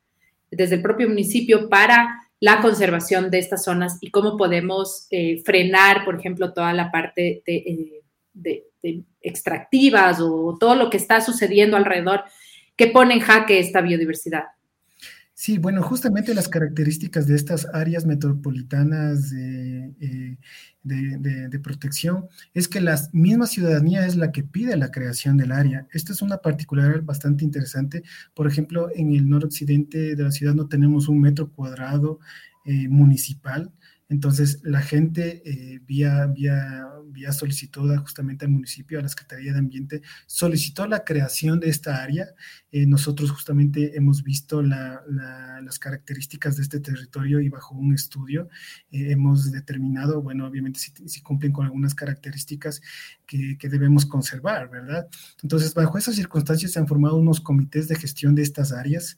desde 0.51 0.77
el 0.77 0.83
propio 0.83 1.09
municipio 1.09 1.69
para 1.69 2.21
la 2.41 2.63
conservación 2.63 3.31
de 3.31 3.39
estas 3.39 3.65
zonas 3.65 3.99
y 4.01 4.11
cómo 4.11 4.39
podemos 4.39 5.07
eh, 5.11 5.43
frenar, 5.45 6.05
por 6.07 6.19
ejemplo, 6.19 6.55
toda 6.55 6.73
la 6.73 6.91
parte 6.91 7.43
de, 7.47 8.03
de, 8.33 8.65
extractivas 9.21 10.19
o 10.21 10.57
todo 10.59 10.75
lo 10.75 10.89
que 10.89 10.97
está 10.97 11.21
sucediendo 11.21 11.77
alrededor 11.77 12.25
que 12.75 12.87
pone 12.87 13.13
en 13.13 13.21
jaque 13.21 13.59
esta 13.59 13.83
biodiversidad? 13.83 14.45
Sí, 15.41 15.57
bueno, 15.57 15.83
justamente 15.83 16.35
las 16.35 16.49
características 16.49 17.27
de 17.27 17.35
estas 17.35 17.67
áreas 17.73 18.05
metropolitanas 18.05 19.31
de, 19.31 19.91
eh, 19.99 20.37
de, 20.83 21.59
protección 21.61 22.29
es 22.53 22.69
que 22.69 22.83
la 22.83 23.01
misma 23.15 23.47
ciudadanía 23.47 24.05
es 24.05 24.17
la 24.17 24.33
que 24.33 24.43
pide 24.43 24.77
la 24.77 24.91
creación 24.91 25.39
del 25.39 25.53
área. 25.53 25.87
Esto 25.95 26.13
es 26.13 26.21
una 26.21 26.43
particular 26.43 27.01
bastante 27.01 27.43
interesante. 27.43 28.03
Por 28.35 28.49
ejemplo, 28.49 28.91
en 28.95 29.15
el 29.15 29.31
noroccidente 29.31 30.15
de 30.15 30.23
la 30.23 30.31
ciudad 30.31 30.55
no 30.55 30.69
tenemos 30.69 31.09
un 31.09 31.23
metro 31.23 31.51
cuadrado 31.51 32.21
eh, 32.67 32.89
municipal. 32.89 33.73
Entonces, 34.11 34.59
la 34.65 34.83
gente 34.83 35.41
eh, 35.45 35.81
vía, 35.87 36.27
vía, 36.27 36.85
vía 37.07 37.33
solicitud 37.33 37.97
justamente 37.99 38.45
al 38.45 38.51
municipio, 38.51 38.99
a 38.99 39.03
la 39.03 39.09
Secretaría 39.09 39.53
de 39.53 39.61
Ambiente, 39.61 40.03
solicitó 40.27 40.87
la 40.89 41.05
creación 41.05 41.61
de 41.61 41.69
esta 41.69 42.03
área. 42.03 42.35
Eh, 42.73 42.87
nosotros 42.87 43.31
justamente 43.31 43.97
hemos 43.97 44.25
visto 44.25 44.63
las 44.63 45.79
características 45.79 46.57
de 46.57 46.63
este 46.63 46.81
territorio 46.81 47.41
y 47.41 47.49
bajo 47.49 47.77
un 47.77 47.95
estudio 47.95 48.49
eh, 48.91 49.13
hemos 49.13 49.53
determinado, 49.53 50.21
bueno, 50.21 50.45
obviamente 50.45 50.81
si, 50.81 51.21
cumplen 51.23 51.53
con 51.53 51.67
algunas 51.67 51.95
características 51.95 52.83
que, 53.27 53.57
que, 53.59 53.69
debemos 53.69 54.07
conservar, 54.07 54.69
¿verdad? 54.71 55.09
Entonces, 55.43 55.73
bajo 55.73 55.97
esas 55.97 56.17
circunstancias 56.17 56.73
se 56.73 56.81
han 56.81 56.89
formado 56.89 57.17
unos 57.17 57.41
comités 57.41 57.87
de 57.87 57.95
gestión 57.95 58.35
de 58.35 58.43
estas 58.43 58.73
áreas. 58.73 59.17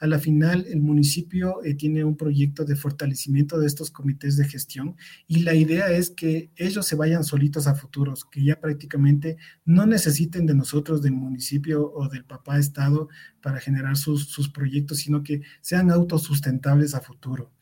A 0.00 0.06
la 0.06 0.18
final, 0.18 0.64
el 0.68 0.80
municipio 0.80 1.60
tiene 1.78 2.04
un 2.04 2.16
proyecto 2.16 2.64
de 2.64 2.74
fortalecimiento 2.74 3.58
de 3.58 3.66
estos 3.66 3.90
comités 3.90 4.38
de 4.38 4.48
gestión 4.48 4.96
y 5.26 5.40
la 5.40 5.54
idea 5.54 5.90
es 5.90 6.08
que 6.10 6.50
ellos 6.56 6.86
se 6.86 6.96
vayan 6.96 7.22
solitos 7.22 7.66
a 7.66 7.74
futuros, 7.74 8.24
que 8.24 8.42
ya 8.42 8.58
prácticamente 8.58 9.36
no 9.66 9.84
necesiten 9.84 10.46
de 10.46 10.54
nosotros, 10.54 11.02
del 11.02 11.12
municipio 11.12 11.92
o 11.92 12.08
del 12.08 12.24
papá 12.24 12.58
Estado 12.58 13.08
para 13.42 13.60
generar 13.60 13.98
sus, 13.98 14.28
sus 14.28 14.48
proyectos, 14.48 14.98
sino 14.98 15.22
que 15.22 15.42
sean 15.60 15.90
autosustentables 15.90 16.94
a 16.94 17.02
futuro. 17.02 17.52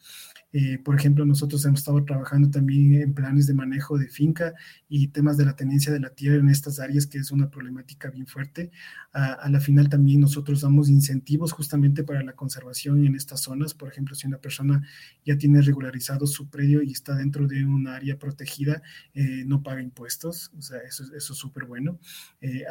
Eh, 0.53 0.79
por 0.79 0.95
ejemplo, 0.95 1.27
nosotros 1.27 1.65
hemos 1.67 1.81
estado 1.81 2.03
trabajando 2.05 2.51
también 2.51 2.95
en 2.95 3.13
planes 3.13 3.47
de 3.47 3.55
manejo 3.55 3.99
de 3.99 4.09
finca 4.09 4.55
y 4.89 5.09
temas 5.09 5.37
de 5.37 5.45
la 5.45 5.55
tenencia 5.55 5.93
de 5.93 6.01
la 6.01 6.11
tierra 6.11 6.39
en 6.39 6.49
estas 6.49 6.81
áreas, 6.81 7.07
que 7.07 7.19
es 7.19 7.31
una 7.31 7.51
problemática 7.51 8.11
bien 8.11 8.27
fuerte. 8.27 8.71
A, 9.13 9.49
la 9.51 9.61
final 9.61 9.89
también 9.89 10.21
nosotros 10.21 10.63
damos 10.63 10.89
incentivos 10.89 11.53
justamente 11.53 12.03
para 12.03 12.23
la 12.23 12.33
conservación 12.33 13.05
en 13.05 13.15
estas 13.15 13.41
zonas. 13.41 13.75
Por 13.75 13.91
ejemplo, 13.91 14.15
si 14.15 14.27
una 14.27 14.39
persona 14.39 14.83
ya 15.25 15.37
tiene 15.37 15.61
regularizado 15.61 16.27
su 16.27 16.49
predio 16.49 16.83
y 16.83 16.93
está 16.93 17.15
dentro 17.15 17.47
de 17.47 17.65
un 17.65 17.87
área 17.87 18.19
protegida, 18.19 18.83
eh, 19.15 19.45
no 19.47 19.63
paga 19.63 19.83
impuestos. 19.83 20.51
O 20.57 20.63
sea, 20.63 20.79
eso, 20.81 21.05
eso 21.15 21.33
es 21.33 21.39
súper 21.39 21.67
bueno. 21.67 21.99
Eh, 22.41 22.65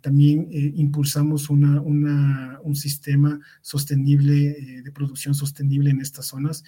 también 0.00 0.48
impulsamos 0.50 1.50
una, 1.50 1.80
una, 1.80 2.60
un 2.62 2.74
sistema 2.74 3.38
sostenible 3.60 4.82
de 4.82 4.92
producción 4.92 5.34
sostenible 5.34 5.90
en 5.90 6.00
estas 6.00 6.26
zonas 6.26 6.64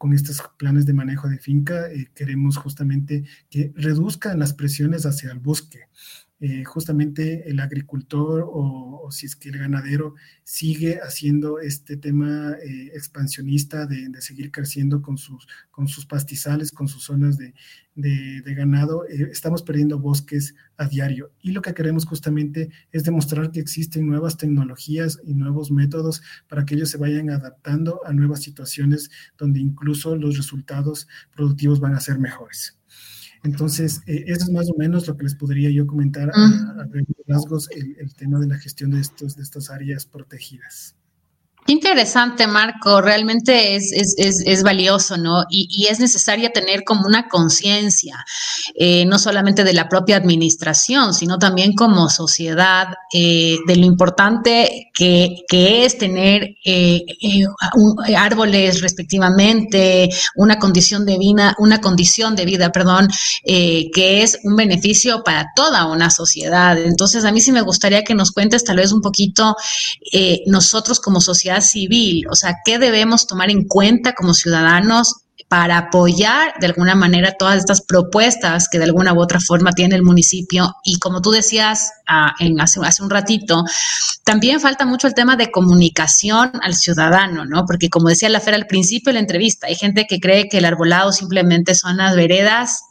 con 0.00 0.14
estos 0.14 0.42
planes 0.56 0.86
de 0.86 0.94
manejo 0.94 1.28
de 1.28 1.36
finca 1.36 1.92
eh, 1.92 2.10
queremos 2.14 2.56
justamente 2.56 3.24
que 3.50 3.70
reduzcan 3.76 4.38
las 4.38 4.54
presiones 4.54 5.04
hacia 5.04 5.30
el 5.30 5.40
bosque. 5.40 5.90
Eh, 6.42 6.64
justamente 6.64 7.50
el 7.50 7.60
agricultor 7.60 8.46
o, 8.48 9.08
si 9.10 9.26
es 9.26 9.36
que 9.36 9.50
el 9.50 9.58
ganadero 9.58 10.14
sigue 10.42 10.98
haciendo 11.02 11.58
este 11.58 11.98
tema 11.98 12.56
eh, 12.64 12.92
expansionista 12.94 13.84
de, 13.84 14.08
seguir 14.20 14.50
creciendo 14.50 15.02
con 15.02 15.18
sus, 15.18 15.46
con 15.70 15.86
sus 15.86 16.06
pastizales, 16.06 16.72
con 16.72 16.88
sus 16.88 17.02
zonas 17.04 17.36
de, 17.36 17.52
ganado, 18.54 19.04
eh, 19.06 19.28
estamos 19.30 19.62
perdiendo 19.62 19.98
bosques 19.98 20.54
a 20.78 20.86
diario. 20.86 21.30
Y 21.42 21.52
lo 21.52 21.60
que 21.60 21.74
queremos 21.74 22.06
justamente 22.06 22.70
es 22.90 23.04
demostrar 23.04 23.50
que 23.50 23.60
existen 23.60 24.06
nuevas 24.06 24.38
tecnologías 24.38 25.18
y 25.22 25.34
nuevos 25.34 25.70
métodos 25.70 26.22
para 26.48 26.64
que 26.64 26.74
ellos 26.74 26.88
se 26.88 26.96
vayan 26.96 27.28
adaptando 27.28 28.00
a 28.06 28.14
nuevas 28.14 28.40
situaciones 28.42 29.10
donde 29.36 29.60
incluso 29.60 30.16
los 30.16 30.38
resultados 30.38 31.06
productivos 31.34 31.80
van 31.80 31.94
a 31.94 32.00
ser 32.00 32.18
mejores. 32.18 32.79
Entonces, 33.42 34.02
eh, 34.06 34.24
eso 34.26 34.44
es 34.44 34.50
más 34.50 34.68
o 34.70 34.74
menos 34.76 35.08
lo 35.08 35.16
que 35.16 35.24
les 35.24 35.34
podría 35.34 35.70
yo 35.70 35.86
comentar 35.86 36.30
a, 36.30 36.80
a, 36.82 36.88
rasgos 37.26 37.70
el, 37.70 37.96
el, 37.98 38.14
tema 38.14 38.38
de 38.38 38.46
la 38.46 38.58
gestión 38.58 38.90
de, 38.90 39.00
estos, 39.00 39.36
de 39.36 39.42
estas 39.42 39.70
áreas 39.70 40.04
protegidas. 40.04 40.94
Interesante, 41.66 42.46
Marco. 42.46 43.00
Realmente 43.00 43.76
es, 43.76 43.92
es, 43.92 44.42
es, 44.44 44.62
valioso, 44.62 45.16
¿no? 45.16 45.44
Y, 45.50 45.86
es 45.88 46.00
necesaria 46.00 46.50
tener 46.50 46.84
como 46.84 47.06
una 47.06 47.28
conciencia, 47.28 48.24
eh, 48.74 49.04
no 49.06 49.18
solamente 49.18 49.62
de 49.62 49.72
la 49.72 49.88
propia 49.88 50.16
administración, 50.16 51.14
sino 51.14 51.38
también 51.38 51.74
como 51.74 52.08
sociedad, 52.08 52.88
eh, 53.12 53.58
de 53.66 53.76
lo 53.76 53.86
importante 53.86 54.90
que, 54.94 55.42
que 55.48 55.84
es 55.84 55.98
tener 55.98 56.56
eh, 56.64 57.04
eh 57.22 57.44
árboles 58.16 58.80
respectivamente, 58.80 60.08
una 60.36 60.58
condición 60.58 61.04
de 61.04 61.18
vida, 61.18 61.54
una 61.58 61.80
condición 61.80 62.34
de 62.36 62.46
vida, 62.46 62.72
perdón, 62.72 63.08
que 63.44 64.22
es 64.22 64.38
un 64.44 64.56
beneficio 64.56 65.22
para 65.22 65.46
toda 65.54 65.86
una 65.86 66.10
sociedad. 66.10 66.78
Entonces, 66.78 67.24
a 67.24 67.32
mí 67.32 67.40
sí 67.40 67.52
me 67.52 67.60
gustaría 67.60 68.02
que 68.02 68.14
nos 68.14 68.32
cuentes 68.32 68.64
tal 68.64 68.76
vez 68.76 68.92
un 68.92 69.00
poquito 69.00 69.56
nosotros 70.46 71.00
como 71.00 71.20
sociedad 71.20 71.49
civil, 71.60 72.26
o 72.30 72.36
sea, 72.36 72.56
¿qué 72.64 72.78
debemos 72.78 73.26
tomar 73.26 73.50
en 73.50 73.66
cuenta 73.66 74.12
como 74.12 74.34
ciudadanos 74.34 75.20
para 75.50 75.78
apoyar 75.78 76.54
de 76.60 76.68
alguna 76.68 76.94
manera 76.94 77.34
todas 77.36 77.56
estas 77.56 77.80
propuestas 77.82 78.68
que 78.68 78.78
de 78.78 78.84
alguna 78.84 79.12
u 79.12 79.20
otra 79.20 79.40
forma 79.40 79.72
tiene 79.72 79.96
el 79.96 80.04
municipio. 80.04 80.76
Y 80.84 81.00
como 81.00 81.20
tú 81.20 81.32
decías 81.32 81.90
ah, 82.06 82.36
en 82.38 82.60
hace, 82.60 82.78
un 83.02 83.10
ratito, 83.10 83.64
también 84.22 84.60
falta 84.60 84.86
mucho 84.86 85.08
el 85.08 85.14
tema 85.14 85.34
de 85.34 85.50
comunicación 85.50 86.52
al 86.62 86.76
ciudadano, 86.76 87.46
¿no? 87.46 87.64
Porque 87.66 87.88
como 87.88 88.10
decía 88.10 88.28
la 88.28 88.38
Fer 88.38 88.54
al 88.54 88.68
principio 88.68 89.10
de 89.10 89.14
la 89.14 89.20
entrevista, 89.22 89.66
hay 89.66 89.74
gente 89.74 90.06
que 90.08 90.20
cree 90.20 90.48
que 90.48 90.58
el 90.58 90.64
arbolado 90.66 91.10
simplemente 91.10 91.74
son 91.74 91.96
las 91.96 92.14
veredas 92.14 92.82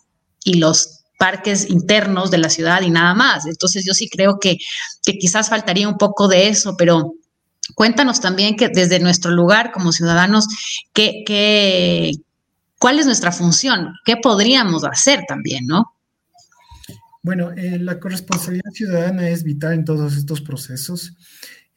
y 0.44 0.56
los 0.56 1.06
parques 1.18 1.70
internos 1.70 2.30
de 2.30 2.40
la 2.40 2.50
ciudad 2.50 2.82
y 2.82 2.90
nada 2.90 3.14
más. 3.14 3.46
Entonces 3.46 3.86
yo 3.86 3.94
sí 3.94 4.10
creo 4.10 4.38
que, 4.38 4.58
que 5.06 5.14
quizás 5.18 5.48
faltaría 5.48 5.88
un 5.88 5.98
poco 5.98 6.28
de 6.28 6.50
eso, 6.50 6.76
pero 6.78 7.14
Cuéntanos 7.76 8.20
también 8.20 8.56
que 8.56 8.70
desde 8.70 9.00
nuestro 9.00 9.32
lugar 9.32 9.72
como 9.72 9.92
ciudadanos, 9.92 10.48
¿qué, 10.94 12.14
cuál 12.78 13.00
es 13.00 13.06
nuestra 13.06 13.32
función? 13.32 13.94
¿Qué 14.06 14.18
podríamos 14.18 14.84
hacer 14.84 15.24
también, 15.28 15.66
no? 15.68 15.94
Bueno, 17.22 17.52
eh, 17.52 17.78
la 17.80 18.00
corresponsabilidad 18.00 18.72
ciudadana 18.72 19.30
es 19.30 19.44
vital 19.44 19.74
en 19.74 19.86
todos 19.86 20.16
estos 20.16 20.42
procesos 20.42 21.14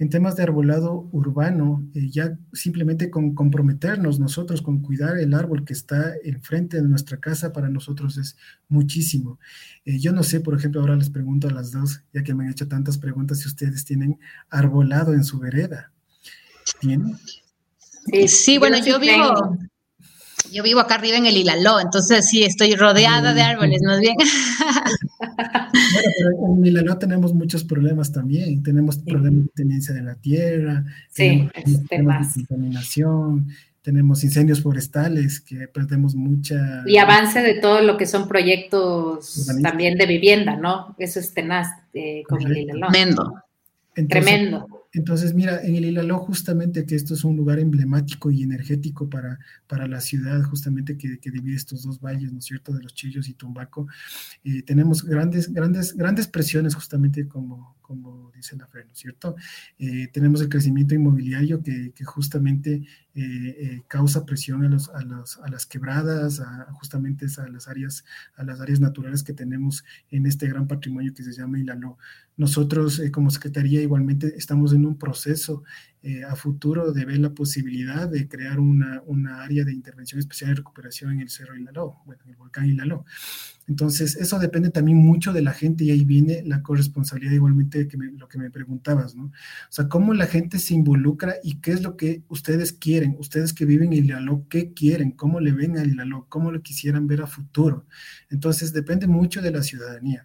en 0.03 0.11
temas 0.11 0.35
de 0.35 0.43
arbolado 0.43 1.09
urbano, 1.13 1.89
eh, 1.95 2.11
ya 2.11 2.37
simplemente 2.53 3.09
con 3.09 3.37
comprometernos 3.37 4.19
nosotros 4.19 4.61
con 4.61 4.83
cuidar 4.83 5.17
el 5.19 5.33
árbol 5.33 5.65
que 5.65 5.75
está 5.75 6.15
enfrente 6.25 6.83
de 6.83 6.89
nuestra 6.89 7.19
casa 7.19 7.53
para 7.53 7.69
nosotros 7.69 8.19
es 8.19 8.37
muchísimo. 8.69 9.39
Eh, 9.85 10.01
yo 10.01 10.13
no 10.13 10.25
sé, 10.25 10.41
por 10.41 10.57
ejemplo, 10.57 10.81
ahora 10.81 10.97
les 10.97 11.09
pregunto 11.09 11.47
a 11.47 11.53
las 11.53 11.71
dos, 11.71 12.03
ya 12.13 12.25
que 12.25 12.35
me 12.35 12.43
han 12.43 12.51
hecho 12.51 12.67
tantas 12.67 12.99
preguntas, 12.99 13.39
si 13.39 13.47
ustedes 13.47 13.85
tienen 13.85 14.19
arbolado 14.51 15.15
en 15.15 15.23
su 15.23 15.39
vereda. 15.39 15.93
¿Tienen? 16.81 17.17
Sí, 18.13 18.27
sí 18.27 18.59
bueno, 18.59 18.85
yo 18.85 18.99
vivo, 18.99 19.57
yo 20.53 20.63
vivo 20.63 20.81
acá 20.81 20.97
arriba 20.97 21.17
en 21.17 21.27
el 21.27 21.37
Hilaló, 21.37 21.81
entonces 21.81 22.29
sí, 22.29 22.45
estoy 22.45 22.75
rodeada 22.75 23.35
de 23.35 23.43
árboles, 23.43 23.83
más 23.85 24.01
bien. 24.01 24.17
Bueno, 25.73 26.11
pero 26.19 26.57
en 26.57 26.67
Hilaló 26.67 26.99
tenemos 26.99 27.35
muchos 27.35 27.65
problemas 27.65 28.13
también. 28.13 28.63
Tenemos 28.63 28.99
problemas 28.99 29.47
de 29.47 29.51
tenencia 29.55 29.95
de 29.95 30.03
la 30.03 30.15
tierra, 30.17 30.85
sí, 31.09 31.49
tenemos 31.89 32.35
de 32.35 32.45
contaminación, 32.47 33.49
tenemos 33.83 34.23
incendios 34.23 34.63
forestales 34.63 35.41
que 35.41 35.67
perdemos 35.69 36.15
mucha... 36.15 36.83
Y 36.87 36.99
avance 36.99 37.41
de 37.41 37.55
todo 37.55 37.81
lo 37.81 37.97
que 37.97 38.07
son 38.07 38.29
proyectos 38.29 39.51
también 39.63 39.97
de 39.97 40.07
vivienda, 40.07 40.57
¿no? 40.57 40.95
Eso 40.99 41.21
es 41.21 41.35
tenaz 41.35 41.69
eh, 41.95 42.23
con 42.29 42.43
el 42.47 42.57
Hilaló. 42.57 42.89
Tremendo. 42.89 43.43
Tremendo. 44.09 44.82
Entonces, 44.95 45.32
mira, 45.32 45.62
en 45.62 45.74
el 45.74 45.86
Hilaló 45.86 46.18
justamente 46.18 46.84
que 46.84 46.95
esto 46.95 47.14
es 47.14 47.24
un 47.24 47.36
lugar 47.36 47.59
emblemático 47.59 48.30
y 48.30 48.43
energético 48.43 49.09
para, 49.09 49.38
para 49.66 49.86
la 49.86 50.01
ciudad, 50.01 50.43
justamente 50.43 50.99
que, 50.99 51.18
divide 51.30 51.57
estos 51.57 51.82
dos 51.82 52.01
valles, 52.01 52.30
¿no 52.32 52.40
es 52.40 52.45
cierto?, 52.45 52.72
de 52.72 52.82
los 52.82 52.95
Chillos 52.95 53.28
y 53.28 53.34
Tumbaco, 53.34 53.86
eh, 54.45 54.62
tenemos 54.62 55.03
grandes, 55.05 55.53
grandes, 55.53 55.97
grandes 55.97 56.26
presiones 56.26 56.74
justamente 56.74 57.26
como, 57.26 57.76
como 57.80 58.32
dice 58.43 58.57
la 58.57 58.66
FRE, 58.66 58.84
¿no 58.84 58.93
es 58.93 58.99
cierto? 58.99 59.36
Eh, 59.78 60.09
tenemos 60.12 60.40
el 60.40 60.49
crecimiento 60.49 60.95
inmobiliario 60.95 61.62
que, 61.62 61.93
justamente 62.05 62.82
eh, 63.14 63.82
causa 63.88 64.24
presión 64.26 64.64
a, 64.64 64.68
los, 64.68 64.88
a, 64.88 65.03
los, 65.03 65.38
a, 65.38 65.49
las 65.49 65.66
quebradas, 65.66 66.40
a, 66.40 66.72
justamente 66.72 67.26
a 67.38 67.49
las, 67.49 67.68
áreas, 67.68 68.05
a 68.36 68.45
las 68.45 68.61
áreas 68.61 68.80
naturales 68.80 69.22
que 69.22 69.32
tenemos 69.32 69.84
en 70.11 70.26
este 70.26 70.49
gran 70.49 70.66
patrimonio 70.66 71.14
que 71.14 71.22
se 71.22 71.32
llama 71.32 71.59
Hilaló. 71.59 71.99
Nosotros 72.36 73.01
como 73.12 73.30
Secretaría 73.30 73.82
igualmente 73.82 74.34
estamos 74.36 74.72
en 74.72 74.86
un 74.86 74.99
proceso 74.99 75.62
eh, 76.05 76.24
a 76.24 76.34
futuro 76.34 76.93
de 76.93 77.05
ver 77.05 77.18
la 77.18 77.30
posibilidad 77.30 78.09
de 78.09 78.26
crear 78.26 78.59
una, 78.59 79.03
una, 79.07 79.45
área 79.45 79.64
de 79.64 79.72
intervención 79.72 80.18
especial 80.18 80.51
y 80.51 80.55
recuperación 80.55 81.12
en 81.12 81.20
el 81.20 81.30
Cerro 81.30 81.57
Hilaló, 81.57 82.03
bueno, 82.05 82.22
en 82.24 82.30
el 82.30 82.36
volcán 82.36 82.66
Hilaló. 82.66 83.05
Entonces, 83.68 84.16
eso 84.16 84.40
depende 84.40 84.70
también 84.70 84.99
mucho 84.99 85.32
de 85.32 85.43
la 85.43 85.53
gente 85.53 85.84
y 85.84 85.93
ahí 85.93 86.05
viene 86.05 86.43
la 86.45 86.61
corresponsabilidad 86.61 87.34
igualmente 87.34 87.78
de 87.78 87.88
que 87.88 87.97
lo 87.97 88.26
que 88.33 88.39
me 88.39 88.51
preguntabas, 88.51 89.14
¿no? 89.14 89.26
O 89.26 89.33
sea, 89.70 89.89
cómo 89.89 90.14
la 90.14 90.26
gente 90.26 90.59
se 90.59 90.74
involucra 90.74 91.37
y 91.45 91.61
qué 91.61 91.72
es 91.72 91.83
lo 91.83 91.97
que 91.97 92.24
ustedes 92.28 92.72
quieren, 92.72 93.16
ustedes 93.18 93.53
que 93.53 93.66
viven 93.66 93.93
en 93.93 94.05
Hilaló, 94.05 94.47
qué 94.49 94.72
quieren, 94.72 95.12
cómo 95.12 95.39
le 95.39 95.53
ven 95.53 95.76
a 95.78 95.85
Hilaló, 95.85 96.26
cómo 96.28 96.51
lo 96.51 96.62
quisieran 96.62 97.07
ver 97.07 97.22
a 97.22 97.26
futuro. 97.26 97.87
Entonces, 98.30 98.72
depende 98.72 99.07
mucho 99.07 99.43
de 99.43 99.51
la 99.53 99.62
ciudadanía. 99.62 100.24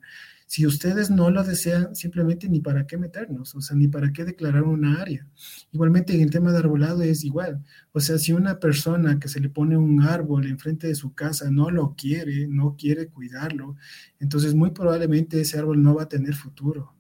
Si 0.50 0.66
ustedes 0.66 1.10
no 1.10 1.30
lo 1.30 1.44
desean, 1.44 1.94
simplemente 1.94 2.48
ni 2.48 2.62
para 2.62 2.88
qué 2.88 2.98
meternos, 2.98 3.54
o 3.54 3.60
sea, 3.60 3.76
ni 3.76 3.90
para 3.90 4.14
qué 4.14 4.24
declarar 4.24 4.64
una 4.64 5.02
área. 5.02 5.28
Igualmente 5.74 6.16
en 6.16 6.22
el 6.22 6.32
tema 6.32 6.54
de 6.54 6.60
arbolado 6.60 7.04
es 7.04 7.26
igual. 7.26 7.62
O 7.92 8.00
sea, 8.00 8.18
si 8.18 8.32
una 8.32 8.58
persona 8.58 9.20
que 9.20 9.28
se 9.28 9.42
le 9.42 9.50
pone 9.50 9.76
un 9.76 10.02
árbol 10.04 10.48
enfrente 10.48 10.88
de 10.88 10.96
su 10.96 11.14
casa 11.14 11.52
no 11.52 11.70
lo 11.70 11.96
quiere, 11.98 12.48
no 12.48 12.78
quiere 12.78 13.08
cuidarlo, 13.10 13.76
entonces 14.20 14.56
muy 14.56 14.72
probablemente 14.72 15.42
ese 15.42 15.60
árbol 15.60 15.84
no 15.84 15.96
va 15.96 16.04
a 16.04 16.10
tener 16.10 16.34
futuro. 16.34 16.97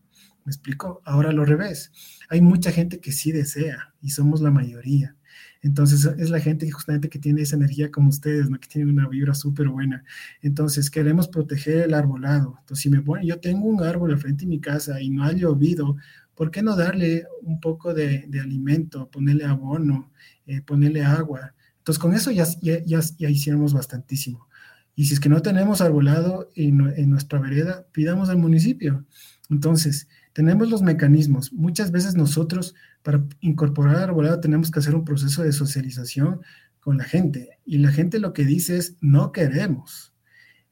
¿Me 0.47 0.51
explico? 0.51 1.01
Ahora 1.03 1.33
lo 1.33 1.43
revés. 1.43 1.91
Hay 2.29 2.39
mucha 2.39 2.71
gente 2.71 3.01
que 3.01 3.11
sí 3.11 3.33
desea 3.33 3.93
y 4.01 4.11
somos 4.11 4.39
la 4.39 4.49
mayoría. 4.49 5.13
Entonces 5.61 6.05
es 6.17 6.29
la 6.29 6.39
gente 6.39 6.71
justamente 6.71 7.09
que 7.09 7.19
tiene 7.19 7.41
esa 7.41 7.57
energía 7.57 7.91
como 7.91 8.07
ustedes, 8.07 8.49
¿no? 8.49 8.57
que 8.57 8.69
tiene 8.69 8.89
una 8.89 9.09
vibra 9.09 9.33
súper 9.33 9.67
buena. 9.67 10.05
Entonces 10.41 10.89
queremos 10.89 11.27
proteger 11.27 11.79
el 11.81 11.93
arbolado. 11.93 12.55
Entonces 12.61 12.81
si 12.81 12.89
me 12.89 13.01
ponen, 13.01 13.27
yo 13.27 13.41
tengo 13.41 13.65
un 13.65 13.83
árbol 13.83 14.11
al 14.11 14.19
frente 14.19 14.45
de 14.45 14.47
mi 14.47 14.61
casa 14.61 15.01
y 15.01 15.09
no 15.09 15.25
ha 15.25 15.33
llovido, 15.33 15.97
¿por 16.33 16.49
qué 16.49 16.63
no 16.63 16.77
darle 16.77 17.25
un 17.41 17.59
poco 17.59 17.93
de, 17.93 18.29
alimento, 18.41 19.11
ponerle 19.11 19.43
abono, 19.43 20.13
eh, 20.45 20.61
ponerle 20.61 21.03
agua? 21.03 21.55
Entonces 21.79 21.99
con 21.99 22.13
eso 22.13 22.31
ya, 22.31 22.45
ya, 22.61 22.79
ya, 22.85 23.29
hicimos 23.29 23.73
bastantísimo. 23.73 24.47
Y 24.95 25.07
si 25.07 25.13
es 25.13 25.19
que 25.19 25.27
no 25.27 25.41
tenemos 25.41 25.81
arbolado 25.81 26.49
en, 26.55 26.93
en 26.95 27.09
nuestra 27.09 27.37
vereda, 27.37 27.85
pidamos 27.91 28.29
al 28.29 28.37
municipio. 28.37 29.05
Entonces, 29.49 30.07
tenemos 30.37 30.69
los 30.69 30.83
mecanismos. 30.83 31.51
Muchas 31.51 31.89
veces 31.89 32.13
nosotros 32.13 32.75
para 33.01 33.25
incorporar 33.41 33.95
arbolado 33.95 34.39
tenemos 34.39 34.69
que 34.69 34.77
hacer 34.77 34.93
un 34.93 35.03
proceso 35.03 35.41
de 35.41 35.51
socialización 35.51 36.41
con 36.79 36.99
la 36.99 37.05
gente. 37.05 37.57
Y 37.65 37.79
la 37.79 37.91
gente 37.91 38.19
lo 38.19 38.33
que 38.33 38.45
dice 38.45 38.77
es, 38.77 38.97
no 39.01 39.31
queremos. 39.31 40.13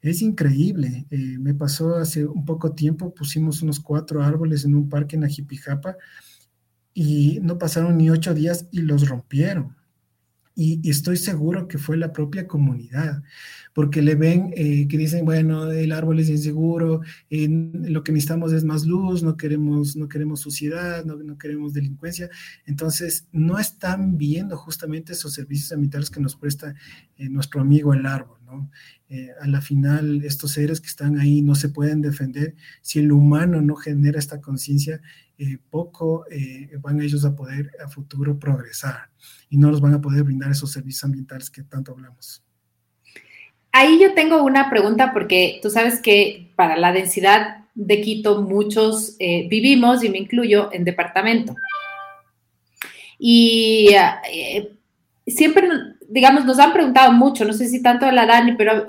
Es 0.01 0.21
increíble. 0.21 1.07
Eh, 1.09 1.39
me 1.39 1.55
pasó 1.55 1.95
hace 1.95 2.27
un 2.27 2.45
poco 2.45 2.73
tiempo, 2.73 3.15
pusimos 3.15 3.63
unos 3.63 3.79
cuatro 3.79 4.21
árboles 4.21 4.65
en 4.65 4.75
un 4.75 4.87
parque 4.87 5.15
en 5.15 5.23
Ajipijapa 5.23 5.97
y 6.93 7.39
no 7.41 7.57
pasaron 7.57 7.97
ni 7.97 8.11
ocho 8.11 8.35
días 8.35 8.67
y 8.69 8.81
los 8.81 9.09
rompieron. 9.09 9.75
Y, 10.55 10.89
estoy 10.89 11.17
seguro 11.17 11.67
que 11.67 11.77
fue 11.77 11.97
la 11.97 12.13
propia 12.13 12.47
comunidad, 12.47 13.23
porque 13.73 14.01
le 14.01 14.15
ven 14.15 14.53
eh, 14.55 14.87
que 14.87 14.97
dicen, 14.97 15.25
bueno, 15.25 15.69
el 15.69 15.91
árbol 15.91 16.19
es 16.19 16.29
inseguro, 16.29 17.01
lo 17.29 18.03
que 18.03 18.11
necesitamos 18.13 18.53
es 18.53 18.63
más 18.63 18.85
luz, 18.85 19.21
no 19.21 19.35
queremos, 19.35 19.97
no 19.97 20.07
queremos 20.07 20.39
suciedad, 20.39 21.03
no, 21.03 21.17
no, 21.17 21.37
queremos 21.37 21.73
delincuencia. 21.73 22.29
Entonces, 22.65 23.27
no 23.33 23.59
están 23.59 24.17
viendo 24.17 24.55
justamente 24.55 25.11
esos 25.11 25.33
servicios 25.33 25.69
sanitarios 25.69 26.09
que 26.09 26.21
nos 26.21 26.37
presta 26.37 26.73
eh, 27.17 27.27
nuestro 27.27 27.59
amigo 27.59 27.93
el 27.93 28.05
árbol, 28.05 28.37
¿no? 28.45 28.69
Eh, 29.09 29.29
a 29.41 29.47
la 29.47 29.61
final, 29.61 30.23
estos 30.23 30.51
seres 30.51 30.79
que 30.79 30.87
están 30.87 31.19
ahí 31.19 31.41
no 31.41 31.55
se 31.55 31.69
pueden 31.69 32.01
defender 32.01 32.55
si 32.81 32.99
el 32.99 33.11
humano 33.11 33.61
no 33.61 33.75
genera 33.75 34.19
esta 34.19 34.39
conciencia 34.39 35.01
eh, 35.37 35.57
poco 35.69 36.25
eh, 36.31 36.69
van 36.79 37.01
ellos 37.01 37.25
a 37.25 37.35
poder 37.35 37.69
a 37.83 37.89
futuro 37.89 38.39
progresar 38.39 39.09
y 39.49 39.57
no 39.57 39.69
los 39.69 39.81
van 39.81 39.93
a 39.93 40.01
poder 40.01 40.23
brindar 40.23 40.49
esos 40.51 40.71
servicios 40.71 41.03
ambientales 41.03 41.49
que 41.49 41.63
tanto 41.63 41.91
hablamos. 41.91 42.41
Ahí 43.73 43.99
yo 43.99 44.13
tengo 44.13 44.41
una 44.41 44.69
pregunta 44.69 45.11
porque 45.11 45.59
tú 45.61 45.69
sabes 45.69 45.99
que 45.99 46.53
para 46.55 46.77
la 46.77 46.93
densidad 46.93 47.65
de 47.73 47.99
Quito 47.99 48.41
muchos 48.43 49.17
eh, 49.19 49.47
vivimos, 49.49 50.05
y 50.05 50.09
me 50.09 50.19
incluyo, 50.19 50.69
en 50.71 50.85
departamento. 50.85 51.53
Y 53.19 53.89
siempre, 55.25 55.67
digamos, 56.09 56.45
nos 56.45 56.59
han 56.59 56.73
preguntado 56.73 57.11
mucho, 57.11 57.45
no 57.45 57.53
sé 57.53 57.67
si 57.67 57.81
tanto 57.81 58.09
la 58.11 58.25
Dani, 58.25 58.53
pero 58.53 58.85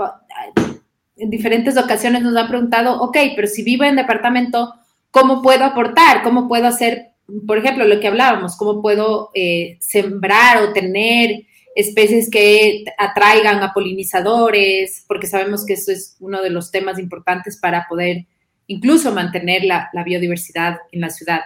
en 1.17 1.31
diferentes 1.31 1.77
ocasiones 1.77 2.23
nos 2.23 2.37
han 2.37 2.49
preguntado, 2.49 3.01
ok, 3.03 3.17
pero 3.35 3.49
si 3.49 3.63
vivo 3.63 3.85
en 3.85 3.97
departamento, 3.97 4.75
¿Cómo 5.17 5.41
puedo 5.41 5.65
aportar? 5.65 6.23
¿Cómo 6.23 6.47
puedo 6.47 6.67
hacer, 6.67 7.13
por 7.47 7.57
ejemplo, 7.57 7.87
lo 7.87 8.01
que 8.01 8.09
hablábamos, 8.09 8.55
cómo 8.55 8.83
puedo 8.83 9.31
eh, 9.33 9.79
sembrar 9.81 10.63
o 10.63 10.75
tener 10.75 11.47
especies 11.75 12.29
que 12.31 12.85
atraigan 12.99 13.63
a 13.63 13.73
polinizadores? 13.73 15.07
Porque 15.09 15.27
sabemos 15.27 15.65
que 15.65 15.73
eso 15.73 15.91
es 15.91 16.19
uno 16.21 16.43
de 16.43 16.51
los 16.51 16.71
temas 16.71 16.99
importantes 16.99 17.57
para 17.57 17.87
poder 17.89 18.27
incluso 18.67 19.11
mantener 19.11 19.65
la, 19.65 19.89
biodiversidad 20.05 20.81
en 20.93 21.01
la 21.01 21.09
ciudad. 21.09 21.41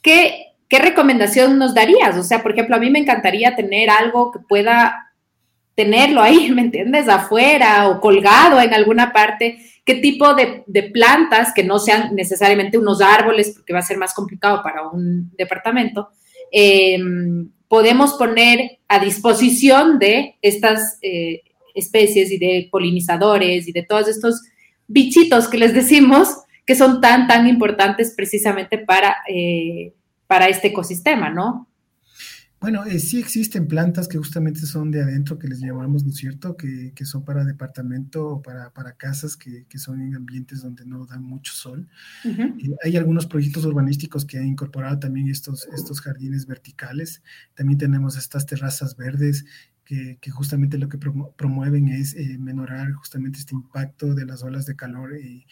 ¿Qué, 0.00 0.51
¿Qué 0.72 0.78
recomendación 0.78 1.58
nos 1.58 1.74
darías? 1.74 2.16
O 2.16 2.22
sea, 2.22 2.42
por 2.42 2.52
ejemplo, 2.52 2.74
a 2.74 2.78
mí 2.78 2.88
me 2.88 2.98
encantaría 2.98 3.54
tener 3.54 3.90
algo 3.90 4.32
que 4.32 4.38
pueda 4.38 5.12
tenerlo 5.74 6.22
ahí, 6.22 6.50
¿me 6.54 6.62
entiendes? 6.62 7.10
Afuera 7.10 7.90
o 7.90 8.00
colgado 8.00 8.58
en 8.58 8.72
alguna 8.72 9.12
parte 9.12 9.58
qué 9.84 9.96
tipo 9.96 10.32
de, 10.32 10.64
plantas, 10.90 11.52
que 11.54 11.62
no 11.62 11.78
sean 11.78 12.14
necesariamente 12.14 12.78
unos 12.78 13.02
árboles, 13.02 13.52
porque 13.54 13.74
va 13.74 13.80
a 13.80 13.82
ser 13.82 13.98
más 13.98 14.14
complicado 14.14 14.62
para 14.62 14.88
un 14.88 15.30
departamento, 15.36 16.08
em, 16.50 17.50
podemos 17.68 18.14
poner 18.14 18.78
a 18.88 18.98
disposición 18.98 19.98
de 19.98 20.36
estas 20.40 20.96
eh, 21.02 21.42
especies 21.74 22.30
y 22.30 22.38
de 22.38 22.68
polinizadores 22.70 23.68
y 23.68 23.72
de 23.72 23.82
todos 23.82 24.08
estos 24.08 24.40
bichitos 24.86 25.48
que 25.48 25.58
les 25.58 25.74
decimos 25.74 26.28
que 26.64 26.74
son 26.74 27.02
tan, 27.02 27.28
tan 27.28 27.46
importantes 27.46 28.14
precisamente 28.16 28.78
para, 28.78 29.16
eh, 29.28 29.92
para 30.32 30.48
este 30.48 30.68
ecosistema, 30.68 31.28
¿no? 31.28 31.68
Bueno, 32.58 32.86
eh, 32.86 32.98
sí 33.00 33.18
existen 33.18 33.68
plantas 33.68 34.08
que 34.08 34.16
justamente 34.16 34.60
son 34.60 34.90
de 34.90 35.02
adentro, 35.02 35.38
que 35.38 35.46
les 35.46 35.60
llamamos, 35.60 36.04
¿no 36.04 36.10
es 36.10 36.16
cierto?, 36.16 36.56
que, 36.56 37.04
son 37.04 37.22
para 37.22 37.44
departamento 37.44 38.26
o 38.26 38.40
para, 38.40 38.70
casas 38.96 39.36
que, 39.36 39.66
son 39.78 40.00
en 40.00 40.14
ambientes 40.14 40.62
donde 40.62 40.86
no 40.86 41.04
dan 41.04 41.22
mucho 41.22 41.52
sol. 41.52 41.86
Eh, 42.24 42.70
hay 42.82 42.96
algunos 42.96 43.26
proyectos 43.26 43.66
urbanísticos 43.66 44.24
que 44.24 44.38
han 44.38 44.46
incorporado 44.46 44.98
también 44.98 45.28
estos, 45.28 45.68
estos 45.76 46.00
jardines 46.00 46.46
verticales. 46.46 47.22
También 47.52 47.78
tenemos 47.78 48.16
estas 48.16 48.46
terrazas 48.46 48.96
verdes 48.96 49.44
que, 49.84 50.30
justamente 50.30 50.78
lo 50.78 50.88
que 50.88 50.98
promueven 50.98 51.88
es 51.88 52.14
eh, 52.14 52.38
menorar 52.38 52.92
justamente 52.92 53.38
este 53.38 53.54
impacto 53.54 54.14
de 54.14 54.24
las 54.24 54.42
olas 54.42 54.66
de 54.66 54.76
calor 54.76 55.16
y, 55.18 55.46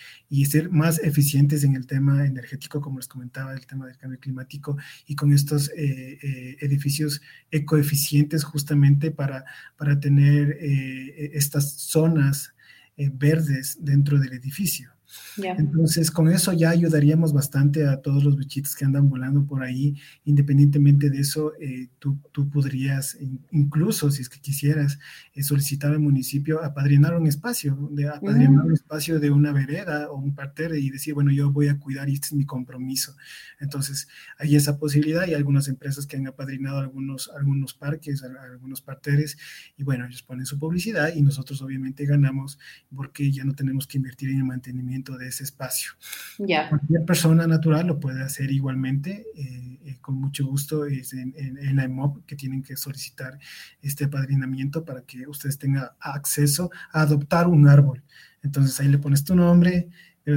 ser 0.46 0.70
más 0.70 0.98
eficientes 0.98 1.62
en 1.62 1.76
el 1.76 1.86
tema 1.86 2.26
energético, 2.26 2.80
como 2.80 2.98
les 2.98 3.06
comentaba, 3.06 3.52
el 3.52 3.66
tema 3.66 3.86
del 3.86 3.96
cambio 3.96 4.18
climático, 4.18 4.76
y 5.06 5.14
con 5.14 5.32
estos 5.32 5.70
eh, 5.76 6.18
eh, 6.22 6.56
edificios 6.60 7.20
ecoeficientes 7.50 8.42
justamente 8.42 9.10
para, 9.10 9.44
para 9.76 10.00
tener 10.00 10.56
estas 10.60 11.72
zonas 11.74 12.54
verdes 12.96 13.78
dentro 13.80 14.18
del 14.18 14.32
edificio. 14.32 14.90
Entonces, 15.36 16.10
con 16.10 16.28
eso 16.28 16.52
ya 16.52 16.70
ayudaríamos 16.70 17.32
bastante 17.32 17.86
a 17.86 18.00
todos 18.00 18.24
los 18.24 18.36
bichitos 18.36 18.74
que 18.74 18.84
andan 18.84 19.08
volando 19.08 19.44
por 19.46 19.62
ahí. 19.62 19.96
Independientemente 20.24 21.10
de 21.10 21.20
eso, 21.20 21.52
eh, 21.60 21.88
tú, 21.98 22.18
tú, 22.32 22.48
podrías, 22.50 23.16
incluso 23.50 24.10
si 24.10 24.22
es 24.22 24.28
que 24.28 24.40
quisieras, 24.40 24.98
eh, 25.34 25.42
solicitar 25.42 25.92
al 25.92 26.00
municipio 26.00 26.62
apadrinar 26.62 27.16
un 27.16 27.26
espacio, 27.26 27.90
de 27.92 28.08
apadrinar 28.08 28.64
un 28.64 28.72
espacio 28.72 29.20
de 29.20 29.30
una 29.30 29.52
vereda 29.52 30.10
o 30.10 30.16
un 30.16 30.34
parterre 30.34 30.78
y 30.78 30.90
decir, 30.90 31.14
bueno, 31.14 31.30
yo 31.30 31.50
voy 31.50 31.68
a 31.68 31.78
cuidar 31.78 32.08
y 32.08 32.14
este 32.14 32.28
es 32.28 32.32
mi 32.34 32.44
compromiso. 32.44 33.16
Entonces, 33.60 34.08
hay 34.38 34.56
esa 34.56 34.78
posibilidad 34.78 35.26
y 35.26 35.34
algunas 35.34 35.68
empresas 35.68 36.06
que 36.06 36.16
han 36.16 36.26
apadrinado 36.26 36.78
algunos, 36.78 37.30
algunos 37.36 37.74
parques, 37.74 38.22
algunos 38.22 38.80
parterres, 38.80 39.38
y 39.76 39.84
bueno, 39.84 40.06
ellos 40.06 40.22
ponen 40.22 40.46
su 40.46 40.58
publicidad 40.58 41.14
y 41.14 41.22
nosotros 41.22 41.62
obviamente 41.62 42.04
ganamos 42.04 42.58
porque 42.94 43.30
ya 43.30 43.44
no 43.44 43.54
tenemos 43.54 43.86
que 43.86 43.98
invertir 43.98 44.30
en 44.30 44.38
el 44.38 44.44
mantenimiento 44.44 44.99
de 45.02 45.28
ese 45.28 45.44
espacio. 45.44 45.92
Cualquier 46.36 47.04
persona 47.06 47.46
natural 47.46 47.86
lo 47.86 48.00
puede 48.00 48.22
hacer 48.22 48.50
igualmente. 48.50 49.26
Eh, 49.36 49.98
con 50.00 50.16
mucho 50.16 50.46
gusto 50.46 50.86
es 50.86 51.12
en, 51.12 51.34
en, 51.36 51.76
la 51.76 51.84
EMOP 51.84 52.24
que 52.26 52.36
tienen 52.36 52.62
que 52.62 52.76
solicitar 52.76 53.38
este 53.82 54.04
apadrinamiento 54.04 54.84
para 54.84 55.02
que 55.02 55.26
ustedes 55.26 55.58
tengan 55.58 55.88
acceso 56.00 56.70
a 56.92 57.02
adoptar 57.02 57.46
un 57.48 57.68
árbol. 57.68 58.02
Entonces 58.42 58.78
ahí 58.80 58.88
le 58.88 58.98
pones 58.98 59.24
tu 59.24 59.34
nombre. 59.34 59.88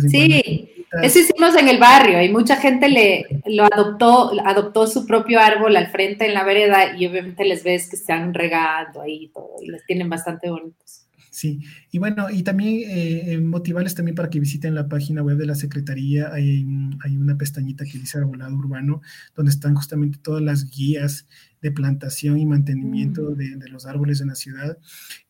Sí, 0.08 0.70
eso 1.02 1.20
hicimos 1.20 1.56
en 1.56 1.68
el 1.68 1.78
barrio 1.78 2.22
y 2.24 2.30
mucha 2.30 2.56
gente 2.56 2.88
le 2.88 3.42
lo 3.46 3.66
adoptó, 3.66 4.32
adoptó 4.46 4.88
su 4.88 5.06
propio 5.06 5.40
árbol 5.40 5.76
al 5.76 5.88
frente 5.88 6.26
en 6.26 6.34
la 6.34 6.44
vereda 6.44 6.96
y 6.96 7.06
obviamente 7.06 7.46
les 7.46 7.64
ves 7.64 7.90
que 7.90 7.96
están 7.96 8.34
regando 8.34 9.02
ahí 9.02 9.26
y 9.26 9.28
todo 9.30 9.56
y 9.62 9.68
los 9.68 9.84
tienen 9.86 10.10
bastante 10.10 10.50
bonitos. 10.50 11.03
Sí, 11.34 11.62
y 11.90 11.98
bueno, 11.98 12.30
y 12.30 12.44
también 12.44 12.84
eh, 12.88 13.40
motivarles 13.42 13.96
también 13.96 14.14
para 14.14 14.30
que 14.30 14.40
visiten 14.40 14.76
la 14.76 14.88
página 14.88 15.24
web 15.24 15.36
de 15.36 15.48
la 15.48 15.56
Secretaría. 15.56 16.32
Hay, 16.32 16.64
hay 17.04 17.18
una 17.18 17.36
pestañita 17.40 17.86
que 17.86 17.98
dice 17.98 18.20
Arbolado 18.20 18.56
Urbano, 18.56 19.02
donde 19.36 19.50
están 19.50 19.74
justamente 19.74 20.20
todas 20.22 20.44
las 20.44 20.70
guías 20.70 21.26
de 21.60 21.72
plantación 21.72 22.38
y 22.38 22.46
mantenimiento 22.46 23.32
mm. 23.32 23.36
de, 23.36 23.70
los 23.70 23.88
árboles 23.88 24.22
en 24.22 24.28
la 24.28 24.36
ciudad. 24.36 24.78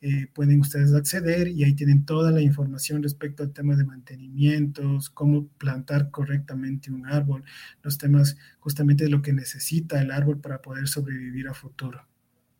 Eh, 0.01 0.27
pueden 0.33 0.59
ustedes 0.59 0.93
acceder 0.93 1.47
y 1.47 1.63
ahí 1.63 1.73
tienen 1.73 2.03
toda 2.03 2.31
la 2.31 2.41
información 2.41 3.01
respecto 3.01 3.41
al 3.41 3.53
tema 3.53 3.77
de 3.77 3.85
mantenimientos, 3.85 5.09
cómo 5.09 5.47
plantar 5.57 6.11
correctamente 6.11 6.91
un 6.91 7.07
árbol, 7.07 7.45
los 7.81 7.97
temas 7.97 8.35
justamente 8.59 9.05
de 9.05 9.09
lo 9.09 9.21
que 9.21 9.31
necesita 9.31 10.01
el 10.01 10.11
árbol 10.11 10.41
para 10.41 10.61
poder 10.61 10.89
sobrevivir 10.89 11.47
a 11.47 11.53
futuro. 11.53 12.05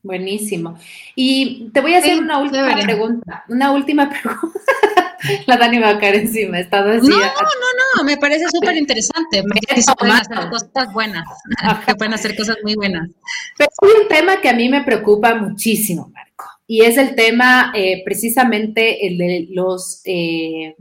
Buenísimo. 0.03 0.77
Y 1.15 1.69
te 1.73 1.79
voy 1.79 1.93
a 1.93 1.99
hacer 1.99 2.19
una 2.19 2.39
última 2.39 2.75
pregunta. 2.75 3.45
Una 3.47 3.71
última 3.71 4.09
pregunta. 4.21 4.59
La 5.47 5.55
Dani 5.55 5.79
va 5.79 5.91
a 5.91 5.97
caer 5.97 6.15
encima. 6.15 6.59
Está 6.59 6.81
no, 6.81 6.95
no, 7.01 7.19
no, 7.97 8.03
me 8.03 8.17
parece 8.17 8.43
súper 8.51 8.75
interesante. 8.75 9.41
Porque 9.41 9.81
se 9.81 9.95
pueden 9.95 10.15
hacer 10.15 10.49
cosas 10.49 10.93
buenas. 10.93 11.25
que 11.85 11.95
pueden 11.95 12.13
hacer 12.13 12.35
cosas 12.35 12.57
muy 12.63 12.75
buenas. 12.75 13.09
Pero 13.57 13.69
hay 13.81 14.01
un 14.03 14.07
tema 14.09 14.41
que 14.41 14.49
a 14.49 14.53
mí 14.53 14.67
me 14.67 14.83
preocupa 14.83 15.35
muchísimo, 15.35 16.11
Marco. 16.13 16.47
Y 16.67 16.81
es 16.81 16.97
el 16.97 17.15
tema, 17.15 17.71
eh, 17.73 18.01
precisamente, 18.03 19.07
el 19.07 19.17
de 19.17 19.47
los 19.51 20.01
eh, 20.03 20.75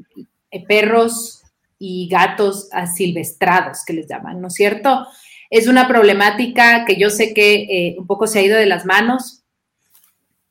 perros 0.67 1.43
y 1.79 2.09
gatos 2.09 2.69
asilvestrados, 2.73 3.85
que 3.85 3.93
les 3.93 4.09
llaman, 4.09 4.41
¿no 4.41 4.49
es 4.49 4.55
cierto? 4.55 5.07
Es 5.53 5.69
una 5.69 5.87
problemática 5.87 6.87
que 6.87 6.97
yo 6.97 7.11
sé 7.11 7.35
que 7.35 7.67
eh, 7.69 7.97
un 7.99 8.07
poco 8.07 8.27
se 8.27 8.39
ha 8.39 8.43
ido 8.43 8.57
de 8.57 8.65
las 8.65 8.87
manos. 8.87 9.43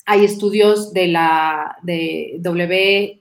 Hay 0.06 0.24
estudios 0.24 0.93
de 0.93 1.08
la 1.08 1.76
de 1.82 2.36
W, 2.38 3.20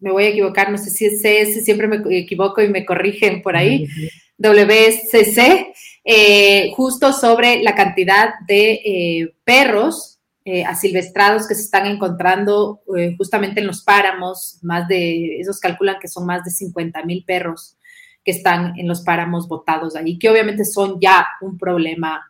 me 0.00 0.12
voy 0.12 0.24
a 0.24 0.28
equivocar, 0.28 0.70
no 0.70 0.76
sé 0.76 0.90
si 0.90 1.06
es 1.06 1.22
CS, 1.22 1.64
siempre 1.64 1.88
me 1.88 2.02
equivoco 2.18 2.60
y 2.60 2.68
me 2.68 2.84
corrigen 2.84 3.40
por 3.40 3.56
ahí, 3.56 3.88
WCC, 4.36 5.72
eh, 6.04 6.70
justo 6.74 7.14
sobre 7.14 7.62
la 7.62 7.74
cantidad 7.74 8.34
de 8.46 8.72
eh, 8.84 9.34
perros 9.44 10.20
asilvestrados 10.66 11.48
que 11.48 11.54
se 11.54 11.62
están 11.62 11.86
encontrando 11.86 12.82
justamente 13.16 13.60
en 13.60 13.66
los 13.66 13.82
páramos, 13.82 14.58
más 14.60 14.86
de, 14.88 15.40
esos 15.40 15.58
calculan 15.58 15.96
que 15.98 16.06
son 16.06 16.26
más 16.26 16.44
de 16.44 16.50
50 16.50 17.02
mil 17.04 17.24
perros 17.24 17.78
que 18.24 18.30
están 18.30 18.78
en 18.78 18.88
los 18.88 19.02
páramos 19.02 19.46
botados 19.46 19.96
ahí, 19.96 20.18
que 20.18 20.30
obviamente 20.30 20.64
son 20.64 20.98
ya 21.00 21.26
un 21.40 21.58
problema 21.58 22.22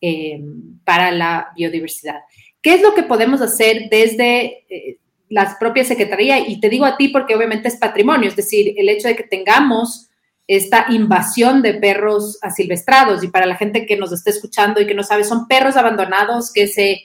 eh, 0.00 0.40
para 0.84 1.12
la 1.12 1.52
biodiversidad. 1.54 2.20
¿Qué 2.60 2.74
es 2.74 2.82
lo 2.82 2.94
que 2.94 3.02
podemos 3.02 3.40
hacer 3.40 3.88
desde 3.90 4.64
eh, 4.68 4.98
la 5.28 5.56
propia 5.58 5.84
Secretaría? 5.84 6.48
Y 6.48 6.58
te 6.60 6.68
digo 6.68 6.84
a 6.84 6.96
ti 6.96 7.08
porque 7.08 7.34
obviamente 7.34 7.68
es 7.68 7.76
patrimonio, 7.76 8.28
es 8.28 8.36
decir, 8.36 8.74
el 8.76 8.88
hecho 8.88 9.08
de 9.08 9.16
que 9.16 9.24
tengamos 9.24 10.08
esta 10.46 10.86
invasión 10.90 11.62
de 11.62 11.74
perros 11.74 12.38
asilvestrados 12.42 13.22
y 13.22 13.28
para 13.28 13.46
la 13.46 13.56
gente 13.56 13.86
que 13.86 13.96
nos 13.96 14.12
está 14.12 14.30
escuchando 14.30 14.80
y 14.80 14.86
que 14.86 14.94
no 14.94 15.04
sabe, 15.04 15.24
son 15.24 15.46
perros 15.46 15.76
abandonados 15.76 16.52
que 16.52 16.66
se 16.66 17.00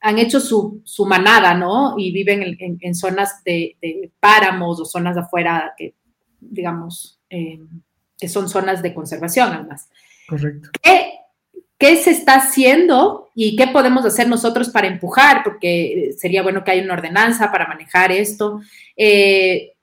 han 0.00 0.18
hecho 0.18 0.40
su, 0.40 0.82
manada, 1.06 1.54
¿no? 1.54 1.94
Y 1.98 2.12
viven 2.12 2.56
en, 2.58 2.94
zonas 2.94 3.42
de, 3.44 3.76
de, 3.82 4.10
páramos 4.20 4.80
o 4.80 4.84
zonas 4.84 5.16
afuera 5.16 5.74
que, 5.76 5.94
digamos, 6.40 7.17
eh, 7.30 7.60
que 8.18 8.28
son 8.28 8.48
zonas 8.48 8.82
de 8.82 8.94
conservación 8.94 9.52
además. 9.52 9.88
Correcto. 10.28 10.70
¿Qué, 10.82 11.12
¿Qué, 11.78 11.96
se 11.96 12.10
está 12.10 12.34
haciendo 12.36 13.30
y 13.34 13.56
qué 13.56 13.68
podemos 13.68 14.04
hacer 14.04 14.28
nosotros 14.28 14.70
para 14.70 14.88
empujar? 14.88 15.42
Porque 15.44 16.10
sería 16.16 16.42
bueno 16.42 16.64
que 16.64 16.72
haya 16.72 16.82
una 16.82 16.94
ordenanza 16.94 17.52
para 17.52 17.68
manejar 17.68 18.10
esto, 18.12 18.60
eh, 18.96 19.74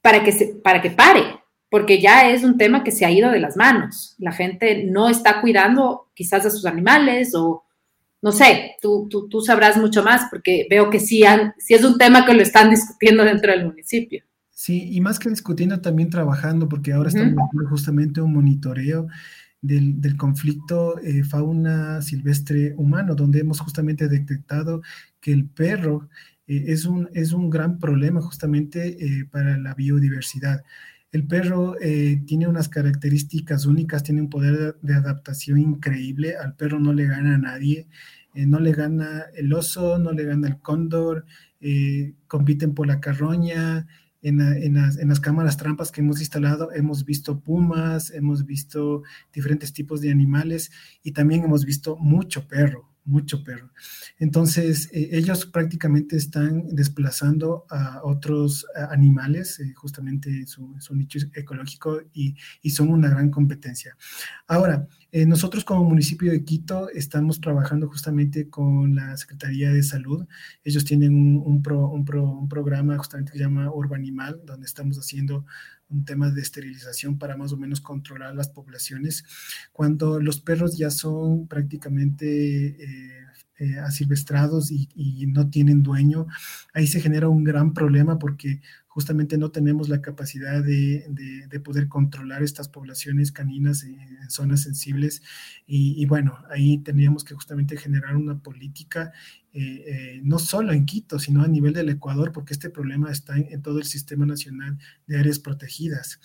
para, 0.00 0.24
que 0.24 0.32
se, 0.32 0.46
para 0.56 0.80
que 0.80 0.90
pare, 0.90 1.22
porque 1.70 2.00
ya 2.00 2.30
es 2.30 2.42
un 2.42 2.56
tema 2.56 2.82
que 2.82 2.92
se 2.92 3.04
ha 3.04 3.10
ido 3.10 3.30
de 3.30 3.40
las 3.40 3.56
manos. 3.56 4.14
La 4.18 4.32
gente 4.32 4.84
no 4.84 5.08
está 5.08 5.40
cuidando 5.40 6.08
quizás 6.14 6.46
a 6.46 6.50
sus 6.50 6.64
animales 6.64 7.34
o 7.34 7.64
no 8.22 8.32
sé, 8.32 8.76
tú, 8.80 9.06
tú, 9.08 9.28
tú 9.28 9.40
sabrás 9.40 9.76
mucho 9.76 10.02
más 10.02 10.28
porque 10.30 10.66
veo 10.70 10.90
que 10.90 10.98
sí, 10.98 11.24
han, 11.24 11.54
sí 11.58 11.74
es 11.74 11.84
un 11.84 11.98
tema 11.98 12.24
que 12.24 12.34
lo 12.34 12.42
están 12.42 12.70
discutiendo 12.70 13.24
dentro 13.24 13.52
del 13.52 13.66
municipio. 13.66 14.24
Sí, 14.58 14.88
y 14.90 15.02
más 15.02 15.18
que 15.18 15.28
discutiendo, 15.28 15.82
también 15.82 16.08
trabajando, 16.08 16.66
porque 16.66 16.94
ahora 16.94 17.10
estamos 17.10 17.34
haciendo 17.34 17.68
justamente 17.68 18.22
un 18.22 18.32
monitoreo 18.32 19.06
del, 19.60 20.16
conflicto 20.16 20.98
eh, 21.00 21.24
fauna 21.24 22.00
silvestre 22.00 22.72
humano, 22.78 23.14
donde 23.14 23.40
hemos 23.40 23.60
justamente 23.60 24.08
detectado 24.08 24.80
que 25.20 25.32
el 25.32 25.44
perro 25.46 26.08
eh, 26.46 26.64
es, 26.68 26.86
un, 26.86 27.10
es 27.12 27.32
un 27.34 27.50
gran 27.50 27.78
problema 27.78 28.22
justamente 28.22 28.96
eh, 28.98 29.26
para 29.30 29.58
la 29.58 29.74
biodiversidad. 29.74 30.64
El 31.12 31.26
perro 31.26 31.76
tiene 32.26 32.48
unas 32.48 32.70
características 32.70 33.66
únicas, 33.66 34.02
tiene 34.02 34.22
un 34.22 34.30
poder 34.30 34.76
de 34.80 34.94
adaptación 34.94 35.58
increíble, 35.58 36.34
al 36.36 36.54
perro 36.54 36.80
no 36.80 36.94
le 36.94 37.06
gana 37.06 37.34
a 37.34 37.38
nadie, 37.38 37.88
no 38.34 38.58
le 38.58 38.72
gana 38.72 39.24
el 39.34 39.52
oso, 39.52 39.98
no 39.98 40.12
le 40.12 40.24
gana 40.24 40.48
el 40.48 40.58
cóndor, 40.60 41.24
compiten 42.26 42.74
por 42.74 42.86
la 42.86 43.00
carroña, 43.00 43.86
en, 44.28 45.08
las, 45.08 45.20
cámaras 45.20 45.56
trampas 45.56 45.92
que 45.92 46.00
hemos 46.00 46.18
instalado 46.20 46.72
hemos 46.72 47.04
visto 47.04 47.38
pumas, 47.40 48.10
hemos 48.10 48.44
visto 48.44 49.02
diferentes 49.32 49.72
tipos 49.72 50.00
de 50.00 50.10
animales 50.10 50.72
y 51.02 51.12
también 51.12 51.44
hemos 51.44 51.64
visto 51.64 51.96
mucho 51.96 52.48
perro, 52.48 52.90
mucho 53.06 53.42
perro. 53.44 53.70
Entonces, 54.18 54.90
eh, 54.92 55.10
ellos 55.12 55.46
prácticamente 55.46 56.16
están 56.16 56.74
desplazando 56.74 57.64
a 57.70 58.02
otros 58.04 58.66
animales, 58.90 59.60
eh, 59.60 59.72
justamente 59.74 60.28
en 60.30 60.46
su, 60.46 60.94
nicho 60.94 61.18
ecológico, 61.34 62.00
y, 62.12 62.34
son 62.70 62.88
una 62.90 63.08
gran 63.08 63.30
competencia. 63.30 63.96
Ahora, 64.46 64.86
eh, 65.12 65.24
nosotros 65.24 65.64
como 65.64 65.84
municipio 65.84 66.30
de 66.30 66.44
Quito 66.44 66.90
estamos 66.90 67.40
trabajando 67.40 67.88
justamente 67.88 68.50
con 68.50 68.94
la 68.94 69.16
Secretaría 69.16 69.72
de 69.72 69.82
Salud. 69.82 70.26
Ellos 70.62 70.84
tienen 70.84 71.14
un, 71.14 71.62
un 71.64 72.48
programa 72.48 72.98
justamente 72.98 73.32
que 73.32 73.38
se 73.38 73.44
llama 73.44 73.72
Urbanimal, 73.72 74.42
donde 74.44 74.66
estamos 74.66 74.98
haciendo 74.98 75.46
un 75.88 76.04
tema 76.04 76.30
de 76.30 76.40
esterilización 76.40 77.18
para 77.18 77.36
más 77.36 77.52
o 77.52 77.56
menos 77.56 77.80
controlar 77.80 78.34
las 78.34 78.48
poblaciones. 78.48 79.24
Cuando 79.72 80.20
los 80.20 80.40
perros 80.40 80.76
ya 80.76 80.90
son 80.90 81.46
prácticamente 81.46 82.66
eh, 82.66 83.26
eh, 83.58 83.78
asilvestrados 83.78 84.70
y, 84.70 85.26
no 85.28 85.48
tienen 85.48 85.82
dueño, 85.82 86.26
ahí 86.72 86.86
se 86.86 87.00
genera 87.00 87.28
un 87.28 87.44
gran 87.44 87.72
problema 87.72 88.18
porque 88.18 88.60
justamente 88.96 89.36
no 89.36 89.50
tenemos 89.50 89.90
la 89.90 90.00
capacidad 90.00 90.64
de, 90.64 91.04
poder 91.62 91.86
controlar 91.86 92.42
estas 92.42 92.70
poblaciones 92.70 93.30
caninas 93.30 93.82
en, 93.82 93.98
zonas 94.30 94.62
sensibles. 94.62 95.20
Y, 95.66 96.06
bueno, 96.06 96.38
ahí 96.48 96.78
tendríamos 96.78 97.22
que 97.22 97.34
justamente 97.34 97.76
generar 97.76 98.16
una 98.16 98.38
política, 98.38 99.12
eh, 99.52 99.84
eh, 99.86 100.20
no 100.24 100.38
solo 100.38 100.72
en 100.72 100.86
Quito, 100.86 101.18
sino 101.18 101.42
a 101.42 101.46
nivel 101.46 101.74
del 101.74 101.90
Ecuador, 101.90 102.32
porque 102.32 102.54
este 102.54 102.70
problema 102.70 103.12
está 103.12 103.36
en, 103.36 103.60
todo 103.60 103.80
el 103.80 103.84
Sistema 103.84 104.24
Nacional 104.24 104.78
de 105.06 105.18
Áreas 105.18 105.40
Protegidas. 105.40 106.18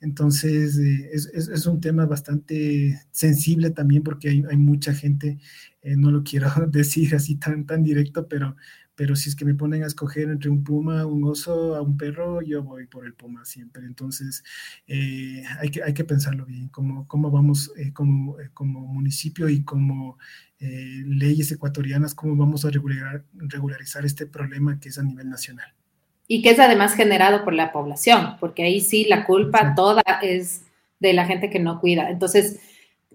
Entonces, 0.00 0.76
es, 0.78 1.66
un 1.66 1.80
tema 1.80 2.04
bastante 2.06 3.00
sensible 3.10 3.70
también 3.70 4.02
porque 4.02 4.28
hay, 4.28 4.56
mucha 4.56 4.92
gente, 4.92 5.38
no 5.82 6.10
lo 6.10 6.22
quiero 6.22 6.48
decir 6.70 7.14
así 7.14 7.36
tan, 7.36 7.64
tan 7.66 7.82
directo, 7.82 8.28
pero 8.28 8.56
pero 8.96 9.16
si 9.16 9.28
es 9.28 9.36
que 9.36 9.44
me 9.44 9.54
ponen 9.54 9.82
a 9.82 9.86
escoger 9.86 10.28
entre 10.30 10.50
un 10.50 10.62
puma, 10.64 11.06
un 11.06 11.24
oso, 11.24 11.74
a 11.74 11.82
un 11.82 11.96
perro, 11.96 12.42
yo 12.42 12.62
voy 12.62 12.86
por 12.86 13.06
el 13.06 13.14
puma 13.14 13.44
siempre. 13.44 13.84
Entonces, 13.86 14.44
eh, 14.86 15.42
hay, 15.60 15.70
que, 15.70 15.82
hay 15.82 15.94
que 15.94 16.04
pensarlo 16.04 16.46
bien, 16.46 16.68
cómo, 16.68 17.06
cómo 17.08 17.30
vamos 17.30 17.72
eh, 17.76 17.92
como, 17.92 18.38
eh, 18.40 18.50
como 18.52 18.86
municipio 18.86 19.48
y 19.48 19.64
como 19.64 20.18
leyes 20.58 21.52
ecuatorianas, 21.52 22.14
cómo 22.14 22.36
vamos 22.36 22.64
a 22.64 22.70
regular, 22.70 23.22
regularizar 23.34 24.06
este 24.06 24.26
problema 24.26 24.80
que 24.80 24.88
es 24.88 24.98
a 24.98 25.02
nivel 25.02 25.28
nacional. 25.28 25.74
Y 26.26 26.42
que 26.42 26.50
es 26.50 26.58
además 26.58 26.94
generado 26.94 27.44
por 27.44 27.52
la 27.52 27.72
población, 27.72 28.36
porque 28.40 28.62
ahí 28.62 28.80
sí 28.80 29.04
la 29.04 29.26
culpa 29.26 29.74
toda 29.74 30.02
es 30.22 30.62
de 31.00 31.12
la 31.12 31.26
gente 31.26 31.50
que 31.50 31.58
no 31.58 31.80
cuida. 31.80 32.10
Entonces, 32.10 32.60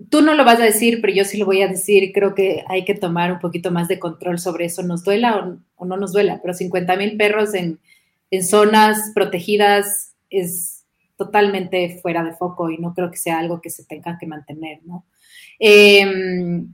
tú 0.10 0.22
no 0.22 0.36
lo 0.36 0.46
vas 0.46 0.60
a 0.60 0.64
decir, 0.64 1.02
pero 1.02 1.14
yo 1.14 1.26
sí 1.26 1.38
lo 1.38 1.46
voy 1.46 1.62
a 1.62 1.68
decir. 1.68 2.12
Creo 2.14 2.36
que 2.36 2.64
hay 2.68 2.86
que 2.86 2.96
tomar 2.96 3.32
un 3.32 3.40
poquito 3.40 3.72
más 3.72 3.88
de 3.88 4.00
control 4.00 4.40
sobre 4.40 4.66
eso, 4.66 4.84
nos 4.84 5.04
duela 5.04 5.60
o, 5.76 5.86
no 5.86 5.98
nos 5.98 6.14
duela, 6.14 6.40
pero 6.42 6.54
50 6.54 6.96
mil 6.96 7.18
perros 7.18 7.54
en, 7.54 7.80
zonas 8.44 9.12
protegidas 9.14 10.14
es, 10.30 10.76
totalmente 11.18 12.00
fuera 12.02 12.24
de 12.24 12.32
foco 12.32 12.70
y 12.70 12.78
no 12.78 12.94
creo 12.94 13.12
que 13.12 13.18
sea 13.18 13.40
algo 13.40 13.60
que 13.60 13.70
se 13.70 13.84
tenga 13.84 14.18
que 14.18 14.26
mantener, 14.26 14.80
¿no? 14.86 15.04
Em, 15.60 16.74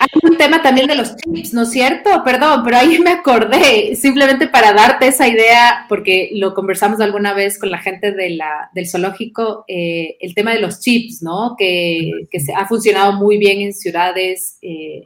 hay 0.00 0.08
un 0.22 0.38
tema 0.38 0.62
también 0.62 0.86
de 0.86 0.94
los 0.94 1.14
chips, 1.16 1.52
¿no 1.52 1.62
es 1.62 1.70
cierto? 1.70 2.22
Perdón, 2.24 2.62
pero 2.64 2.78
ahí 2.78 2.98
me 2.98 3.10
acordé, 3.10 3.94
simplemente 3.96 4.48
para 4.48 4.72
darte 4.72 5.08
esa 5.08 5.28
idea, 5.28 5.84
porque 5.88 6.30
lo 6.32 6.54
conversamos 6.54 7.00
alguna 7.00 7.34
vez 7.34 7.58
con 7.58 7.70
la 7.70 7.78
gente 7.78 8.12
del 8.12 8.40
zoológico, 8.90 9.64
eh, 9.68 10.16
el 10.20 10.34
tema 10.34 10.54
de 10.54 10.60
los 10.60 10.80
chips, 10.80 11.22
¿no? 11.22 11.54
Que, 11.58 12.10
se, 12.32 12.54
ha 12.54 12.66
funcionado 12.66 13.12
muy 13.12 13.36
bien 13.36 13.60
en 13.60 13.74
ciudades, 13.74 14.56
eh, 14.62 15.02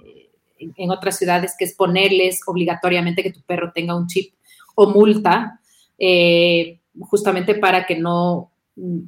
en, 0.59 0.91
otras 0.91 1.19
ciudades, 1.19 1.55
que 1.59 1.65
es 1.65 1.75
ponerles 1.75 2.41
obligatoriamente 2.47 3.23
que 3.25 3.33
tu 3.33 3.43
perro 3.43 3.73
tenga 3.75 3.97
un 3.97 4.07
chip 4.07 4.33
o 4.77 4.89
multa, 4.91 5.61
eh, 5.99 6.79
justamente 7.01 7.57
para 7.57 7.85
que 7.85 7.97
no 7.97 8.53
mm, 8.77 9.01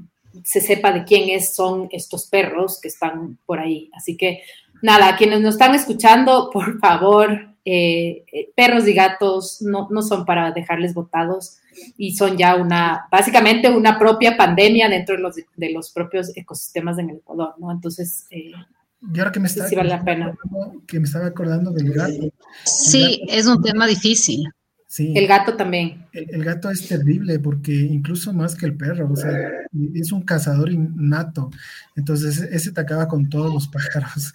se 0.44 0.60
sepa 0.60 0.92
de 0.92 1.04
quiénes 1.04 1.54
son 1.54 1.88
estos 1.92 2.26
perros 2.26 2.80
que 2.80 2.88
están 2.88 3.38
por 3.46 3.60
ahí. 3.60 3.90
Así 3.94 4.16
que 4.16 4.42
nada, 4.82 5.16
quienes 5.16 5.40
nos 5.40 5.54
están 5.54 5.74
escuchando, 5.74 6.50
por 6.52 6.78
favor, 6.78 7.54
eh, 7.64 8.24
eh, 8.32 8.50
perros 8.54 8.86
y 8.86 8.92
gatos 8.92 9.60
no, 9.60 9.88
son 10.02 10.24
para 10.24 10.52
dejarles 10.52 10.94
botados 10.94 11.58
y 11.96 12.14
son 12.14 12.36
ya 12.36 12.54
una, 12.54 13.08
básicamente 13.10 13.68
una 13.68 13.98
propia 13.98 14.36
pandemia 14.36 14.88
dentro 14.88 15.16
de 15.16 15.22
los, 15.22 15.34
de 15.34 15.72
los 15.72 15.90
propios 15.90 16.30
ecosistemas 16.36 16.98
en 16.98 17.10
el 17.10 17.16
Ecuador, 17.16 17.54
¿no? 17.58 17.72
Entonces, 17.72 18.26
eh, 18.30 18.52
y 19.12 19.18
ahora 19.18 19.30
que 19.30 19.40
me, 19.40 19.46
está, 19.46 19.68
sí 19.68 19.76
vale 19.76 19.90
la 19.90 20.04
pena. 20.04 20.34
que 20.86 20.98
me 20.98 21.04
estaba 21.06 21.26
acordando 21.26 21.70
del 21.70 21.92
gato. 21.92 22.30
Sí, 22.64 23.22
es 23.28 23.46
un 23.46 23.62
tema 23.62 23.86
difícil 23.86 24.48
el 24.98 25.26
gato 25.26 25.56
también. 25.56 26.06
El, 26.12 26.44
gato 26.44 26.70
es 26.70 26.86
terrible 26.88 27.38
porque 27.38 27.72
incluso 27.72 28.32
más 28.32 28.54
que 28.54 28.66
el 28.66 28.76
perro, 28.76 29.10
o 29.12 29.16
sea, 29.16 29.32
es 29.94 30.12
un 30.12 30.22
cazador 30.22 30.70
innato. 30.70 31.50
Entonces, 31.94 32.40
ese 32.40 32.72
te 32.72 32.80
acaba 32.80 33.08
con 33.08 33.28
todos 33.28 33.52
los 33.52 33.68
pájaros. 33.68 34.32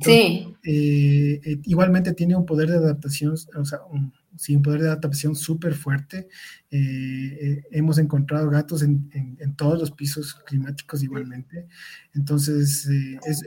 sí. 0.00 0.54
Eh, 0.62 1.40
eh, 1.44 1.58
igualmente 1.64 2.12
tiene 2.12 2.36
un 2.36 2.46
poder 2.46 2.70
de 2.70 2.76
adaptación, 2.76 3.34
o 3.56 3.64
sea, 3.64 3.80
un, 3.90 4.12
sí, 4.36 4.54
un 4.56 4.62
poder 4.62 4.82
de 4.82 4.88
adaptación 4.88 5.34
súper 5.34 5.74
fuerte. 5.74 6.28
Eh, 6.70 7.38
eh, 7.40 7.62
hemos 7.70 7.98
encontrado 7.98 8.50
gatos 8.50 8.82
en, 8.82 9.08
todos 9.56 9.78
los 9.78 9.90
pisos 9.92 10.34
climáticos 10.46 11.02
igualmente. 11.02 11.66
Entonces, 12.14 12.88
eh, 12.88 13.18
es, 13.26 13.44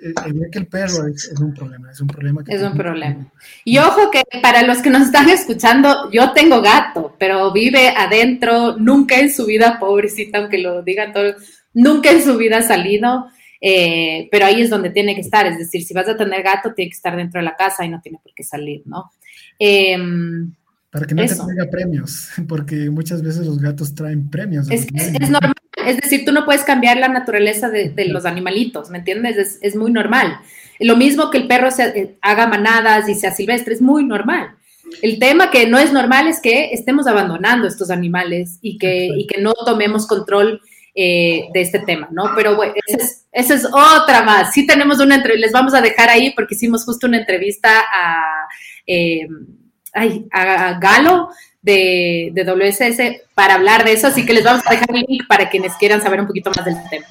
que 0.52 0.60
el 0.60 0.68
perro 0.68 1.08
es, 1.08 1.32
un 1.40 1.54
problema, 1.54 1.92
es 1.92 2.02
un 2.02 2.08
problema. 2.08 2.44
es 2.48 2.62
un 2.62 2.76
problema. 2.76 3.32
Y 3.64 3.78
ojo 3.78 4.10
que 4.10 4.24
para 4.42 4.64
los 4.64 4.80
que 4.80 4.90
nos 4.90 5.04
están 5.04 5.30
escuchando, 5.30 6.10
yo 6.12 6.32
tengo 6.34 6.62
gato, 6.62 7.16
pero 7.20 7.52
vive 7.52 7.90
adentro, 7.90 8.78
nunca 8.78 9.20
en 9.20 9.32
su 9.32 9.46
vida, 9.46 9.78
pobrecita, 9.80 10.40
aunque 10.40 10.58
lo 10.58 10.82
digan 10.82 11.14
todos, 11.14 11.36
nunca 11.74 12.12
en 12.12 12.24
su 12.24 12.38
vida 12.38 12.58
ha 12.58 12.64
salido. 12.64 13.28
pero 13.62 14.46
ahí 14.46 14.62
es 14.62 14.70
donde 14.70 14.90
tiene 14.90 15.14
que 15.14 15.22
estar, 15.22 15.46
es 15.46 15.58
decir, 15.58 15.84
si 15.84 15.94
vas 15.94 16.08
a 16.08 16.18
tener 16.18 16.42
gato, 16.42 16.74
tiene 16.74 16.90
que 16.90 16.96
estar 16.96 17.16
dentro 17.16 17.40
de 17.40 17.46
la 17.46 17.56
casa 17.56 17.86
y 17.86 17.90
no 17.90 18.02
tiene 18.02 18.20
por 18.24 18.34
qué 18.34 18.44
salir, 18.44 18.82
¿no? 18.86 19.12
Em, 19.60 20.54
para 20.92 21.06
que 21.06 21.16
no 21.16 21.26
te 21.26 21.36
traiga 21.36 21.70
premios, 21.70 22.30
porque 22.48 22.90
muchas 22.90 23.22
veces 23.22 23.46
los 23.46 23.60
gatos 23.60 23.94
traen 23.94 24.30
premios. 24.30 24.70
Es, 24.70 24.92
normal, 25.30 25.54
es 25.86 25.98
decir, 25.98 26.26
tú 26.26 26.32
no 26.32 26.46
puedes 26.46 26.64
cambiar 26.64 26.98
la 26.98 27.08
naturaleza 27.08 27.70
de, 27.70 27.94
los 28.08 28.26
animalitos, 28.26 28.90
¿me 28.90 29.00
entiendes? 29.00 29.60
Es, 29.62 29.76
muy 29.76 29.92
normal. 29.92 30.40
Lo 30.80 30.96
mismo 30.96 31.30
que 31.30 31.40
el 31.40 31.48
perro 31.48 31.72
se, 31.72 31.84
eh, 31.84 32.18
haga 32.22 32.48
manadas 32.48 33.08
y 33.10 33.16
sea 33.16 33.32
silvestre, 33.32 33.74
es 33.74 33.82
muy 33.82 34.04
normal. 34.04 34.56
El 35.04 35.20
tema 35.20 35.52
que 35.52 35.68
no 35.68 35.78
es 35.78 35.94
normal 35.94 36.28
es 36.28 36.40
que 36.42 36.72
estemos 36.74 37.06
abandonando 37.06 37.68
estos 37.68 37.92
animales 37.92 38.58
y 38.62 38.80
que, 38.80 39.10
que 39.32 39.40
no 39.40 39.54
tomemos 39.54 40.08
control 40.08 40.62
eh, 40.96 41.44
de 41.54 41.62
este 41.62 41.80
tema, 41.80 42.10
¿no? 42.12 42.32
Pero 42.36 42.56
bueno, 42.56 42.74
esa 43.32 43.54
es, 43.54 43.66
otra 43.66 44.24
más. 44.24 44.52
Sí 44.54 44.66
tenemos 44.66 45.00
una 45.00 45.16
entrevista, 45.16 45.46
les 45.46 45.54
vamos 45.54 45.76
a 45.76 45.82
dejar 45.82 46.10
ahí 46.10 46.34
porque 46.36 46.56
hicimos 46.56 46.84
justo 46.84 47.06
una 47.06 47.20
entrevista 47.20 47.70
a... 47.80 48.48
Eh, 48.88 49.28
ay, 49.94 50.28
a 50.32 50.80
Galo 50.80 51.30
de, 51.62 52.32
de, 52.34 52.44
WSS 52.44 53.22
para 53.36 53.56
hablar 53.56 53.84
de 53.84 53.94
eso, 53.94 54.08
así 54.08 54.26
que 54.26 54.34
les 54.34 54.44
vamos 54.44 54.64
a 54.66 54.72
dejar 54.72 54.90
el 54.96 55.06
link 55.08 55.28
para 55.28 55.50
quienes 55.50 55.74
quieran 55.76 56.02
saber 56.02 56.22
un 56.22 56.28
poquito 56.28 56.52
más 56.56 56.66
del 56.66 56.76
tema. 56.90 57.06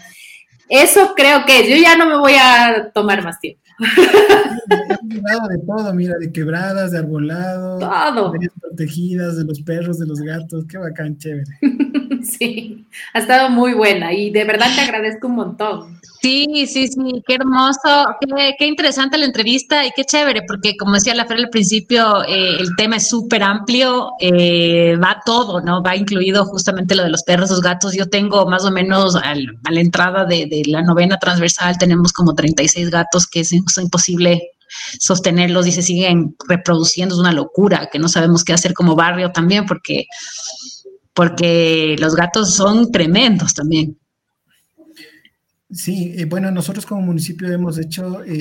Eso 0.69 1.15
creo 1.17 1.47
que 1.47 1.69
yo 1.69 1.77
ya 1.77 1.97
no 1.97 2.07
me 2.07 2.19
voy 2.19 2.35
a 2.39 2.91
tomar 2.93 3.23
más 3.23 3.41
tiempo. 3.41 3.63
de 5.03 5.59
todo, 5.67 5.95
mira, 5.95 6.19
de 6.19 6.33
quebradas, 6.33 6.93
de 6.93 6.99
arbolado, 6.99 7.79
todo. 7.79 8.33
de 8.33 8.51
protegidas, 8.61 9.37
de 9.37 9.45
los 9.45 9.61
perros, 9.63 9.99
de 9.99 10.07
los 10.07 10.21
gatos, 10.21 10.65
qué 10.69 10.79
bacán, 10.79 11.17
chévere. 11.17 11.45
Sí, 12.39 12.87
ha 13.15 13.19
estado 13.19 13.51
muy 13.51 13.73
buena 13.75 14.13
y 14.13 14.31
de 14.31 14.45
verdad 14.45 14.69
te 14.75 14.81
agradezco 14.83 15.29
un 15.29 15.37
montón. 15.37 16.01
Sí, 16.21 16.67
sí, 16.67 16.89
sí, 16.89 17.23
qué 17.27 17.35
hermoso, 17.35 18.07
qué, 18.59 18.67
interesante 18.67 19.19
la 19.19 19.25
entrevista 19.25 19.87
y 19.87 19.91
qué 19.95 20.05
chévere, 20.05 20.43
porque 20.49 20.77
como 20.77 20.95
decía 20.95 21.15
la 21.15 21.27
Fer 21.27 21.39
al 21.39 21.49
principio, 21.49 22.25
eh, 22.25 22.57
el 22.59 22.75
tema 22.77 22.97
es 22.97 23.09
súper 23.09 23.43
amplio, 23.43 24.13
eh, 24.21 24.97
va 24.97 25.21
todo, 25.25 25.61
¿no? 25.61 25.81
Va 25.83 25.95
incluido 25.95 26.45
justamente 26.45 26.97
lo 26.97 27.05
de 27.05 27.11
los 27.11 27.23
perros, 27.23 27.51
los 27.51 27.63
gatos. 27.63 27.95
Yo 27.95 28.09
tengo 28.09 28.47
más 28.47 28.65
o 28.65 28.73
menos 28.73 29.15
a 29.15 29.35
la 29.35 29.81
entrada 29.81 30.25
de, 30.25 30.49
la 30.67 30.83
novena 30.83 31.19
transversal, 31.19 31.79
tenemos 31.79 32.13
como 32.13 32.35
36 32.35 32.91
gatos 32.91 33.27
que 33.27 33.41
es, 33.41 33.53
es 33.53 33.79
imposible 33.79 34.43
sostenerlos 34.99 35.67
y 35.67 35.73
se 35.73 35.83
siguen 35.83 36.37
reproduciendo, 36.49 37.15
es 37.15 37.21
una 37.21 37.33
locura, 37.33 37.89
que 37.91 37.99
no 37.99 38.09
sabemos 38.09 38.45
qué 38.45 38.53
hacer 38.53 38.75
como 38.75 38.95
barrio 38.95 39.33
también, 39.33 39.67
porque, 39.67 40.07
porque 41.19 41.97
los 41.99 42.15
gatos 42.15 42.55
son 42.55 42.93
tremendos 42.93 43.53
también. 43.53 43.99
Sí, 45.69 46.15
eh, 46.17 46.27
bueno, 46.27 46.49
nosotros 46.53 46.87
como 46.87 47.01
municipio 47.03 47.51
hemos 47.53 47.77
hecho 47.77 48.23
eh, 48.23 48.39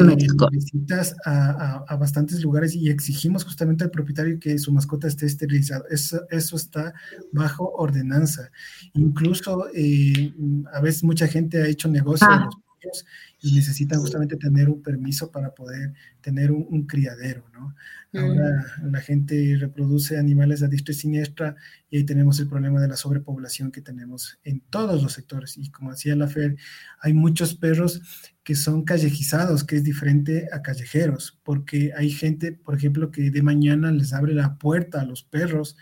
visitas 0.52 1.16
a, 1.26 1.96
bastantes 2.00 2.40
lugares 2.44 2.76
y 2.76 2.92
exigimos 2.92 3.44
justamente 3.46 3.84
al 3.84 3.90
propietario 3.90 4.40
que 4.40 4.60
su 4.60 4.72
mascota 4.72 5.08
esté 5.08 5.26
esterilizada. 5.26 5.86
Eso, 5.90 6.22
eso 6.30 6.56
está 6.56 6.94
bajo 7.32 7.68
ordenanza. 7.68 8.52
Incluso 8.94 9.66
eh, 9.74 10.32
a 10.72 10.80
veces 10.80 11.04
mucha 11.04 11.28
gente 11.28 11.64
ha 11.64 11.68
hecho 11.68 11.90
negocio 11.90 12.28
ah. 12.30 12.46
los 12.46 13.06
y 13.42 13.54
necesitan 13.54 14.00
justamente 14.00 14.36
tener 14.38 14.70
un 14.70 14.82
permiso 14.82 15.32
para 15.32 15.54
poder 15.54 15.94
tener 16.22 16.52
un, 16.52 16.86
criadero, 16.86 17.44
¿no? 17.54 17.76
Ahora 18.14 18.66
mm. 18.82 18.92
la 18.92 19.02
gente 19.02 19.58
reproduce 19.60 20.18
animales 20.18 20.64
a 20.64 20.68
diestra 20.68 20.94
y 20.94 20.98
siniestra 20.98 21.56
y 21.90 21.98
ahí 21.98 22.04
tenemos 22.04 22.40
el 22.40 22.48
problema 22.48 22.80
de 22.82 22.88
la 22.88 22.96
sobrepoblación 22.96 23.72
que 23.72 23.82
tenemos 23.82 24.40
en 24.44 24.62
todos 24.62 25.04
los 25.04 25.14
sectores. 25.14 25.58
Y 25.58 25.70
como 25.72 25.92
decía 25.92 26.16
la 26.16 26.28
Fer, 26.28 26.56
hay 27.02 27.14
muchos 27.14 27.56
perros 27.56 28.02
que 28.44 28.56
son 28.56 28.84
callejizados, 28.84 29.64
que 29.64 29.76
es 29.76 29.84
diferente 29.84 30.48
a 30.52 30.62
callejeros, 30.62 31.40
porque 31.44 31.92
hay 31.96 32.10
gente, 32.10 32.54
por 32.54 32.76
ejemplo, 32.76 33.12
que 33.12 33.30
de 33.30 33.42
mañana 33.42 33.92
les 33.92 34.14
abre 34.14 34.34
la 34.34 34.58
puerta 34.58 35.02
a 35.02 35.06
los 35.06 35.24
perros 35.24 35.76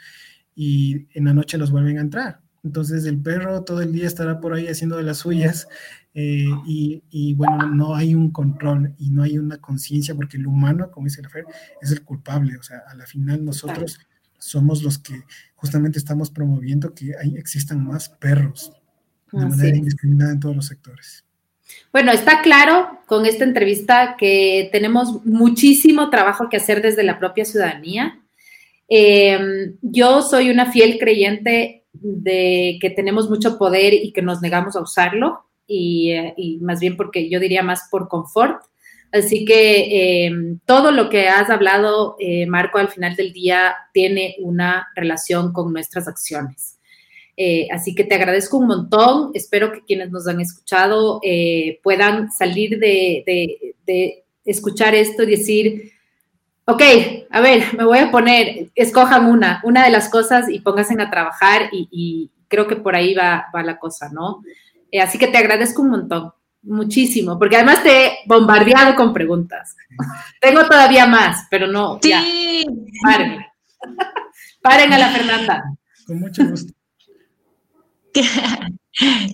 y 0.55 1.07
en 1.17 1.25
la 1.25 1.33
noche 1.33 1.57
los 1.57 1.71
vuelven 1.71 1.99
a 1.99 2.01
entrar. 2.01 2.41
Entonces 2.63 3.05
el 3.05 3.21
perro 3.21 3.63
todo 3.63 3.81
el 3.81 3.91
día 3.91 4.07
estará 4.07 4.39
por 4.39 4.53
ahí 4.53 4.67
haciendo 4.67 4.97
de 4.97 5.03
las 5.03 5.19
suyas 5.19 5.67
eh, 6.17 6.47
y, 6.65 7.33
bueno, 7.33 7.67
no 7.67 7.93
hay 7.93 8.15
un 8.15 8.31
control 8.31 8.95
y 8.97 9.09
no 9.09 9.23
hay 9.23 9.37
una 9.37 9.57
conciencia 9.57 10.15
porque 10.15 10.37
el 10.37 10.47
humano, 10.47 10.89
como 10.89 11.07
dice 11.07 11.21
la 11.21 11.29
Fer, 11.29 11.45
es 11.81 11.91
el 11.91 12.03
culpable. 12.03 12.55
O 12.57 12.63
sea, 12.63 12.83
a 12.87 12.95
la 12.95 13.05
final 13.05 13.43
nosotros 13.43 13.99
somos 14.37 14.81
los 14.81 14.97
que 14.97 15.23
justamente 15.55 15.99
estamos 15.99 16.31
promoviendo 16.31 16.93
que 16.93 17.11
hay, 17.21 17.35
existan 17.35 17.85
más 17.85 18.07
perros 18.07 18.71
de 19.33 19.45
manera 19.45 19.75
indiscriminada 19.75 20.31
en 20.31 20.39
todos 20.39 20.55
los 20.55 20.67
sectores. 20.67 21.25
Bueno, 21.91 22.13
está 22.13 22.41
claro 22.41 22.99
con 23.07 23.25
esta 23.25 23.43
entrevista 23.43 24.15
que 24.17 24.69
tenemos 24.71 25.25
muchísimo 25.25 26.09
trabajo 26.09 26.47
que 26.47 26.57
hacer 26.57 26.81
desde 26.81 27.03
la 27.03 27.19
propia 27.19 27.43
ciudadanía. 27.43 28.21
Eh, 28.87 29.73
yo 29.81 30.21
soy 30.21 30.49
una 30.49 30.71
fiel 30.71 30.97
creyente 30.97 31.85
de 31.91 32.77
que 32.79 32.89
tenemos 32.89 33.29
mucho 33.29 33.57
poder 33.57 33.93
y 33.93 34.13
que 34.13 34.21
nos 34.21 34.41
negamos 34.41 34.77
a 34.77 34.81
usarlo. 34.81 35.45
Eh, 35.67 36.33
y, 36.37 36.57
más 36.57 36.79
bien 36.79 36.95
porque 36.95 37.29
yo 37.29 37.39
diría 37.39 37.63
más 37.63 37.87
por 37.89 38.07
confort. 38.07 38.61
Así 39.11 39.45
que 39.45 40.25
eh, 40.27 40.31
todo 40.65 40.91
lo 40.91 41.09
que 41.09 41.29
has 41.29 41.49
hablado, 41.49 42.17
eh, 42.19 42.45
Marco, 42.47 42.79
al 42.79 42.89
final 42.89 43.15
del 43.15 43.31
día 43.31 43.75
tiene 43.93 44.35
una 44.39 44.87
relación 44.95 45.53
con 45.53 45.71
nuestras 45.71 46.07
acciones. 46.07 46.77
así 47.71 47.95
que 47.95 48.03
te 48.03 48.15
agradezco 48.15 48.57
un 48.57 48.67
montón. 48.67 49.31
Espero 49.33 49.71
que 49.71 49.83
quienes 49.83 50.11
nos 50.11 50.27
han 50.27 50.41
escuchado 50.41 51.21
puedan 51.83 52.31
salir 52.31 52.79
de, 52.79 54.23
escuchar 54.45 54.93
esto 54.95 55.23
y 55.23 55.27
decir, 55.27 55.91
ok, 56.65 56.81
a 57.29 57.41
ver, 57.41 57.63
me 57.77 57.85
voy 57.85 57.99
a 57.99 58.11
poner, 58.11 58.69
escojan 58.75 59.25
una, 59.25 59.61
una 59.63 59.85
de 59.85 59.91
las 59.91 60.09
cosas 60.09 60.49
y 60.49 60.59
pónganse 60.59 61.01
a 61.01 61.09
trabajar 61.09 61.69
y, 61.71 62.31
creo 62.47 62.67
que 62.67 62.75
por 62.75 62.95
ahí 62.95 63.15
va, 63.15 63.47
va 63.53 63.63
la 63.63 63.79
cosa, 63.79 64.09
¿no? 64.13 64.43
Eh, 64.95 65.01
así 65.01 65.17
que 65.17 65.27
te 65.27 65.37
agradezco 65.37 65.81
un 65.81 65.89
montón, 65.89 66.31
muchísimo, 66.61 67.37
porque 67.37 67.57
además 67.57 67.83
te 67.83 68.05
he 68.05 68.17
bombardeado 68.27 68.95
con 68.95 69.11
preguntas. 69.13 69.75
Tengo 70.39 70.65
todavía 70.65 71.05
más, 71.05 71.47
pero 71.49 71.67
no. 71.67 71.99
Sí. 72.01 72.11
Ya. 72.11 72.23
Paren. 73.03 73.45
Paren 74.61 74.93
a 74.93 74.97
la 74.97 75.09
Fernanda. 75.09 75.63
Con 76.07 76.21
mucho 76.21 76.45
gusto. 76.45 76.71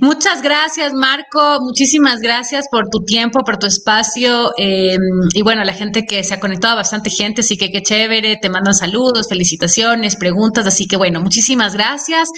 Muchas 0.02 0.42
gracias, 0.42 0.92
Marco. 0.94 1.60
Muchísimas 1.62 2.20
gracias 2.20 2.68
por 2.72 2.90
tu 2.90 3.04
tiempo, 3.04 3.44
por 3.46 3.58
tu 3.58 3.68
espacio. 3.68 4.54
Em, 4.58 5.00
y 5.34 5.44
bueno, 5.44 5.64
la 5.64 5.74
gente 5.74 6.06
que 6.06 6.24
se 6.24 6.34
ha 6.34 6.40
conectado, 6.40 6.76
bastante 6.76 7.12
gente, 7.12 7.42
así 7.42 7.58
que 7.58 7.72
qué 7.72 7.84
chévere. 7.84 8.38
Te 8.42 8.50
mandan 8.50 8.74
saludos, 8.74 9.30
felicitaciones, 9.30 10.16
preguntas. 10.16 10.66
Así 10.66 10.88
que 10.88 10.98
bueno, 10.98 11.22
muchísimas 11.22 11.76
gracias. 11.76 12.30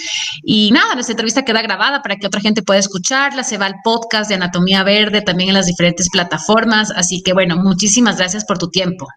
Y 0.42 0.70
nada, 0.72 0.94
nuestra 0.94 1.12
entrevista 1.12 1.44
queda 1.44 1.62
grabada 1.62 2.02
para 2.02 2.16
que 2.16 2.26
otra 2.26 2.40
gente 2.40 2.62
pueda 2.62 2.80
escucharla. 2.80 3.42
Se 3.42 3.56
va 3.56 3.66
al 3.66 3.76
podcast 3.82 4.28
de 4.28 4.34
Anatomía 4.34 4.82
Verde 4.82 5.22
también 5.22 5.48
en 5.48 5.54
las 5.54 5.66
diferentes 5.66 6.10
plataformas. 6.10 6.90
Así 6.94 7.22
que 7.22 7.32
bueno, 7.32 7.56
muchísimas 7.56 8.18
gracias 8.18 8.44
por 8.44 8.58
tu 8.58 8.68
tiempo. 8.68 9.08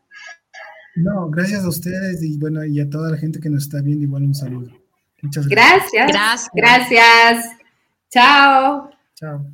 No, 0.95 1.29
gracias 1.29 1.63
a 1.63 1.69
ustedes 1.69 2.23
y 2.23 2.37
bueno, 2.39 2.63
y 2.63 2.79
a 2.79 2.89
toda 2.89 3.11
la 3.11 3.17
gente 3.17 3.39
que 3.39 3.49
nos 3.49 3.63
está 3.63 3.81
viendo, 3.81 4.05
igual 4.05 4.23
un 4.23 4.33
saludo. 4.33 4.71
Muchas 5.21 5.47
gracias. 5.47 6.07
Gracias. 6.07 6.49
Gracias. 6.53 7.56
Chao. 8.09 8.89
Chao. 9.15 9.45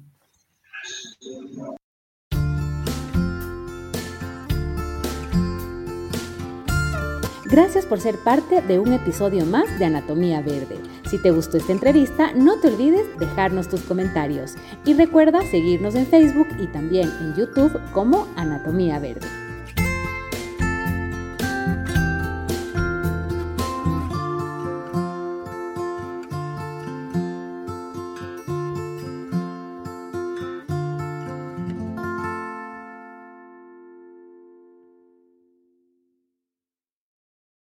Gracias 7.45 7.85
por 7.85 7.99
ser 7.99 8.17
parte 8.23 8.61
de 8.61 8.79
un 8.79 8.93
episodio 8.93 9.45
más 9.45 9.77
de 9.77 9.85
Anatomía 9.85 10.41
Verde. 10.41 10.81
Si 11.07 11.21
te 11.21 11.29
gustó 11.29 11.57
esta 11.57 11.71
entrevista, 11.71 12.33
no 12.33 12.59
te 12.59 12.69
olvides 12.69 13.05
dejarnos 13.19 13.69
tus 13.69 13.81
comentarios 13.81 14.55
y 14.85 14.95
recuerda 14.95 15.41
seguirnos 15.51 15.93
en 15.93 16.07
Facebook 16.07 16.47
y 16.59 16.65
también 16.67 17.11
en 17.21 17.35
YouTube 17.35 17.79
como 17.91 18.27
Anatomía 18.35 18.97
Verde. 18.97 19.27